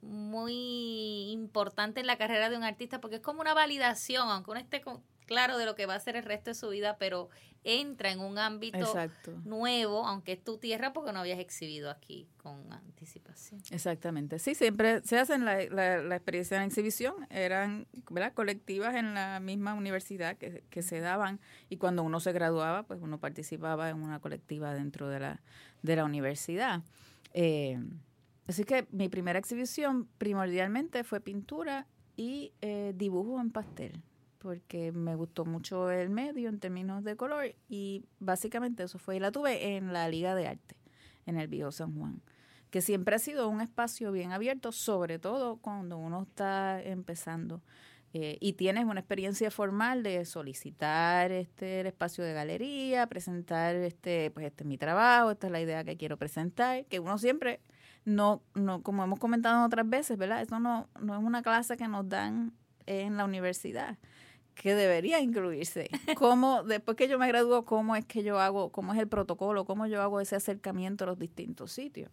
muy 0.00 1.30
importante 1.30 2.00
en 2.00 2.08
la 2.08 2.18
carrera 2.18 2.50
de 2.50 2.56
un 2.56 2.64
artista 2.64 3.00
porque 3.00 3.16
es 3.16 3.22
como 3.22 3.40
una 3.40 3.54
validación, 3.54 4.28
aunque 4.28 4.50
uno 4.50 4.58
esté 4.58 4.82
claro 5.32 5.56
de 5.56 5.64
lo 5.64 5.74
que 5.74 5.86
va 5.86 5.94
a 5.94 6.00
ser 6.00 6.16
el 6.16 6.24
resto 6.24 6.50
de 6.50 6.54
su 6.54 6.68
vida, 6.68 6.96
pero 6.98 7.30
entra 7.64 8.10
en 8.10 8.20
un 8.20 8.38
ámbito 8.38 8.94
nuevo, 9.44 10.06
aunque 10.06 10.32
es 10.32 10.44
tu 10.44 10.58
tierra, 10.58 10.92
porque 10.92 11.12
no 11.12 11.20
habías 11.20 11.38
exhibido 11.38 11.90
aquí 11.90 12.28
con 12.36 12.72
anticipación. 12.72 13.62
Exactamente. 13.70 14.38
Sí, 14.38 14.54
siempre 14.54 15.00
se 15.02 15.18
hacen 15.18 15.44
la, 15.44 15.64
la, 15.66 16.16
experiencia 16.16 16.56
en 16.56 16.64
exhibición, 16.64 17.14
eran 17.30 17.86
¿verdad? 18.10 18.34
colectivas 18.34 18.94
en 18.96 19.14
la 19.14 19.40
misma 19.40 19.74
universidad 19.74 20.36
que, 20.36 20.64
que, 20.70 20.82
se 20.82 21.00
daban 21.00 21.40
y 21.68 21.76
cuando 21.76 22.02
uno 22.02 22.20
se 22.20 22.32
graduaba, 22.32 22.82
pues 22.82 23.00
uno 23.00 23.18
participaba 23.18 23.88
en 23.90 24.02
una 24.02 24.18
colectiva 24.18 24.74
dentro 24.74 25.08
de 25.08 25.20
la, 25.20 25.40
de 25.82 25.96
la 25.96 26.04
universidad. 26.04 26.82
Eh, 27.32 27.78
así 28.48 28.64
que 28.64 28.86
mi 28.90 29.08
primera 29.08 29.38
exhibición 29.38 30.08
primordialmente 30.18 31.04
fue 31.04 31.20
pintura 31.20 31.86
y 32.16 32.52
eh, 32.60 32.92
dibujo 32.94 33.40
en 33.40 33.50
pastel 33.50 34.02
porque 34.42 34.90
me 34.90 35.14
gustó 35.14 35.44
mucho 35.44 35.90
el 35.90 36.10
medio 36.10 36.48
en 36.48 36.58
términos 36.58 37.04
de 37.04 37.16
color 37.16 37.54
y 37.68 38.04
básicamente 38.18 38.82
eso 38.82 38.98
fue. 38.98 39.16
Y 39.16 39.20
la 39.20 39.30
tuve 39.30 39.76
en 39.76 39.92
la 39.92 40.08
Liga 40.08 40.34
de 40.34 40.48
Arte, 40.48 40.76
en 41.26 41.38
el 41.38 41.46
Viejo 41.46 41.70
San 41.70 41.96
Juan, 41.96 42.20
que 42.70 42.82
siempre 42.82 43.14
ha 43.14 43.18
sido 43.20 43.48
un 43.48 43.60
espacio 43.60 44.10
bien 44.10 44.32
abierto, 44.32 44.72
sobre 44.72 45.20
todo 45.20 45.58
cuando 45.58 45.96
uno 45.96 46.22
está 46.22 46.82
empezando. 46.82 47.62
Eh, 48.14 48.36
y 48.40 48.54
tienes 48.54 48.84
una 48.84 49.00
experiencia 49.00 49.50
formal 49.50 50.02
de 50.02 50.26
solicitar 50.26 51.32
este 51.32 51.80
el 51.80 51.86
espacio 51.86 52.24
de 52.24 52.34
galería, 52.34 53.06
presentar 53.06 53.74
este, 53.76 54.30
pues 54.32 54.46
este 54.46 54.64
es 54.64 54.68
mi 54.68 54.76
trabajo, 54.76 55.30
esta 55.30 55.46
es 55.46 55.52
la 55.52 55.62
idea 55.62 55.82
que 55.84 55.96
quiero 55.96 56.18
presentar, 56.18 56.84
que 56.86 57.00
uno 57.00 57.16
siempre 57.16 57.60
no, 58.04 58.42
no, 58.54 58.82
como 58.82 59.02
hemos 59.02 59.18
comentado 59.18 59.64
otras 59.64 59.88
veces, 59.88 60.18
¿verdad? 60.18 60.42
Eso 60.42 60.58
no, 60.60 60.88
no 61.00 61.16
es 61.16 61.24
una 61.24 61.42
clase 61.42 61.78
que 61.78 61.88
nos 61.88 62.06
dan 62.06 62.52
en 62.84 63.16
la 63.16 63.24
universidad 63.24 63.96
que 64.62 64.76
debería 64.76 65.18
incluirse. 65.18 65.90
Cómo, 66.16 66.62
después 66.62 66.96
que 66.96 67.08
yo 67.08 67.18
me 67.18 67.26
gradúo, 67.26 67.64
cómo 67.64 67.96
es 67.96 68.04
que 68.04 68.22
yo 68.22 68.38
hago, 68.38 68.70
cómo 68.70 68.94
es 68.94 69.00
el 69.00 69.08
protocolo, 69.08 69.64
cómo 69.64 69.88
yo 69.88 70.00
hago 70.00 70.20
ese 70.20 70.36
acercamiento 70.36 71.02
a 71.02 71.08
los 71.08 71.18
distintos 71.18 71.72
sitios. 71.72 72.12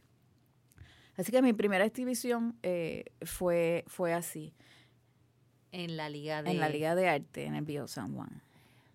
Así 1.16 1.32
que 1.32 1.44
mi 1.44 1.54
primera 1.54 1.86
exhibición 1.86 2.58
eh, 2.64 3.06
fue, 3.22 3.84
fue 3.86 4.14
así. 4.14 4.56
En 5.72 5.96
la 5.96 6.10
Liga 6.10 6.42
de... 6.42 6.50
En 6.50 6.60
la 6.60 6.70
Liga 6.70 6.96
de 6.96 7.08
Arte, 7.08 7.46
en 7.46 7.54
el 7.54 7.66
Bio 7.66 7.88
San 7.88 8.16
Juan. 8.16 8.42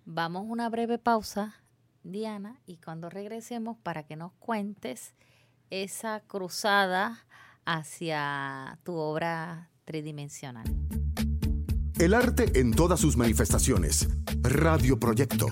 Vamos 0.04 0.40
a 0.40 0.50
una 0.50 0.68
breve 0.68 0.98
pausa, 0.98 1.62
Diana, 2.02 2.60
y 2.66 2.78
cuando 2.78 3.08
regresemos 3.08 3.78
para 3.78 4.02
que 4.02 4.16
nos 4.16 4.32
cuentes 4.32 5.14
esa 5.70 6.20
cruzada 6.26 7.24
hacia 7.64 8.80
tu 8.82 8.96
obra 8.96 9.70
tridimensional. 9.84 10.64
El 11.98 12.12
arte 12.12 12.58
en 12.58 12.72
todas 12.72 12.98
sus 12.98 13.16
manifestaciones. 13.16 14.08
Radio 14.42 14.98
Proyecto. 14.98 15.46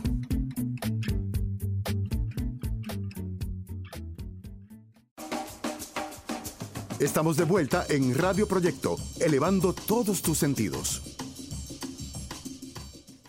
Estamos 6.98 7.36
de 7.36 7.44
vuelta 7.44 7.86
en 7.88 8.18
Radio 8.18 8.48
Proyecto, 8.48 8.96
elevando 9.20 9.72
todos 9.72 10.20
tus 10.20 10.38
sentidos. 10.38 11.16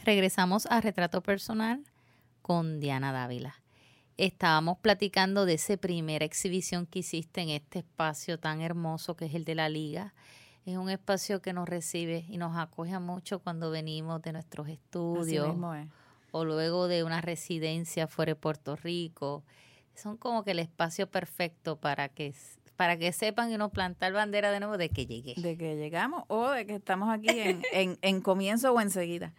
Regresamos 0.03 0.65
a 0.65 0.81
Retrato 0.81 1.21
Personal 1.21 1.83
con 2.41 2.79
Diana 2.79 3.11
Dávila. 3.11 3.61
Estábamos 4.17 4.79
platicando 4.79 5.45
de 5.45 5.53
esa 5.53 5.77
primera 5.77 6.25
exhibición 6.25 6.87
que 6.87 6.99
hiciste 6.99 7.41
en 7.41 7.49
este 7.49 7.79
espacio 7.79 8.39
tan 8.39 8.61
hermoso 8.61 9.15
que 9.15 9.25
es 9.25 9.35
el 9.35 9.45
de 9.45 9.53
la 9.53 9.69
liga. 9.69 10.15
Es 10.65 10.77
un 10.77 10.89
espacio 10.89 11.41
que 11.41 11.51
nos 11.51 11.67
recibe 11.67 12.25
y 12.29 12.37
nos 12.37 12.57
acoge 12.57 12.97
mucho 12.99 13.39
cuando 13.39 13.69
venimos 13.69 14.21
de 14.21 14.31
nuestros 14.31 14.69
estudios 14.69 15.55
o 16.31 16.45
luego 16.45 16.87
de 16.87 17.03
una 17.03 17.21
residencia 17.21 18.07
fuera 18.07 18.31
de 18.31 18.35
Puerto 18.35 18.75
Rico. 18.75 19.43
Son 19.93 20.17
como 20.17 20.43
que 20.43 20.51
el 20.51 20.59
espacio 20.59 21.07
perfecto 21.07 21.75
para 21.75 22.09
que 22.09 22.33
para 22.75 22.97
que 22.97 23.11
sepan 23.11 23.51
y 23.51 23.57
nos 23.57 23.71
plantar 23.71 24.13
bandera 24.13 24.51
de 24.51 24.59
nuevo 24.59 24.77
de 24.77 24.89
que 24.89 25.05
llegué. 25.05 25.35
De 25.37 25.57
que 25.57 25.75
llegamos 25.75 26.23
o 26.27 26.49
de 26.49 26.65
que 26.65 26.75
estamos 26.75 27.09
aquí 27.13 27.27
en, 27.71 27.97
en, 28.01 28.21
comienzo 28.21 28.73
o 28.73 28.81
enseguida. 28.81 29.33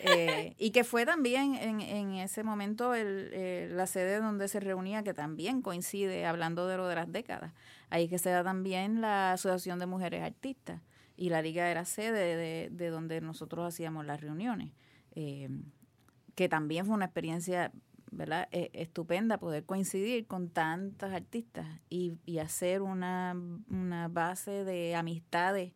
Eh, 0.00 0.54
y 0.58 0.70
que 0.70 0.84
fue 0.84 1.04
también 1.04 1.56
en, 1.56 1.80
en 1.80 2.14
ese 2.14 2.44
momento 2.44 2.94
el, 2.94 3.30
eh, 3.32 3.68
la 3.72 3.86
sede 3.86 4.20
donde 4.20 4.48
se 4.48 4.60
reunía, 4.60 5.02
que 5.02 5.14
también 5.14 5.62
coincide, 5.62 6.26
hablando 6.26 6.68
de 6.68 6.76
lo 6.76 6.86
de 6.86 6.94
las 6.94 7.10
décadas. 7.10 7.52
Ahí 7.90 8.08
que 8.08 8.18
se 8.18 8.30
da 8.30 8.42
también 8.42 9.00
la 9.00 9.32
Asociación 9.32 9.78
de 9.78 9.86
Mujeres 9.86 10.22
Artistas 10.22 10.82
y 11.16 11.30
la 11.30 11.42
Liga 11.42 11.70
era 11.70 11.84
sede 11.84 12.36
de, 12.36 12.68
de 12.70 12.90
donde 12.90 13.20
nosotros 13.20 13.66
hacíamos 13.66 14.04
las 14.04 14.20
reuniones. 14.20 14.72
Eh, 15.14 15.48
que 16.34 16.48
también 16.48 16.84
fue 16.84 16.94
una 16.94 17.06
experiencia 17.06 17.72
¿verdad? 18.10 18.48
E, 18.50 18.70
estupenda 18.72 19.38
poder 19.38 19.64
coincidir 19.64 20.26
con 20.26 20.48
tantas 20.48 21.12
artistas 21.12 21.66
y, 21.88 22.18
y 22.24 22.38
hacer 22.38 22.82
una, 22.82 23.36
una, 23.68 24.08
base 24.08 24.64
de 24.64 24.94
amistades 24.94 25.72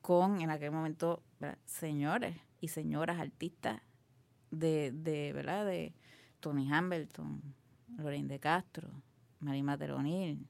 con, 0.00 0.40
en 0.40 0.50
aquel 0.50 0.70
momento, 0.70 1.22
señores 1.64 2.36
y 2.60 2.68
señoras 2.68 3.20
artistas 3.20 3.82
de, 4.50 4.92
de, 4.92 5.32
¿verdad? 5.32 5.66
de 5.66 5.94
Tony 6.40 6.70
Hamilton, 6.70 7.42
Lorraine 7.96 8.28
de 8.28 8.38
Castro, 8.38 8.88
Marima 9.40 9.76
Teronil, 9.76 10.46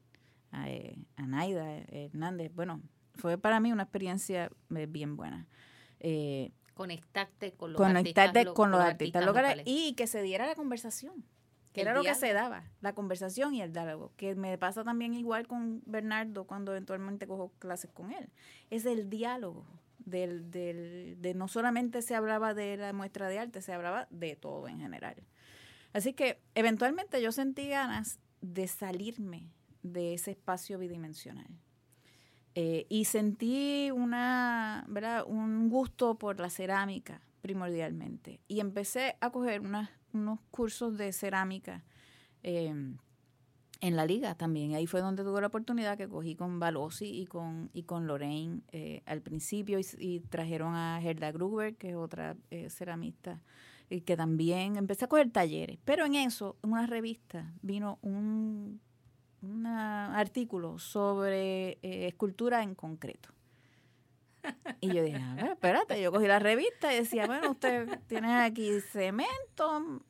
eh, 0.66 0.96
Anaida 1.16 1.78
Hernández. 1.88 2.52
Bueno, 2.54 2.80
fue 3.14 3.38
para 3.38 3.60
mí 3.60 3.72
una 3.72 3.84
experiencia 3.84 4.50
eh, 4.74 4.86
bien 4.86 5.16
buena. 5.16 5.46
Eh, 6.00 6.52
conectarte 6.74 7.52
con 7.52 7.72
los 7.72 7.80
artistas, 7.80 8.32
con 8.54 8.70
los, 8.70 8.80
artistas, 8.80 9.24
locales, 9.24 9.62
y 9.66 9.94
que 9.94 10.06
se 10.06 10.22
diera 10.22 10.46
la 10.46 10.54
conversación 10.54 11.24
que 11.74 11.80
era 11.80 11.92
lo 11.92 12.02
que 12.04 12.14
se 12.14 12.32
daba, 12.32 12.62
la 12.80 12.94
conversación 12.94 13.52
y 13.52 13.60
el 13.60 13.72
diálogo, 13.72 14.12
que 14.16 14.36
me 14.36 14.56
pasa 14.58 14.84
también 14.84 15.12
igual 15.12 15.48
con 15.48 15.82
Bernardo 15.86 16.44
cuando 16.44 16.70
eventualmente 16.70 17.26
cojo 17.26 17.52
clases 17.58 17.90
con 17.90 18.12
él, 18.12 18.30
es 18.70 18.86
el 18.86 19.10
diálogo, 19.10 19.66
del, 19.98 20.52
del, 20.52 21.16
de 21.18 21.34
no 21.34 21.48
solamente 21.48 22.00
se 22.02 22.14
hablaba 22.14 22.54
de 22.54 22.76
la 22.76 22.92
muestra 22.92 23.28
de 23.28 23.40
arte, 23.40 23.60
se 23.60 23.72
hablaba 23.72 24.06
de 24.10 24.36
todo 24.36 24.68
en 24.68 24.78
general. 24.78 25.16
Así 25.92 26.12
que 26.12 26.40
eventualmente 26.54 27.20
yo 27.20 27.32
sentí 27.32 27.68
ganas 27.68 28.20
de 28.40 28.68
salirme 28.68 29.50
de 29.84 30.14
ese 30.14 30.32
espacio 30.32 30.78
bidimensional. 30.78 31.46
Eh, 32.56 32.86
y 32.88 33.04
sentí 33.04 33.90
una, 33.92 34.86
un 35.26 35.68
gusto 35.68 36.16
por 36.16 36.40
la 36.40 36.50
cerámica 36.50 37.20
primordialmente. 37.40 38.40
Y 38.48 38.60
empecé 38.60 39.16
a 39.20 39.30
coger 39.30 39.60
unos 39.60 40.40
cursos 40.50 40.96
de 40.96 41.12
cerámica 41.12 41.84
em, 42.42 42.96
en 43.80 43.96
la 43.96 44.06
liga 44.06 44.34
también. 44.34 44.74
Ahí 44.74 44.86
fue 44.86 45.00
donde 45.00 45.24
tuve 45.24 45.42
la 45.42 45.48
oportunidad 45.48 45.98
que 45.98 46.08
cogí 46.08 46.36
con 46.36 46.58
Balosi 46.58 47.06
y 47.06 47.26
con, 47.26 47.68
y 47.74 47.82
con 47.82 48.06
Lorraine 48.06 48.62
eh, 48.72 49.02
al 49.04 49.20
principio 49.20 49.78
y, 49.98 50.20
trajeron 50.20 50.74
a 50.74 51.00
Gerda 51.02 51.32
Gruber, 51.32 51.76
que 51.76 51.90
es 51.90 51.96
otra 51.96 52.36
eh, 52.50 52.70
ceramista, 52.70 53.42
y 53.90 54.00
que 54.00 54.16
también 54.16 54.76
empecé 54.76 55.04
a 55.04 55.08
coger 55.08 55.30
talleres. 55.30 55.78
Pero 55.84 56.06
en 56.06 56.14
eso, 56.14 56.56
en 56.62 56.70
una 56.70 56.86
revista, 56.86 57.52
vino 57.60 57.98
un 58.00 58.80
un 59.44 59.66
artículo 59.66 60.78
sobre 60.78 61.78
eh, 61.82 62.08
escultura 62.08 62.62
en 62.62 62.74
concreto. 62.74 63.30
Y 64.80 64.92
yo 64.92 65.02
dije, 65.02 65.22
a 65.22 65.34
ver, 65.34 65.46
espérate, 65.52 66.02
yo 66.02 66.12
cogí 66.12 66.26
la 66.26 66.38
revista 66.38 66.92
y 66.92 66.96
decía, 66.96 67.26
bueno, 67.26 67.52
usted 67.52 67.98
tiene 68.06 68.42
aquí 68.42 68.80
cemento, 68.80 70.02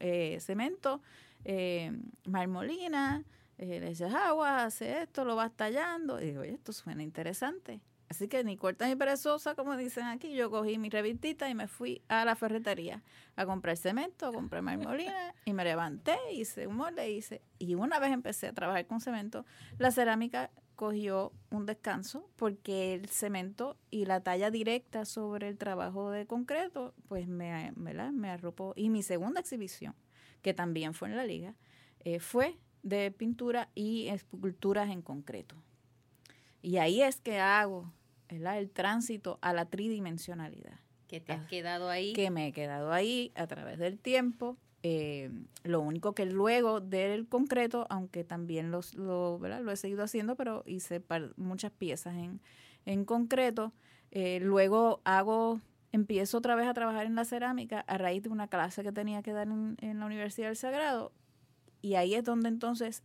eh, 0.00 0.38
cemento, 0.40 1.00
eh, 1.44 1.92
marmolina, 2.26 3.24
le 3.56 3.88
echas 3.88 4.14
agua, 4.14 4.64
hace 4.64 5.02
esto, 5.02 5.24
lo 5.24 5.36
vas 5.36 5.52
tallando. 5.52 6.20
Y 6.20 6.26
digo, 6.26 6.42
oye, 6.42 6.52
esto 6.52 6.72
suena 6.72 7.02
interesante. 7.02 7.80
Así 8.10 8.26
que 8.26 8.42
ni 8.42 8.56
corta 8.56 8.88
ni 8.88 8.96
perezosa, 8.96 9.54
como 9.54 9.76
dicen 9.76 10.04
aquí, 10.04 10.34
yo 10.34 10.50
cogí 10.50 10.78
mi 10.78 10.88
revistita 10.88 11.50
y 11.50 11.54
me 11.54 11.68
fui 11.68 12.00
a 12.08 12.24
la 12.24 12.36
ferretería 12.36 13.02
a 13.36 13.44
comprar 13.44 13.76
cemento, 13.76 14.26
a 14.26 14.32
comprar 14.32 14.62
marmolina 14.62 15.34
y 15.44 15.52
me 15.52 15.64
levanté, 15.64 16.16
hice 16.32 16.66
un 16.66 16.76
molde, 16.76 17.10
hice. 17.10 17.42
Y 17.58 17.74
una 17.74 17.98
vez 17.98 18.12
empecé 18.12 18.48
a 18.48 18.52
trabajar 18.54 18.86
con 18.86 19.00
cemento, 19.00 19.44
la 19.76 19.90
cerámica 19.90 20.50
cogió 20.74 21.32
un 21.50 21.66
descanso 21.66 22.30
porque 22.36 22.94
el 22.94 23.08
cemento 23.08 23.76
y 23.90 24.06
la 24.06 24.20
talla 24.20 24.50
directa 24.50 25.04
sobre 25.04 25.48
el 25.48 25.58
trabajo 25.58 26.10
de 26.10 26.26
concreto, 26.26 26.94
pues 27.08 27.28
me, 27.28 27.72
me 27.76 28.30
arropó. 28.30 28.72
Y 28.74 28.88
mi 28.88 29.02
segunda 29.02 29.40
exhibición, 29.40 29.94
que 30.40 30.54
también 30.54 30.94
fue 30.94 31.08
en 31.08 31.16
la 31.16 31.24
liga, 31.24 31.54
eh, 32.00 32.20
fue 32.20 32.56
de 32.82 33.10
pintura 33.10 33.68
y 33.74 34.08
esculturas 34.08 34.88
en 34.88 35.02
concreto. 35.02 35.56
Y 36.62 36.78
ahí 36.78 37.02
es 37.02 37.20
que 37.20 37.38
hago 37.38 37.92
el 38.28 38.70
tránsito 38.70 39.38
a 39.40 39.52
la 39.52 39.66
tridimensionalidad. 39.66 40.80
Que 41.06 41.20
te 41.20 41.32
has 41.32 41.40
ah, 41.40 41.46
quedado 41.48 41.88
ahí. 41.88 42.12
Que 42.12 42.30
me 42.30 42.48
he 42.48 42.52
quedado 42.52 42.92
ahí 42.92 43.32
a 43.34 43.46
través 43.46 43.78
del 43.78 43.98
tiempo. 43.98 44.56
Eh, 44.82 45.30
lo 45.64 45.80
único 45.80 46.14
que 46.14 46.24
luego 46.26 46.80
del 46.80 47.26
concreto, 47.26 47.86
aunque 47.90 48.24
también 48.24 48.70
los, 48.70 48.94
lo, 48.94 49.38
lo 49.38 49.72
he 49.72 49.76
seguido 49.76 50.04
haciendo, 50.04 50.36
pero 50.36 50.62
hice 50.66 51.02
muchas 51.36 51.72
piezas 51.72 52.14
en, 52.14 52.40
en 52.86 53.04
concreto, 53.04 53.72
eh, 54.10 54.38
luego 54.40 55.00
hago, 55.04 55.60
empiezo 55.90 56.38
otra 56.38 56.54
vez 56.54 56.68
a 56.68 56.74
trabajar 56.74 57.06
en 57.06 57.16
la 57.16 57.24
cerámica 57.24 57.80
a 57.80 57.98
raíz 57.98 58.22
de 58.22 58.28
una 58.28 58.48
clase 58.48 58.82
que 58.82 58.92
tenía 58.92 59.22
que 59.22 59.32
dar 59.32 59.48
en, 59.48 59.76
en 59.80 59.98
la 59.98 60.06
Universidad 60.06 60.48
del 60.48 60.56
Sagrado. 60.56 61.12
Y 61.80 61.94
ahí 61.94 62.14
es 62.14 62.24
donde 62.24 62.48
entonces 62.48 63.02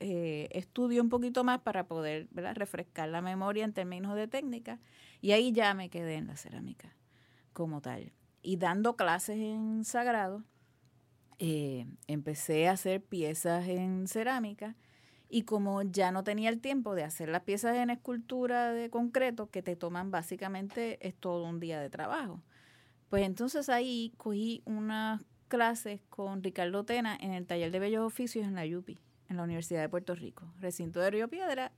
eh, 0.00 0.66
un 1.00 1.08
poquito 1.10 1.44
más 1.44 1.60
para 1.60 1.86
poder 1.86 2.28
refrescar 2.32 3.08
la 3.10 3.20
memoria 3.20 3.64
en 3.64 3.72
términos 3.72 4.16
de 4.16 4.26
técnica 4.28 4.80
y 5.20 5.32
ahí 5.32 5.52
ya 5.52 5.74
me 5.74 5.90
quedé 5.90 6.14
en 6.14 6.26
la 6.26 6.36
cerámica 6.36 6.96
como 7.52 7.80
tal. 7.82 8.12
Y 8.42 8.56
dando 8.56 8.96
clases 8.96 9.36
en 9.36 9.84
sagrado, 9.84 10.42
eh, 11.38 11.86
empecé 12.06 12.68
a 12.68 12.72
hacer 12.72 13.02
piezas 13.02 13.68
en 13.68 14.08
cerámica 14.08 14.74
y 15.28 15.42
como 15.42 15.82
ya 15.82 16.10
no 16.12 16.24
tenía 16.24 16.48
el 16.48 16.60
tiempo 16.60 16.94
de 16.94 17.04
hacer 17.04 17.28
las 17.28 17.42
piezas 17.42 17.76
en 17.76 17.90
escultura 17.90 18.72
de 18.72 18.88
concreto, 18.88 19.50
que 19.50 19.62
te 19.62 19.76
toman 19.76 20.10
básicamente 20.10 21.06
es 21.06 21.14
todo 21.14 21.44
un 21.44 21.60
día 21.60 21.78
de 21.78 21.90
trabajo, 21.90 22.42
pues 23.10 23.24
entonces 23.24 23.68
ahí 23.68 24.12
cogí 24.16 24.62
unas 24.64 25.22
clases 25.48 26.00
con 26.08 26.42
Ricardo 26.42 26.84
Tena 26.84 27.16
en 27.20 27.32
el 27.32 27.46
taller 27.46 27.70
de 27.70 27.78
bellos 27.80 28.06
oficios 28.06 28.46
en 28.46 28.54
la 28.54 28.64
Yupi 28.64 28.98
en 29.30 29.36
la 29.36 29.44
Universidad 29.44 29.80
de 29.80 29.88
Puerto 29.88 30.14
Rico, 30.14 30.52
recinto 30.58 31.00
de 31.00 31.10
Río 31.10 31.28
Piedra. 31.28 31.72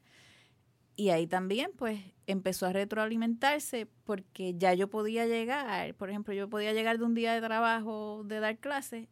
Y 0.96 1.10
ahí 1.10 1.26
también, 1.26 1.70
pues, 1.76 2.00
empezó 2.26 2.66
a 2.66 2.72
retroalimentarse 2.72 3.86
porque 4.04 4.54
ya 4.56 4.74
yo 4.74 4.88
podía 4.88 5.26
llegar, 5.26 5.94
por 5.94 6.10
ejemplo, 6.10 6.34
yo 6.34 6.48
podía 6.48 6.72
llegar 6.72 6.98
de 6.98 7.04
un 7.04 7.14
día 7.14 7.34
de 7.34 7.40
trabajo 7.40 8.24
de 8.24 8.40
dar 8.40 8.58
clases 8.58 9.08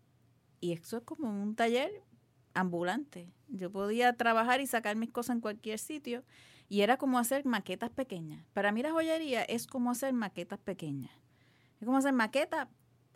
y 0.61 0.73
eso 0.73 0.99
es 0.99 1.03
como 1.05 1.31
un 1.31 1.55
taller 1.55 1.91
ambulante. 2.55 3.33
Yo 3.49 3.71
podía 3.71 4.15
trabajar 4.15 4.61
y 4.61 4.67
sacar 4.67 4.97
mis 4.97 5.11
cosas 5.11 5.37
en 5.37 5.41
cualquier 5.41 5.79
sitio 5.79 6.25
y 6.69 6.81
era 6.81 6.97
como 6.97 7.19
hacer 7.19 7.45
maquetas 7.45 7.91
pequeñas. 7.91 8.45
Para 8.53 8.73
mí 8.73 8.83
la 8.83 8.93
joyería 8.93 9.43
es 9.43 9.67
como 9.67 9.91
hacer 9.91 10.13
maquetas 10.13 10.59
pequeñas. 10.59 11.13
Es 11.81 11.87
como 11.87 11.99
hacer 11.99 12.13
maquetas 12.13 12.69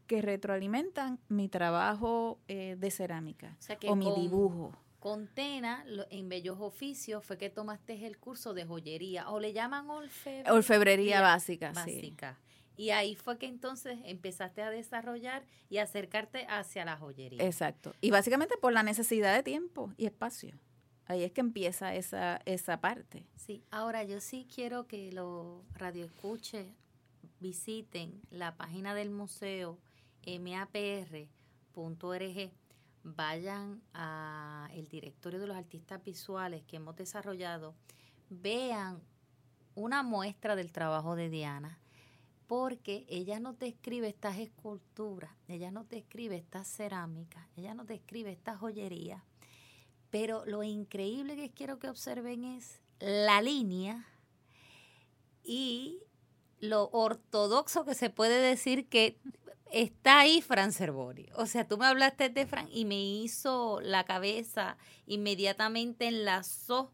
que 0.07 0.21
retroalimentan 0.21 1.19
mi 1.29 1.49
trabajo 1.49 2.39
eh, 2.49 2.77
de 2.79 2.91
cerámica 2.91 3.57
o, 3.89 3.97
mi 3.97 4.13
dibujo 4.15 4.73
con 5.05 5.27
Tena, 5.27 5.85
en 6.09 6.31
Bellos 6.31 6.57
Oficios, 6.61 7.23
fue 7.27 7.37
que 7.37 7.51
tomaste 7.51 8.07
el 8.07 8.17
curso 8.17 8.55
de 8.55 8.65
joyería, 8.65 9.29
o 9.29 9.39
le 9.39 9.53
llaman 9.53 9.91
orfebrería. 9.91 10.55
Orfebrería 10.55 11.21
básica, 11.21 11.73
básica. 11.73 12.39
Y 12.79 12.89
ahí 12.89 13.15
fue 13.15 13.37
que 13.37 13.45
entonces 13.45 13.99
empezaste 14.07 14.63
a 14.63 14.71
desarrollar 14.71 15.45
y 15.69 15.77
acercarte 15.77 16.47
hacia 16.49 16.87
la 16.87 16.97
joyería. 16.97 17.45
Exacto. 17.45 17.95
Y 18.01 18.13
básicamente 18.13 18.57
por 18.57 18.73
la 18.73 18.83
necesidad 18.83 19.37
de 19.37 19.43
tiempo 19.43 19.93
y 19.99 20.07
espacio. 20.07 20.59
Ahí 21.05 21.23
es 21.23 21.33
que 21.33 21.43
empieza 21.43 21.95
esa, 21.95 22.41
esa 22.47 22.81
parte. 22.81 23.27
Sí, 23.37 23.63
ahora 23.71 24.05
yo 24.05 24.23
sí 24.23 24.49
quiero 24.55 24.87
que 24.87 25.13
los 25.13 25.61
radioescuches 25.75 26.67
visiten 27.41 28.23
la 28.31 28.57
página 28.57 28.95
del 28.95 29.11
museo 29.11 29.79
mapr.org 30.27 31.29
vayan 33.05 33.83
a 33.93 34.69
el 34.73 34.89
directorio 34.89 35.39
de 35.39 35.47
los 35.47 35.57
artistas 35.57 36.03
visuales 36.03 36.63
que 36.65 36.77
hemos 36.77 36.97
desarrollado, 36.97 37.75
vean 38.31 39.01
una 39.75 40.03
muestra 40.03 40.57
del 40.57 40.73
trabajo 40.73 41.15
de 41.15 41.29
Diana. 41.29 41.79
porque 42.47 43.07
ella 43.09 43.41
no 43.41 43.55
te 43.55 43.67
escribe 43.67 44.07
estas 44.09 44.37
esculturas, 44.39 45.31
ella 45.49 45.71
no 45.71 45.87
te 45.87 45.97
escribe 45.97 46.37
estas 46.37 46.69
cerámicas, 46.69 47.47
ella 47.57 47.75
no 47.75 47.87
te 47.87 47.95
escribe 47.95 48.33
estas 48.33 48.59
joyerías, 48.59 49.23
pero 50.11 50.45
lo 50.45 50.63
increíble 50.63 51.37
que 51.37 51.51
quiero 51.51 51.79
que 51.79 51.89
observen 51.89 52.45
es 52.45 52.83
la 53.01 53.41
línea 53.41 54.07
y 55.43 56.03
lo 56.61 56.91
ortodoxo 56.91 57.85
que 57.85 57.95
se 57.95 58.11
puede 58.11 58.39
decir 58.41 58.89
que 58.89 59.19
está 59.73 60.21
ahí 60.21 60.41
Fran 60.41 60.73
Cervori. 60.73 61.29
O 61.37 61.47
sea, 61.47 61.67
tú 61.67 61.79
me 61.79 61.87
hablaste 61.87 62.29
de 62.29 62.47
Fran 62.47 62.69
y 62.71 62.85
me 62.85 63.03
hizo 63.03 63.81
la 63.81 64.05
cabeza, 64.05 64.77
inmediatamente 65.07 66.07
enlazó. 66.07 66.93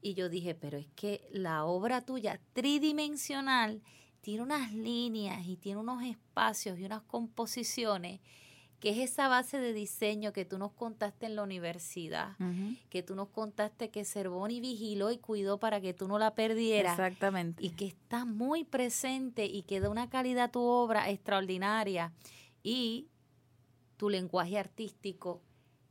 Y 0.00 0.14
yo 0.14 0.28
dije, 0.28 0.54
pero 0.54 0.78
es 0.78 0.88
que 0.94 1.26
la 1.30 1.64
obra 1.64 2.00
tuya 2.00 2.40
tridimensional 2.52 3.82
tiene 4.20 4.42
unas 4.42 4.72
líneas 4.72 5.46
y 5.46 5.56
tiene 5.56 5.80
unos 5.80 6.02
espacios 6.02 6.78
y 6.78 6.84
unas 6.84 7.02
composiciones 7.02 8.20
que 8.80 8.90
es 8.90 8.98
esa 8.98 9.28
base 9.28 9.58
de 9.58 9.72
diseño 9.72 10.32
que 10.32 10.44
tú 10.44 10.58
nos 10.58 10.72
contaste 10.72 11.26
en 11.26 11.36
la 11.36 11.42
universidad, 11.42 12.36
que 12.90 13.02
tú 13.02 13.14
nos 13.14 13.28
contaste 13.28 13.90
que 13.90 14.04
Cervoni 14.04 14.60
vigiló 14.60 15.10
y 15.10 15.18
cuidó 15.18 15.58
para 15.58 15.80
que 15.80 15.94
tú 15.94 16.08
no 16.08 16.18
la 16.18 16.34
perdieras. 16.34 16.92
Exactamente. 16.92 17.64
Y 17.64 17.70
que 17.70 17.86
está 17.86 18.24
muy 18.24 18.64
presente 18.64 19.46
y 19.46 19.62
que 19.62 19.80
da 19.80 19.88
una 19.88 20.08
calidad 20.10 20.44
a 20.44 20.52
tu 20.52 20.60
obra 20.60 21.10
extraordinaria. 21.10 22.12
Y 22.62 23.08
tu 23.96 24.10
lenguaje 24.10 24.58
artístico, 24.58 25.42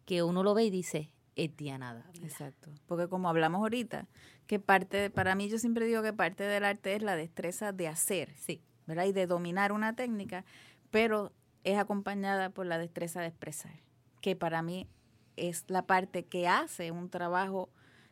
que 0.05 0.21
uno 0.21 0.43
lo 0.43 0.53
ve 0.53 0.65
y 0.65 0.69
dice, 0.69 1.11
es 1.35 1.55
Diana 1.57 2.05
Exacto. 2.21 2.69
Porque 2.85 3.07
como 3.07 3.29
hablamos 3.29 3.59
ahorita, 3.59 4.07
que 4.45 4.59
parte, 4.59 5.09
para 5.09 5.33
mí 5.35 5.49
yo 5.49 5.57
siempre 5.57 5.87
digo 5.87 6.03
que 6.03 6.13
parte 6.13 6.43
del 6.43 6.65
arte 6.65 6.95
es 6.95 7.01
la 7.01 7.15
destreza 7.15 7.71
de 7.71 7.87
hacer. 7.87 8.35
Sí. 8.37 8.61
¿verdad? 8.85 9.05
Y 9.05 9.11
de 9.11 9.27
dominar 9.27 9.71
una 9.71 9.95
técnica, 9.95 10.45
pero 10.91 11.31
es 11.65 11.77
acompañada 11.77 12.51
por 12.51 12.65
la 12.65 12.77
destreza 12.77 13.19
de 13.19 13.27
expresar, 13.27 13.81
que 14.21 14.35
para 14.35 14.61
mí 14.61 14.87
es 15.35 15.65
la 15.67 15.85
parte 15.85 16.23
que 16.23 16.47
hace 16.47 16.91
un 16.91 17.09
trabajo 17.09 17.69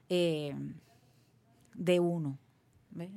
eh, 0.09 0.55
de 1.75 1.99
uno, 1.99 2.39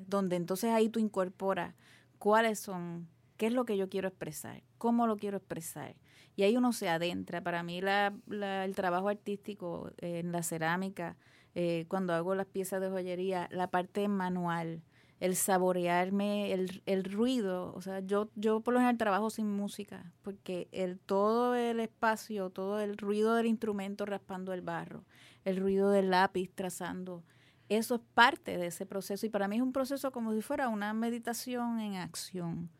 donde 0.06 0.36
entonces 0.36 0.70
ahí 0.70 0.88
tú 0.88 1.00
incorporas 1.00 1.74
cuáles 2.18 2.60
son, 2.60 3.08
qué 3.36 3.46
es 3.46 3.52
lo 3.52 3.64
que 3.64 3.76
yo 3.76 3.88
quiero 3.88 4.08
expresar, 4.08 4.62
cómo 4.78 5.06
lo 5.06 5.16
quiero 5.16 5.38
expresar. 5.38 5.96
Y 6.36 6.42
ahí 6.42 6.54
uno 6.54 6.74
se 6.74 6.90
adentra. 6.90 7.40
Para 7.40 7.62
mí 7.62 7.80
la, 7.80 8.14
el 8.28 8.74
trabajo 8.74 9.08
artístico 9.08 9.90
en 9.98 10.32
la 10.32 10.42
cerámica, 10.42 11.16
eh, 11.54 11.86
cuando 11.88 12.12
hago 12.12 12.34
las 12.34 12.46
piezas 12.46 12.82
de 12.82 12.90
joyería, 12.90 13.48
la 13.50 13.68
parte 13.68 14.06
manual, 14.08 14.82
el 15.20 15.34
saborearme 15.34 16.52
el, 16.52 16.82
el, 16.86 17.04
ruido. 17.04 17.72
O 17.74 17.80
sea, 17.80 18.00
yo, 18.00 18.28
yo 18.34 18.60
por 18.60 18.74
lo 18.74 18.80
general 18.80 18.98
trabajo 18.98 19.30
sin 19.30 19.50
música, 19.50 20.12
porque 20.22 20.68
el, 20.72 20.98
todo 20.98 21.54
el 21.54 21.80
espacio, 21.80 22.50
todo 22.50 22.80
el 22.80 22.98
ruido 22.98 23.34
del 23.34 23.46
instrumento 23.46 24.04
raspando 24.04 24.52
el 24.52 24.62
barro, 24.62 25.04
el 25.44 25.56
ruido 25.56 25.90
del 25.90 26.10
lápiz 26.10 26.50
trazando, 26.54 27.24
eso 27.68 27.96
es 27.96 28.00
parte 28.14 28.58
de 28.58 28.66
ese 28.66 28.86
proceso. 28.86 29.26
Y 29.26 29.30
para 29.30 29.48
mí 29.48 29.56
es 29.56 29.62
un 29.62 29.72
proceso 29.72 30.12
como 30.12 30.34
si 30.34 30.42
fuera 30.42 30.68
una 30.68 30.92
meditación 30.92 31.80
en 31.80 31.96
acción. 31.96 32.70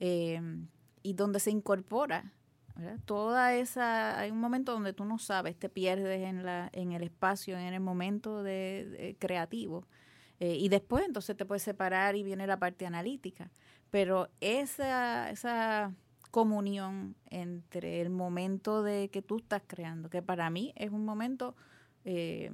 Eh, 0.00 0.40
y 1.02 1.14
donde 1.14 1.40
se 1.40 1.50
incorpora 1.50 2.32
toda 3.04 3.54
esa 3.54 4.20
hay 4.20 4.30
un 4.30 4.38
momento 4.38 4.72
donde 4.72 4.92
tú 4.92 5.04
no 5.04 5.18
sabes 5.18 5.56
te 5.56 5.68
pierdes 5.68 6.22
en 6.22 6.44
la 6.44 6.70
en 6.72 6.92
el 6.92 7.02
espacio 7.02 7.58
en 7.58 7.74
el 7.74 7.80
momento 7.80 8.44
de 8.44 9.16
creativo 9.18 9.84
eh, 10.40 10.56
y 10.56 10.68
después 10.68 11.04
entonces 11.04 11.36
te 11.36 11.44
puedes 11.44 11.62
separar 11.62 12.16
y 12.16 12.22
viene 12.22 12.46
la 12.46 12.58
parte 12.58 12.86
analítica. 12.86 13.50
Pero 13.90 14.28
esa, 14.40 15.30
esa 15.30 15.94
comunión 16.30 17.16
entre 17.30 18.00
el 18.00 18.10
momento 18.10 18.82
de 18.82 19.08
que 19.08 19.22
tú 19.22 19.38
estás 19.38 19.62
creando, 19.66 20.10
que 20.10 20.22
para 20.22 20.50
mí 20.50 20.72
es 20.76 20.90
un 20.90 21.04
momento 21.04 21.56
eh, 22.04 22.52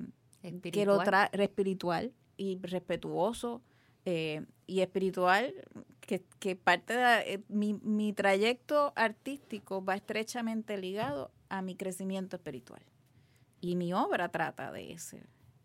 que 0.62 0.87
lo 0.87 1.03
espiritual 1.32 2.12
y 2.37 2.59
respetuoso 2.62 3.62
eh, 4.05 4.45
y 4.66 4.80
espiritual, 4.80 5.55
que, 6.01 6.24
que 6.39 6.57
parte 6.57 6.95
de 6.95 7.43
mi, 7.49 7.74
mi 7.74 8.12
trayecto 8.12 8.93
artístico 8.97 9.85
va 9.85 9.95
estrechamente 9.95 10.76
ligado 10.78 11.30
a 11.49 11.62
mi 11.62 11.74
crecimiento 11.74 12.37
espiritual. 12.37 12.82
Y 13.61 13.76
mi 13.76 13.95
obra 13.95 14.28
trata 14.28 14.70
de 14.72 14.93
ese, 14.93 15.24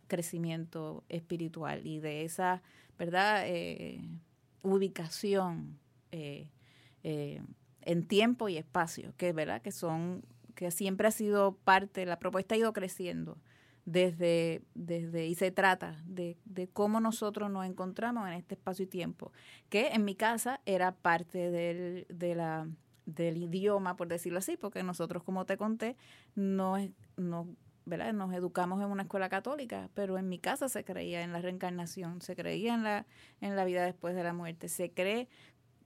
crecimiento 0.09 1.05
espiritual 1.07 1.87
y 1.87 1.99
de 1.99 2.25
esa, 2.25 2.61
¿verdad?, 2.97 3.43
eh, 3.45 4.01
ubicación 4.61 5.79
eh, 6.11 6.51
eh, 7.03 7.41
en 7.81 8.05
tiempo 8.05 8.49
y 8.49 8.57
espacio, 8.57 9.13
que, 9.15 9.31
¿verdad?, 9.31 9.61
que 9.61 9.71
son, 9.71 10.25
que 10.55 10.71
siempre 10.71 11.07
ha 11.07 11.11
sido 11.11 11.55
parte, 11.55 12.05
la 12.05 12.19
propuesta 12.19 12.55
ha 12.55 12.57
ido 12.57 12.73
creciendo 12.73 13.37
desde, 13.85 14.61
desde 14.75 15.27
y 15.27 15.35
se 15.35 15.51
trata 15.51 16.03
de, 16.05 16.37
de, 16.45 16.67
cómo 16.67 16.99
nosotros 16.99 17.49
nos 17.49 17.65
encontramos 17.65 18.27
en 18.27 18.33
este 18.33 18.55
espacio 18.55 18.83
y 18.83 18.87
tiempo, 18.87 19.31
que 19.69 19.87
en 19.87 20.03
mi 20.03 20.15
casa 20.15 20.59
era 20.65 20.91
parte 20.91 21.49
del, 21.49 22.05
de 22.09 22.35
la, 22.35 22.67
del 23.05 23.37
idioma, 23.37 23.95
por 23.95 24.07
decirlo 24.07 24.39
así, 24.39 24.57
porque 24.57 24.83
nosotros, 24.83 25.23
como 25.23 25.45
te 25.45 25.57
conté, 25.57 25.95
no, 26.35 26.75
no 27.17 27.47
¿verdad? 27.85 28.13
Nos 28.13 28.33
educamos 28.33 28.81
en 28.81 28.87
una 28.87 29.03
escuela 29.03 29.29
católica, 29.29 29.89
pero 29.93 30.17
en 30.17 30.29
mi 30.29 30.39
casa 30.39 30.69
se 30.69 30.83
creía 30.83 31.21
en 31.21 31.33
la 31.33 31.41
reencarnación, 31.41 32.21
se 32.21 32.35
creía 32.35 32.73
en 32.73 32.83
la, 32.83 33.05
en 33.41 33.55
la 33.55 33.65
vida 33.65 33.83
después 33.83 34.15
de 34.15 34.23
la 34.23 34.33
muerte, 34.33 34.69
se 34.69 34.91
cree 34.91 35.27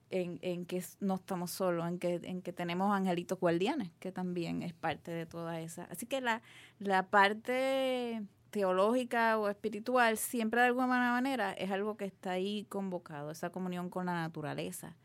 en, 0.10 0.38
en 0.42 0.66
que 0.66 0.84
no 1.00 1.16
estamos 1.16 1.52
solos, 1.52 1.88
en 1.88 1.98
que, 1.98 2.22
en 2.24 2.42
que 2.42 2.54
tenemos 2.54 2.94
angelitos 2.96 3.40
guardianes, 3.40 3.92
que 4.00 4.12
también 4.12 4.62
es 4.62 4.74
parte 4.74 5.12
de 5.12 5.26
toda 5.26 5.60
esa. 5.60 5.86
Así 5.86 6.06
que 6.06 6.22
la, 6.22 6.42
la 6.80 7.08
parte 7.08 8.22
teológica 8.52 9.40
o 9.40 9.50
espiritual 9.50 10.18
siempre 10.18 10.62
de 10.62 10.68
alguna 10.68 10.88
manera 10.88 11.54
es 11.54 11.72
algo 11.72 11.98
que 11.98 12.06
está 12.06 12.32
ahí 12.32 12.66
convocado, 12.70 13.32
esa 13.32 13.50
comunión 13.50 13.90
con 13.90 14.06
la 14.06 14.14
naturaleza, 14.14 14.96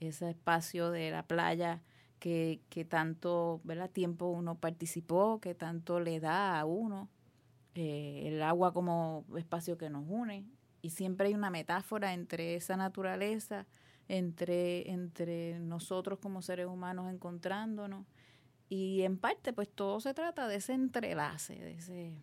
ese 0.00 0.30
espacio 0.30 0.90
de 0.90 1.10
la 1.10 1.22
playa 1.24 1.82
que, 2.24 2.62
que 2.70 2.86
tanto 2.86 3.60
¿verdad? 3.64 3.90
tiempo 3.90 4.28
uno 4.28 4.54
participó, 4.54 5.42
que 5.42 5.54
tanto 5.54 6.00
le 6.00 6.20
da 6.20 6.58
a 6.58 6.64
uno, 6.64 7.10
eh, 7.74 8.22
el 8.24 8.42
agua 8.42 8.72
como 8.72 9.26
espacio 9.36 9.76
que 9.76 9.90
nos 9.90 10.06
une. 10.08 10.46
Y 10.80 10.88
siempre 10.88 11.28
hay 11.28 11.34
una 11.34 11.50
metáfora 11.50 12.14
entre 12.14 12.54
esa 12.54 12.78
naturaleza, 12.78 13.66
entre, 14.08 14.90
entre 14.90 15.58
nosotros 15.58 16.18
como 16.18 16.40
seres 16.40 16.66
humanos 16.66 17.12
encontrándonos. 17.12 18.06
Y 18.70 19.02
en 19.02 19.18
parte, 19.18 19.52
pues 19.52 19.68
todo 19.68 20.00
se 20.00 20.14
trata 20.14 20.48
de 20.48 20.56
ese 20.56 20.72
entrelace, 20.72 21.56
de 21.56 21.72
ese 21.72 22.14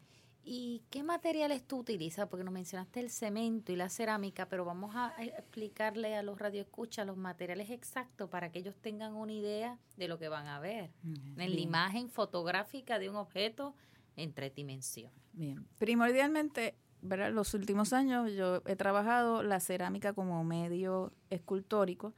¿Y 0.43 0.81
qué 0.89 1.03
materiales 1.03 1.63
tú 1.67 1.79
utilizas? 1.79 2.27
Porque 2.27 2.43
nos 2.43 2.53
mencionaste 2.53 2.99
el 2.99 3.11
cemento 3.11 3.71
y 3.71 3.75
la 3.75 3.89
cerámica, 3.89 4.47
pero 4.47 4.65
vamos 4.65 4.95
a 4.95 5.13
explicarle 5.21 6.15
a 6.15 6.23
los 6.23 6.39
radioescuchas 6.39 7.05
los 7.05 7.15
materiales 7.15 7.69
exactos 7.69 8.29
para 8.29 8.51
que 8.51 8.59
ellos 8.59 8.75
tengan 8.81 9.13
una 9.13 9.33
idea 9.33 9.77
de 9.97 10.07
lo 10.07 10.17
que 10.17 10.29
van 10.29 10.47
a 10.47 10.59
ver 10.59 10.89
en 11.03 11.35
la 11.55 11.59
imagen 11.59 12.09
fotográfica 12.09 12.97
de 12.97 13.09
un 13.09 13.17
objeto 13.17 13.75
en 14.15 14.33
tres 14.33 14.55
dimensiones. 14.55 15.13
Bien, 15.33 15.65
primordialmente, 15.77 16.75
¿verdad? 17.01 17.31
los 17.31 17.53
últimos 17.53 17.93
años 17.93 18.31
yo 18.33 18.63
he 18.65 18.75
trabajado 18.75 19.43
la 19.43 19.59
cerámica 19.59 20.13
como 20.13 20.43
medio 20.43 21.13
escultórico 21.29 22.13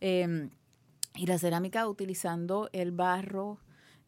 em, 0.00 0.50
y 1.14 1.26
la 1.26 1.38
cerámica 1.38 1.88
utilizando 1.88 2.68
el 2.72 2.92
barro, 2.92 3.58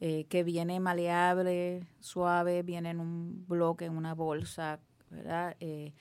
eh, 0.07 0.27
que 0.27 0.45
viene 0.45 0.81
maleable, 0.81 1.89
suave, 1.99 2.63
viene 2.63 2.91
en 2.91 3.01
un 3.01 3.47
bloque, 3.49 3.87
en 3.87 3.97
una 3.97 4.13
bolsa, 4.13 4.79
¿verdad? 5.09 5.57
Eh, 5.61 5.95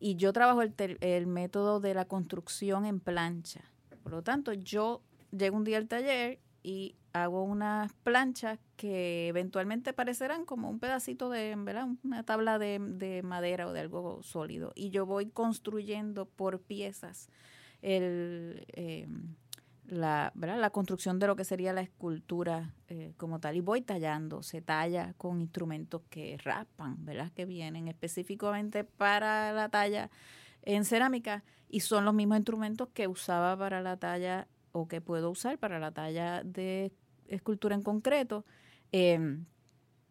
y 0.00 0.16
yo 0.16 0.32
trabajo 0.32 0.62
el, 0.62 0.72
el, 1.02 1.26
método 1.26 1.78
de 1.78 1.92
la 1.92 2.06
construcción 2.06 2.86
en 2.86 2.98
plancha. 2.98 3.60
Por 4.02 4.12
lo 4.12 4.22
tanto, 4.22 4.54
yo 4.54 5.02
llego 5.32 5.58
un 5.58 5.64
día 5.64 5.76
al 5.76 5.86
taller 5.86 6.40
y 6.62 6.96
hago 7.12 7.42
unas 7.42 7.92
planchas 7.92 8.58
que 8.76 9.28
eventualmente 9.28 9.92
parecerán 9.92 10.46
como 10.46 10.70
un 10.70 10.78
pedacito 10.78 11.28
de, 11.28 11.54
¿verdad? 11.58 11.88
Una 12.04 12.22
tabla 12.22 12.58
de, 12.58 12.78
de 12.80 13.22
madera 13.22 13.68
o 13.68 13.74
de 13.74 13.80
algo 13.80 14.22
sólido. 14.22 14.72
Y 14.74 14.88
yo 14.88 15.04
voy 15.04 15.26
construyendo 15.26 16.24
por 16.24 16.62
piezas 16.62 17.28
el, 17.82 18.64
eh, 18.72 19.06
la, 19.92 20.32
¿verdad? 20.34 20.58
la 20.58 20.70
construcción 20.70 21.18
de 21.18 21.26
lo 21.26 21.36
que 21.36 21.44
sería 21.44 21.72
la 21.72 21.82
escultura 21.82 22.74
eh, 22.88 23.12
como 23.18 23.40
tal. 23.40 23.56
Y 23.56 23.60
voy 23.60 23.82
tallando, 23.82 24.42
se 24.42 24.62
talla 24.62 25.14
con 25.18 25.40
instrumentos 25.40 26.02
que 26.08 26.38
raspan, 26.42 27.04
¿verdad? 27.04 27.30
Que 27.32 27.44
vienen 27.44 27.88
específicamente 27.88 28.84
para 28.84 29.52
la 29.52 29.68
talla 29.68 30.10
en 30.62 30.84
cerámica 30.84 31.44
y 31.68 31.80
son 31.80 32.04
los 32.04 32.14
mismos 32.14 32.38
instrumentos 32.38 32.88
que 32.94 33.06
usaba 33.06 33.56
para 33.56 33.82
la 33.82 33.98
talla 33.98 34.48
o 34.72 34.88
que 34.88 35.00
puedo 35.00 35.30
usar 35.30 35.58
para 35.58 35.78
la 35.78 35.92
talla 35.92 36.42
de 36.42 36.92
escultura 37.28 37.74
en 37.74 37.82
concreto. 37.82 38.46
Em, 38.92 39.44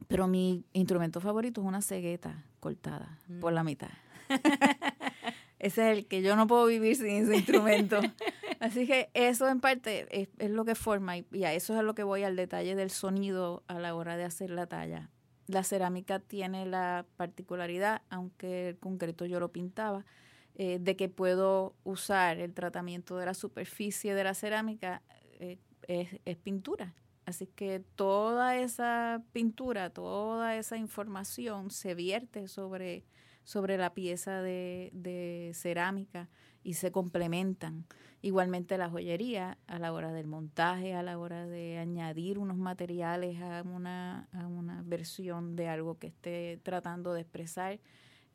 pero 0.08 0.28
mi 0.28 0.64
instrumento 0.74 1.22
favorito 1.22 1.62
es 1.62 1.68
una 1.68 1.82
cegueta 1.82 2.46
cortada 2.60 3.20
por 3.40 3.52
la 3.52 3.64
mm. 3.64 3.66
mitad. 3.66 3.90
ese 5.60 5.92
es 5.92 5.98
el 5.98 6.06
que 6.06 6.22
yo 6.22 6.36
no 6.36 6.46
puedo 6.46 6.68
vivir 6.68 6.96
sin 6.96 7.24
ese 7.24 7.36
instrumento. 7.36 8.00
Así 8.62 8.86
que 8.86 9.10
eso 9.16 9.50
en 9.50 9.60
parte 9.60 10.08
es, 10.12 10.52
lo 10.52 10.66
que 10.66 10.76
forma 10.76 11.18
y, 11.18 11.26
a 11.46 11.52
eso 11.52 11.74
es 11.74 11.80
a 11.80 11.82
lo 11.82 11.96
que 11.96 12.04
voy 12.04 12.22
al 12.22 12.36
detalle 12.36 12.76
del 12.76 12.92
sonido 12.92 13.64
a 13.66 13.80
la 13.80 13.96
hora 13.96 14.18
de 14.18 14.24
hacer 14.24 14.52
la 14.52 14.68
talla. 14.68 15.10
La 15.48 15.64
cerámica 15.64 16.20
tiene 16.20 16.68
la 16.68 17.08
particularidad, 17.18 18.04
aunque 18.12 18.70
el 18.70 18.78
concreto 18.78 19.26
yo 19.26 19.40
lo 19.40 19.52
pintaba, 19.52 20.06
eh, 20.54 20.78
de 20.80 20.96
que 20.96 21.10
puedo 21.10 21.74
usar 21.84 22.38
el 22.38 22.54
tratamiento 22.54 23.18
de 23.18 23.26
la 23.26 23.34
superficie 23.34 24.14
de 24.14 24.24
la 24.24 24.36
cerámica, 24.36 25.02
eh, 25.40 25.58
es, 25.88 26.38
pintura. 26.38 26.94
Así 27.26 27.48
que 27.48 27.80
toda 27.96 28.58
esa 28.58 29.24
pintura, 29.34 29.90
toda 29.90 30.56
esa 30.56 30.78
información 30.78 31.72
se 31.72 31.96
vierte 31.96 32.48
sobre, 32.48 33.06
sobre 33.44 33.78
la 33.78 33.96
pieza 33.96 34.44
de 34.44 35.52
cerámica 35.56 36.30
y 36.64 36.76
se 36.76 36.92
complementan. 36.92 37.86
Igualmente 38.22 38.78
la 38.78 38.90
joyería 38.90 39.58
a 39.68 39.80
la 39.80 39.94
hora 39.94 40.12
del 40.12 40.28
montaje, 40.28 40.94
a 40.94 41.02
la 41.02 41.18
hora 41.18 41.48
de 41.48 41.80
añadir 41.80 42.38
unos 42.38 42.58
materiales 42.58 43.42
a 43.42 43.64
una, 43.64 44.28
a 44.32 44.48
una 44.48 44.84
versión 44.84 45.56
de 45.56 45.68
algo 45.68 45.98
que 45.98 46.08
esté 46.08 46.60
tratando 46.64 47.14
de 47.14 47.22
expresar, 47.22 47.80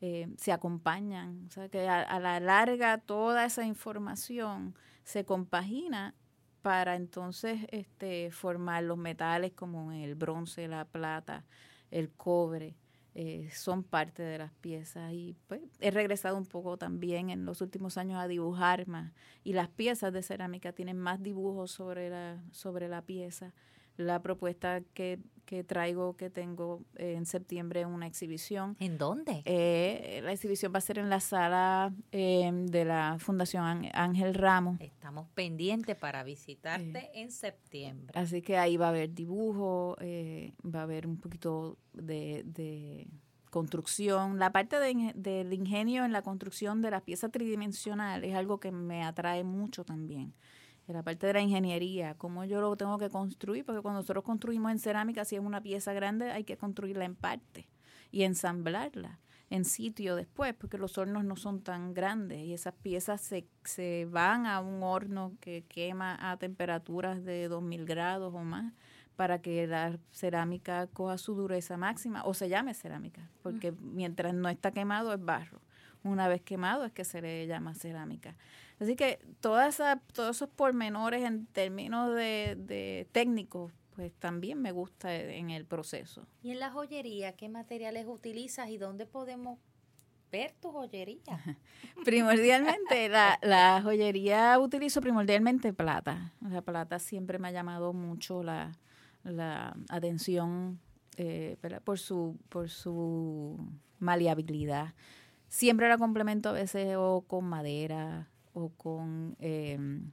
eh, 0.01 0.27
se 0.37 0.51
acompañan. 0.51 1.45
O 1.47 1.51
sea 1.51 1.69
que 1.69 1.87
a, 1.87 2.19
la 2.19 2.39
larga 2.39 2.97
toda 2.97 3.45
esa 3.45 3.65
información 3.65 4.75
se 5.03 5.23
compagina 5.23 6.13
para 6.61 6.95
entonces 6.95 7.61
este, 7.71 8.29
formar 8.31 8.83
los 8.83 8.97
metales 8.97 9.53
como 9.53 9.93
el 9.93 10.15
bronce, 10.15 10.67
la 10.67 10.83
plata, 10.83 11.45
el 11.91 12.11
cobre, 12.11 12.75
eh, 13.19 13.49
son 13.51 13.81
parte 13.81 14.21
de 14.21 14.37
las 14.37 14.53
piezas 14.53 15.11
y 15.11 15.35
pues 15.47 15.59
he 15.79 15.89
regresado 15.89 16.37
un 16.37 16.45
poco 16.45 16.77
también 16.77 17.31
en 17.31 17.45
los 17.45 17.61
últimos 17.61 17.97
años 17.97 18.19
a 18.19 18.27
dibujar 18.27 18.87
más. 18.87 19.11
Y 19.43 19.53
las 19.53 19.69
piezas 19.69 20.13
de 20.13 20.21
cerámica 20.21 20.71
tienen 20.71 20.99
más 20.99 21.23
dibujos 21.23 21.71
sobre 21.71 22.11
la 22.11 22.39
sobre 22.51 22.87
la 22.87 23.01
pieza 23.01 23.55
la 23.97 24.21
propuesta 24.21 24.81
que, 24.93 25.19
que 25.45 25.63
traigo, 25.63 26.15
que 26.15 26.29
tengo 26.29 26.83
en 26.95 27.25
septiembre 27.25 27.81
en 27.81 27.89
una 27.89 28.05
exhibición. 28.07 28.75
¿En 28.79 28.97
dónde? 28.97 29.41
Eh, 29.45 30.21
la 30.23 30.31
exhibición 30.31 30.71
va 30.73 30.77
a 30.77 30.81
ser 30.81 30.99
en 30.99 31.09
la 31.09 31.19
sala 31.19 31.93
eh, 32.11 32.51
de 32.53 32.85
la 32.85 33.17
Fundación 33.19 33.87
Ángel 33.93 34.33
Ramos. 34.33 34.79
Estamos 34.79 35.27
pendientes 35.33 35.95
para 35.95 36.23
visitarte 36.23 37.09
en 37.13 37.31
septiembre. 37.31 38.17
Así 38.19 38.41
que 38.41 38.57
ahí 38.57 38.77
va 38.77 38.87
a 38.87 38.89
haber 38.89 39.13
dibujo, 39.13 39.95
eh, 39.99 40.53
va 40.63 40.81
a 40.81 40.83
haber 40.83 41.07
un 41.07 41.17
poquito 41.17 41.77
de, 41.93 42.43
de 42.45 43.07
construcción. 43.49 44.37
La 44.37 44.51
parte 44.51 44.79
de, 44.79 45.13
del 45.15 45.53
ingenio 45.53 46.05
en 46.05 46.11
la 46.11 46.21
construcción 46.21 46.81
de 46.81 46.91
las 46.91 47.01
piezas 47.01 47.31
tridimensionales 47.31 48.29
es 48.29 48.35
algo 48.35 48.59
que 48.59 48.71
me 48.71 49.03
atrae 49.03 49.43
mucho 49.43 49.83
también 49.83 50.33
de 50.87 50.93
la 50.93 51.03
parte 51.03 51.27
de 51.27 51.33
la 51.33 51.41
ingeniería, 51.41 52.15
cómo 52.15 52.45
yo 52.45 52.61
lo 52.61 52.75
tengo 52.77 52.97
que 52.97 53.09
construir, 53.09 53.65
porque 53.65 53.81
cuando 53.81 53.99
nosotros 53.99 54.23
construimos 54.23 54.71
en 54.71 54.79
cerámica, 54.79 55.25
si 55.25 55.35
es 55.35 55.41
una 55.41 55.61
pieza 55.61 55.93
grande, 55.93 56.31
hay 56.31 56.45
que 56.45 56.57
construirla 56.57 57.05
en 57.05 57.15
parte 57.15 57.67
y 58.11 58.23
ensamblarla 58.23 59.19
en 59.49 59.65
sitio 59.65 60.15
después, 60.15 60.53
porque 60.53 60.77
los 60.77 60.97
hornos 60.97 61.23
no 61.23 61.35
son 61.35 61.61
tan 61.61 61.93
grandes 61.93 62.39
y 62.39 62.53
esas 62.53 62.73
piezas 62.73 63.21
se, 63.21 63.47
se 63.63 64.07
van 64.09 64.45
a 64.45 64.59
un 64.59 64.83
horno 64.83 65.33
que 65.39 65.63
quema 65.67 66.17
a 66.19 66.37
temperaturas 66.37 67.23
de 67.23 67.47
2000 67.47 67.85
grados 67.85 68.33
o 68.33 68.39
más 68.39 68.73
para 69.15 69.41
que 69.41 69.65
la 69.65 69.97
cerámica 70.11 70.87
coja 70.87 71.17
su 71.17 71.33
dureza 71.33 71.75
máxima 71.75 72.23
o 72.23 72.33
se 72.33 72.49
llame 72.49 72.73
cerámica, 72.73 73.29
porque 73.41 73.71
mientras 73.71 74.33
no 74.33 74.47
está 74.47 74.71
quemado 74.71 75.13
es 75.13 75.23
barro. 75.23 75.61
Una 76.03 76.27
vez 76.27 76.41
quemado 76.41 76.85
es 76.85 76.91
que 76.91 77.03
se 77.03 77.21
le 77.21 77.47
llama 77.47 77.73
cerámica. 77.73 78.35
Así 78.79 78.95
que 78.95 79.19
toda 79.39 79.67
esa, 79.67 80.01
todos 80.13 80.35
esos 80.35 80.49
pormenores 80.49 81.23
en 81.23 81.47
términos 81.47 82.13
de, 82.13 82.55
de 82.57 83.07
técnicos, 83.11 83.73
pues 83.95 84.13
también 84.13 84.61
me 84.61 84.71
gusta 84.71 85.15
en 85.15 85.49
el 85.49 85.65
proceso. 85.65 86.27
¿Y 86.43 86.51
en 86.51 86.59
la 86.59 86.69
joyería 86.69 87.33
qué 87.33 87.49
materiales 87.49 88.05
utilizas 88.07 88.69
y 88.69 88.77
dónde 88.77 89.07
podemos 89.07 89.57
ver 90.31 90.53
tu 90.61 90.71
joyería? 90.71 91.17
primordialmente, 92.05 93.09
la, 93.09 93.39
la 93.41 93.81
joyería 93.81 94.59
utilizo 94.59 95.01
primordialmente 95.01 95.73
plata. 95.73 96.33
La 96.41 96.61
plata 96.61 96.99
siempre 96.99 97.39
me 97.39 97.47
ha 97.47 97.51
llamado 97.51 97.93
mucho 97.93 98.43
la, 98.43 98.71
la 99.23 99.75
atención 99.89 100.79
eh, 101.17 101.57
por 101.83 101.97
su 101.97 102.37
por 102.49 102.69
su 102.69 103.57
maleabilidad. 103.97 104.93
Siempre 105.47 105.89
la 105.89 105.97
complemento 105.97 106.49
a 106.49 106.51
veces 106.51 106.95
o 106.97 107.23
con 107.27 107.45
madera 107.45 108.29
o 108.57 108.69
con 108.69 109.35
em, 109.39 110.11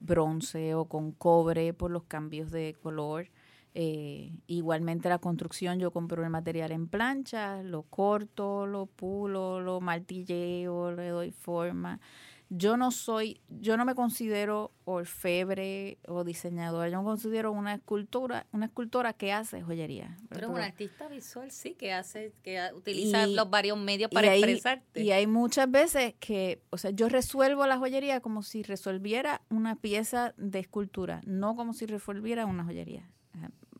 bronce 0.00 0.74
o 0.74 0.84
con 0.84 1.12
cobre 1.12 1.72
por 1.72 1.90
los 1.90 2.04
cambios 2.04 2.50
de 2.50 2.76
color. 2.82 3.28
Eh, 3.74 4.32
igualmente 4.46 5.08
la 5.08 5.18
construcción, 5.18 5.78
yo 5.78 5.90
compro 5.90 6.22
el 6.22 6.30
material 6.30 6.72
en 6.72 6.88
plancha, 6.88 7.62
lo 7.62 7.82
corto, 7.82 8.66
lo 8.66 8.86
pulo, 8.86 9.60
lo 9.60 9.80
martilleo, 9.80 10.92
le 10.92 11.08
doy 11.08 11.30
forma 11.30 12.00
yo 12.50 12.76
no 12.76 12.90
soy, 12.90 13.40
yo 13.48 13.76
no 13.76 13.84
me 13.84 13.94
considero 13.94 14.72
orfebre 14.84 15.98
o 16.06 16.24
diseñadora, 16.24 16.88
yo 16.88 16.98
me 16.98 17.04
considero 17.04 17.52
una 17.52 17.74
escultura, 17.74 18.46
una 18.52 18.66
escultora 18.66 19.12
que 19.12 19.32
hace 19.32 19.62
joyería. 19.62 20.16
Pero 20.30 20.46
es 20.46 20.52
una 20.52 20.64
artista 20.64 21.08
visual, 21.08 21.50
sí, 21.50 21.74
que 21.74 21.92
hace, 21.92 22.32
que 22.42 22.60
utiliza 22.74 23.26
los 23.26 23.50
varios 23.50 23.76
medios 23.78 24.10
para 24.10 24.34
expresarte. 24.34 25.02
Y 25.02 25.10
hay 25.12 25.26
muchas 25.26 25.70
veces 25.70 26.14
que, 26.18 26.62
o 26.70 26.78
sea, 26.78 26.90
yo 26.90 27.08
resuelvo 27.08 27.66
la 27.66 27.76
joyería 27.76 28.20
como 28.20 28.42
si 28.42 28.62
resolviera 28.62 29.42
una 29.50 29.76
pieza 29.76 30.32
de 30.38 30.60
escultura, 30.60 31.20
no 31.26 31.54
como 31.54 31.74
si 31.74 31.86
resolviera 31.86 32.46
una 32.46 32.64
joyería. 32.64 33.10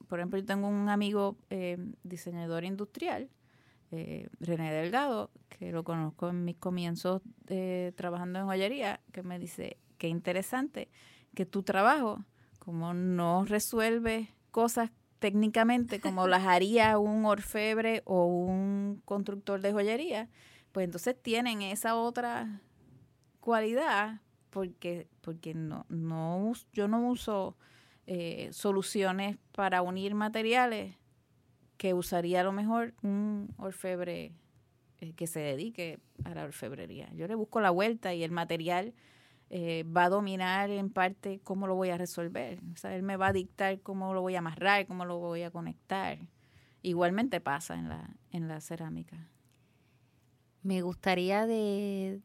Por 0.08 0.20
ejemplo, 0.20 0.38
yo 0.38 0.46
tengo 0.46 0.68
un 0.68 0.88
amigo 0.88 1.36
eh, 1.50 1.76
diseñador 2.02 2.64
industrial 2.64 3.28
eh, 3.90 4.28
René 4.40 4.72
Delgado, 4.72 5.30
que 5.48 5.72
lo 5.72 5.84
conozco 5.84 6.28
en 6.28 6.44
mis 6.44 6.56
comienzos 6.56 7.22
eh, 7.48 7.92
trabajando 7.96 8.38
en 8.38 8.46
joyería, 8.46 9.00
que 9.12 9.22
me 9.22 9.38
dice, 9.38 9.78
qué 9.98 10.08
interesante 10.08 10.88
que 11.34 11.46
tu 11.46 11.62
trabajo, 11.62 12.24
como 12.58 12.94
no 12.94 13.44
resuelve 13.44 14.28
cosas 14.50 14.90
técnicamente 15.18 16.00
como 16.00 16.26
las 16.26 16.42
haría 16.46 16.98
un 16.98 17.24
orfebre 17.24 18.02
o 18.04 18.26
un 18.26 19.02
constructor 19.04 19.60
de 19.60 19.72
joyería, 19.72 20.28
pues 20.72 20.84
entonces 20.84 21.16
tienen 21.20 21.62
esa 21.62 21.96
otra 21.96 22.60
cualidad 23.40 24.20
porque 24.50 25.08
porque 25.20 25.54
no 25.54 25.86
no 25.88 26.52
yo 26.72 26.88
no 26.88 27.08
uso 27.08 27.56
eh, 28.06 28.48
soluciones 28.52 29.36
para 29.52 29.82
unir 29.82 30.14
materiales 30.14 30.94
que 31.78 31.94
usaría 31.94 32.40
a 32.42 32.44
lo 32.44 32.52
mejor 32.52 32.92
un 33.02 33.54
orfebre 33.56 34.32
eh, 35.00 35.12
que 35.14 35.26
se 35.26 35.40
dedique 35.40 36.00
a 36.24 36.34
la 36.34 36.44
orfebrería. 36.44 37.08
Yo 37.14 37.26
le 37.28 37.36
busco 37.36 37.60
la 37.60 37.70
vuelta 37.70 38.12
y 38.14 38.24
el 38.24 38.32
material 38.32 38.92
eh, 39.48 39.84
va 39.84 40.04
a 40.04 40.08
dominar 40.10 40.70
en 40.70 40.90
parte 40.90 41.40
cómo 41.44 41.68
lo 41.68 41.76
voy 41.76 41.90
a 41.90 41.96
resolver. 41.96 42.60
O 42.74 42.76
sea, 42.76 42.94
él 42.96 43.04
me 43.04 43.16
va 43.16 43.28
a 43.28 43.32
dictar 43.32 43.80
cómo 43.80 44.12
lo 44.12 44.20
voy 44.20 44.34
a 44.34 44.40
amarrar, 44.40 44.86
cómo 44.86 45.04
lo 45.04 45.18
voy 45.18 45.42
a 45.42 45.52
conectar. 45.52 46.18
Igualmente 46.82 47.40
pasa 47.40 47.74
en 47.74 47.88
la, 47.88 48.10
en 48.32 48.48
la 48.48 48.60
cerámica. 48.60 49.28
Me 50.62 50.82
gustaría 50.82 51.46
de, 51.46 52.20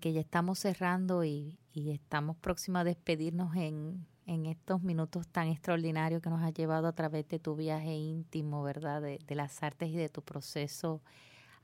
que 0.00 0.12
ya 0.14 0.20
estamos 0.20 0.58
cerrando 0.58 1.24
y, 1.24 1.58
y 1.72 1.90
estamos 1.90 2.36
próximos 2.38 2.80
a 2.80 2.84
despedirnos 2.84 3.54
en, 3.54 4.06
en 4.26 4.46
estos 4.46 4.82
minutos 4.82 5.28
tan 5.28 5.48
extraordinarios 5.48 6.22
que 6.22 6.30
nos 6.30 6.42
has 6.42 6.54
llevado 6.54 6.86
a 6.86 6.92
través 6.92 7.28
de 7.28 7.38
tu 7.38 7.54
viaje 7.56 7.94
íntimo, 7.94 8.62
¿verdad? 8.62 9.02
De, 9.02 9.18
las 9.34 9.62
artes 9.62 9.90
y 9.90 9.96
de 9.96 10.08
tu 10.08 10.22
proceso 10.22 11.02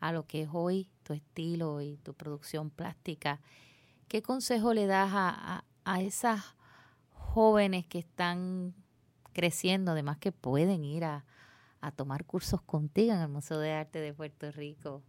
a 0.00 0.12
lo 0.12 0.26
que 0.26 0.42
es 0.42 0.48
hoy 0.52 0.88
tu 1.02 1.12
estilo 1.12 1.80
y 1.80 1.96
tu 1.98 2.14
producción 2.14 2.70
plástica. 2.70 3.40
¿Qué 4.08 4.22
consejo 4.22 4.74
le 4.74 4.86
das 4.86 5.10
a, 5.12 5.64
a, 5.84 6.00
esas 6.00 6.56
jóvenes 7.12 7.86
que 7.86 7.98
están 7.98 8.74
creciendo, 9.32 9.92
además 9.92 10.18
que 10.18 10.32
pueden 10.32 10.84
ir 10.84 11.04
a, 11.04 11.24
a 11.80 11.92
tomar 11.92 12.24
cursos 12.24 12.60
contigo 12.62 13.12
en 13.12 13.20
el 13.20 13.28
Museo 13.28 13.58
de 13.58 13.72
Arte 13.72 14.00
de 14.00 14.12
Puerto 14.12 14.50
Rico 14.50 15.02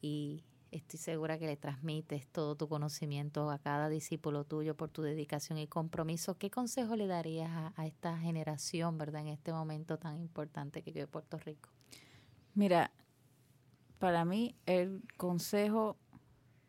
y 0.00 0.44
Estoy 0.74 0.98
segura 0.98 1.38
que 1.38 1.46
le 1.46 1.56
transmites 1.56 2.26
todo 2.26 2.56
tu 2.56 2.68
conocimiento 2.68 3.48
a 3.52 3.60
cada 3.60 3.88
discípulo 3.88 4.42
tuyo 4.42 4.76
por 4.76 4.90
tu 4.90 5.02
dedicación 5.02 5.56
y 5.58 5.68
compromiso. 5.68 6.36
¿Qué 6.36 6.50
consejo 6.50 6.96
le 6.96 7.06
darías 7.06 7.72
a, 7.76 7.86
esta 7.86 8.18
generación, 8.18 8.98
verdad, 8.98 9.20
en 9.20 9.28
este 9.28 9.52
momento 9.52 9.98
tan 9.98 10.18
importante 10.18 10.82
que 10.82 10.90
vive 10.90 11.06
Puerto 11.06 11.38
Rico? 11.38 11.68
Mira, 12.56 12.90
para 14.00 14.24
mí 14.24 14.56
el 14.66 15.00
consejo 15.16 15.96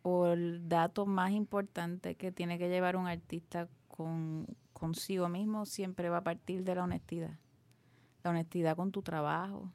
o 0.03 0.27
el 0.27 0.69
dato 0.69 1.07
más 1.07 1.31
importante 1.31 2.13
que 2.13 2.31
tiene 2.31 2.59
que 2.59 2.69
llevar 2.69 2.97
un 2.97 3.07
artista 3.07 3.67
con, 3.87 4.45
consigo 4.71 5.29
mismo 5.29 5.65
siempre 5.65 6.09
va 6.09 6.17
a 6.17 6.23
partir 6.23 6.63
de 6.63 6.75
la 6.75 6.83
honestidad. 6.83 7.39
La 8.23 8.29
honestidad 8.29 8.75
con 8.75 8.91
tu 8.91 9.01
trabajo, 9.01 9.71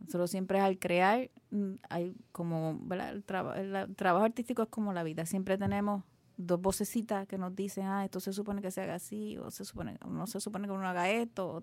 nosotros 0.00 0.30
siempre 0.30 0.60
al 0.60 0.78
crear, 0.78 1.30
mm, 1.50 1.74
hay 1.88 2.14
como, 2.32 2.78
El, 2.90 3.24
trabajo 3.24 4.24
artístico 4.24 4.62
es 4.62 4.68
como 4.68 4.92
la 4.92 5.02
vida, 5.02 5.26
siempre 5.26 5.58
tenemos 5.58 6.02
dos 6.36 6.60
vocecitas 6.60 7.26
que 7.26 7.38
nos 7.38 7.54
dicen, 7.54 7.86
ah, 7.86 8.04
esto 8.04 8.18
se 8.20 8.32
supone 8.32 8.62
que 8.62 8.70
se 8.70 8.80
haga 8.80 8.94
así, 8.94 9.36
o 9.38 9.50
se 9.50 9.64
supone, 9.64 9.98
no 10.08 10.26
se 10.26 10.40
supone 10.40 10.66
que 10.66 10.72
uno 10.72 10.88
haga 10.88 11.10
esto. 11.10 11.62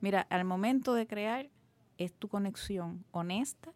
Mira, 0.00 0.26
al 0.30 0.44
momento 0.44 0.94
de 0.94 1.06
crear 1.06 1.48
es 1.96 2.12
tu 2.12 2.28
conexión 2.28 3.04
honesta 3.12 3.72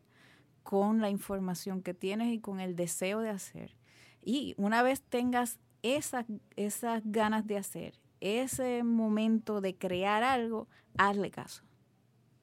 con 0.62 1.00
la 1.00 1.08
información 1.08 1.82
que 1.82 1.94
tienes 1.94 2.32
y 2.32 2.40
con 2.40 2.60
el 2.60 2.76
deseo 2.76 3.20
de 3.20 3.30
hacer. 3.30 3.76
Y 4.22 4.54
una 4.58 4.82
vez 4.82 5.02
tengas 5.02 5.58
esas, 5.82 6.26
esas 6.56 7.02
ganas 7.04 7.46
de 7.46 7.56
hacer, 7.56 7.98
ese 8.20 8.82
momento 8.82 9.60
de 9.60 9.76
crear 9.76 10.22
algo, 10.22 10.68
hazle 10.98 11.30
caso. 11.30 11.64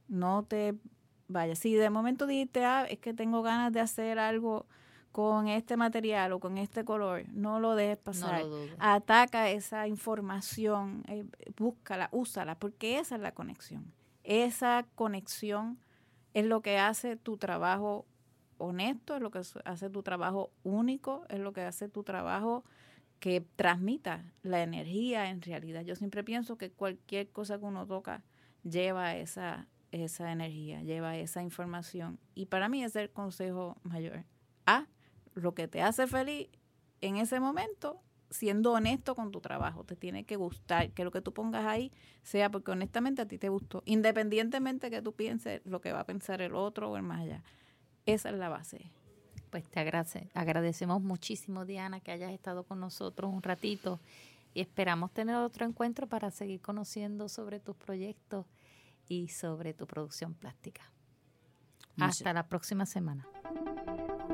No 0.07 0.43
te 0.43 0.75
vayas. 1.27 1.59
Si 1.59 1.73
de 1.73 1.89
momento 1.89 2.27
dijiste, 2.27 2.65
ah, 2.65 2.85
es 2.89 2.99
que 2.99 3.13
tengo 3.13 3.41
ganas 3.41 3.71
de 3.73 3.79
hacer 3.79 4.19
algo 4.19 4.65
con 5.11 5.47
este 5.47 5.77
material 5.77 6.31
o 6.33 6.39
con 6.39 6.57
este 6.57 6.85
color, 6.85 7.25
no 7.29 7.59
lo 7.59 7.75
dejes 7.75 7.97
pasar. 7.97 8.43
Ataca 8.77 9.49
esa 9.49 9.87
información, 9.87 11.03
eh, 11.07 11.25
búscala, 11.57 12.09
úsala, 12.11 12.55
porque 12.55 12.99
esa 12.99 13.15
es 13.15 13.21
la 13.21 13.33
conexión. 13.33 13.91
Esa 14.23 14.85
conexión 14.95 15.79
es 16.33 16.45
lo 16.45 16.61
que 16.61 16.77
hace 16.77 17.15
tu 17.15 17.37
trabajo 17.37 18.05
honesto, 18.57 19.15
es 19.15 19.21
lo 19.21 19.31
que 19.31 19.41
hace 19.65 19.89
tu 19.89 20.03
trabajo 20.03 20.51
único, 20.63 21.25
es 21.29 21.39
lo 21.39 21.53
que 21.53 21.61
hace 21.61 21.89
tu 21.89 22.03
trabajo 22.03 22.63
que 23.19 23.41
transmita 23.55 24.23
la 24.43 24.61
energía 24.61 25.29
en 25.29 25.41
realidad. 25.41 25.81
Yo 25.81 25.95
siempre 25.95 26.23
pienso 26.23 26.57
que 26.57 26.71
cualquier 26.71 27.29
cosa 27.29 27.57
que 27.57 27.65
uno 27.65 27.87
toca 27.87 28.23
lleva 28.63 29.15
esa, 29.15 29.67
esa 29.91 30.31
energía, 30.31 30.81
lleva 30.81 31.17
esa 31.17 31.41
información. 31.41 32.19
Y 32.35 32.47
para 32.47 32.69
mí 32.69 32.83
es 32.83 32.95
el 32.95 33.09
consejo 33.09 33.77
mayor. 33.83 34.23
A, 34.65 34.87
lo 35.33 35.53
que 35.53 35.67
te 35.67 35.81
hace 35.81 36.07
feliz 36.07 36.47
en 37.01 37.17
ese 37.17 37.39
momento, 37.39 38.01
siendo 38.29 38.73
honesto 38.73 39.15
con 39.15 39.31
tu 39.31 39.39
trabajo. 39.39 39.83
Te 39.83 39.95
tiene 39.95 40.25
que 40.25 40.35
gustar, 40.35 40.91
que 40.91 41.03
lo 41.03 41.11
que 41.11 41.21
tú 41.21 41.33
pongas 41.33 41.65
ahí 41.65 41.91
sea 42.23 42.49
porque 42.49 42.71
honestamente 42.71 43.21
a 43.21 43.27
ti 43.27 43.37
te 43.37 43.49
gustó, 43.49 43.83
independientemente 43.85 44.89
que 44.89 45.01
tú 45.01 45.13
pienses 45.13 45.61
lo 45.65 45.81
que 45.81 45.93
va 45.93 46.01
a 46.01 46.05
pensar 46.05 46.41
el 46.41 46.55
otro 46.55 46.91
o 46.91 46.97
el 46.97 47.03
más 47.03 47.21
allá. 47.21 47.43
Esa 48.05 48.29
es 48.29 48.35
la 48.35 48.49
base. 48.49 48.91
Pues 49.49 49.63
te 49.69 49.79
agradecemos 49.79 51.01
muchísimo, 51.01 51.65
Diana, 51.65 52.01
que 52.01 52.11
hayas 52.11 52.31
estado 52.33 52.63
con 52.63 52.79
nosotros 52.79 53.31
un 53.33 53.41
ratito 53.41 53.99
y 54.53 54.59
esperamos 54.59 55.11
tener 55.13 55.35
otro 55.35 55.65
encuentro 55.65 56.07
para 56.07 56.31
seguir 56.31 56.61
conociendo 56.61 57.29
sobre 57.29 57.59
tus 57.59 57.75
proyectos 57.75 58.45
y 59.07 59.29
sobre 59.29 59.73
tu 59.73 59.87
producción 59.87 60.33
plástica. 60.33 60.91
Hasta 61.99 62.33
la 62.33 62.47
próxima 62.47 62.85
semana. 62.85 63.27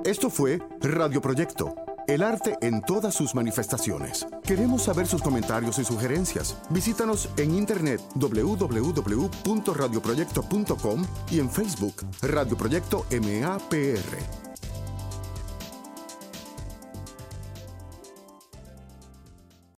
Esto 0.03 0.29
fue 0.29 0.59
Radio 0.81 1.21
Proyecto, 1.21 1.73
el 2.07 2.23
arte 2.23 2.57
en 2.61 2.81
todas 2.81 3.15
sus 3.15 3.33
manifestaciones. 3.33 4.27
Queremos 4.43 4.83
saber 4.83 5.07
sus 5.07 5.21
comentarios 5.21 5.79
y 5.79 5.85
sugerencias. 5.85 6.57
Visítanos 6.69 7.29
en 7.37 7.55
internet 7.55 8.01
www.radioproyecto.com 8.15 11.05
y 11.31 11.39
en 11.39 11.49
Facebook 11.49 11.95
Radio 12.21 12.57
Proyecto 12.57 13.05
MAPR. 13.11 14.52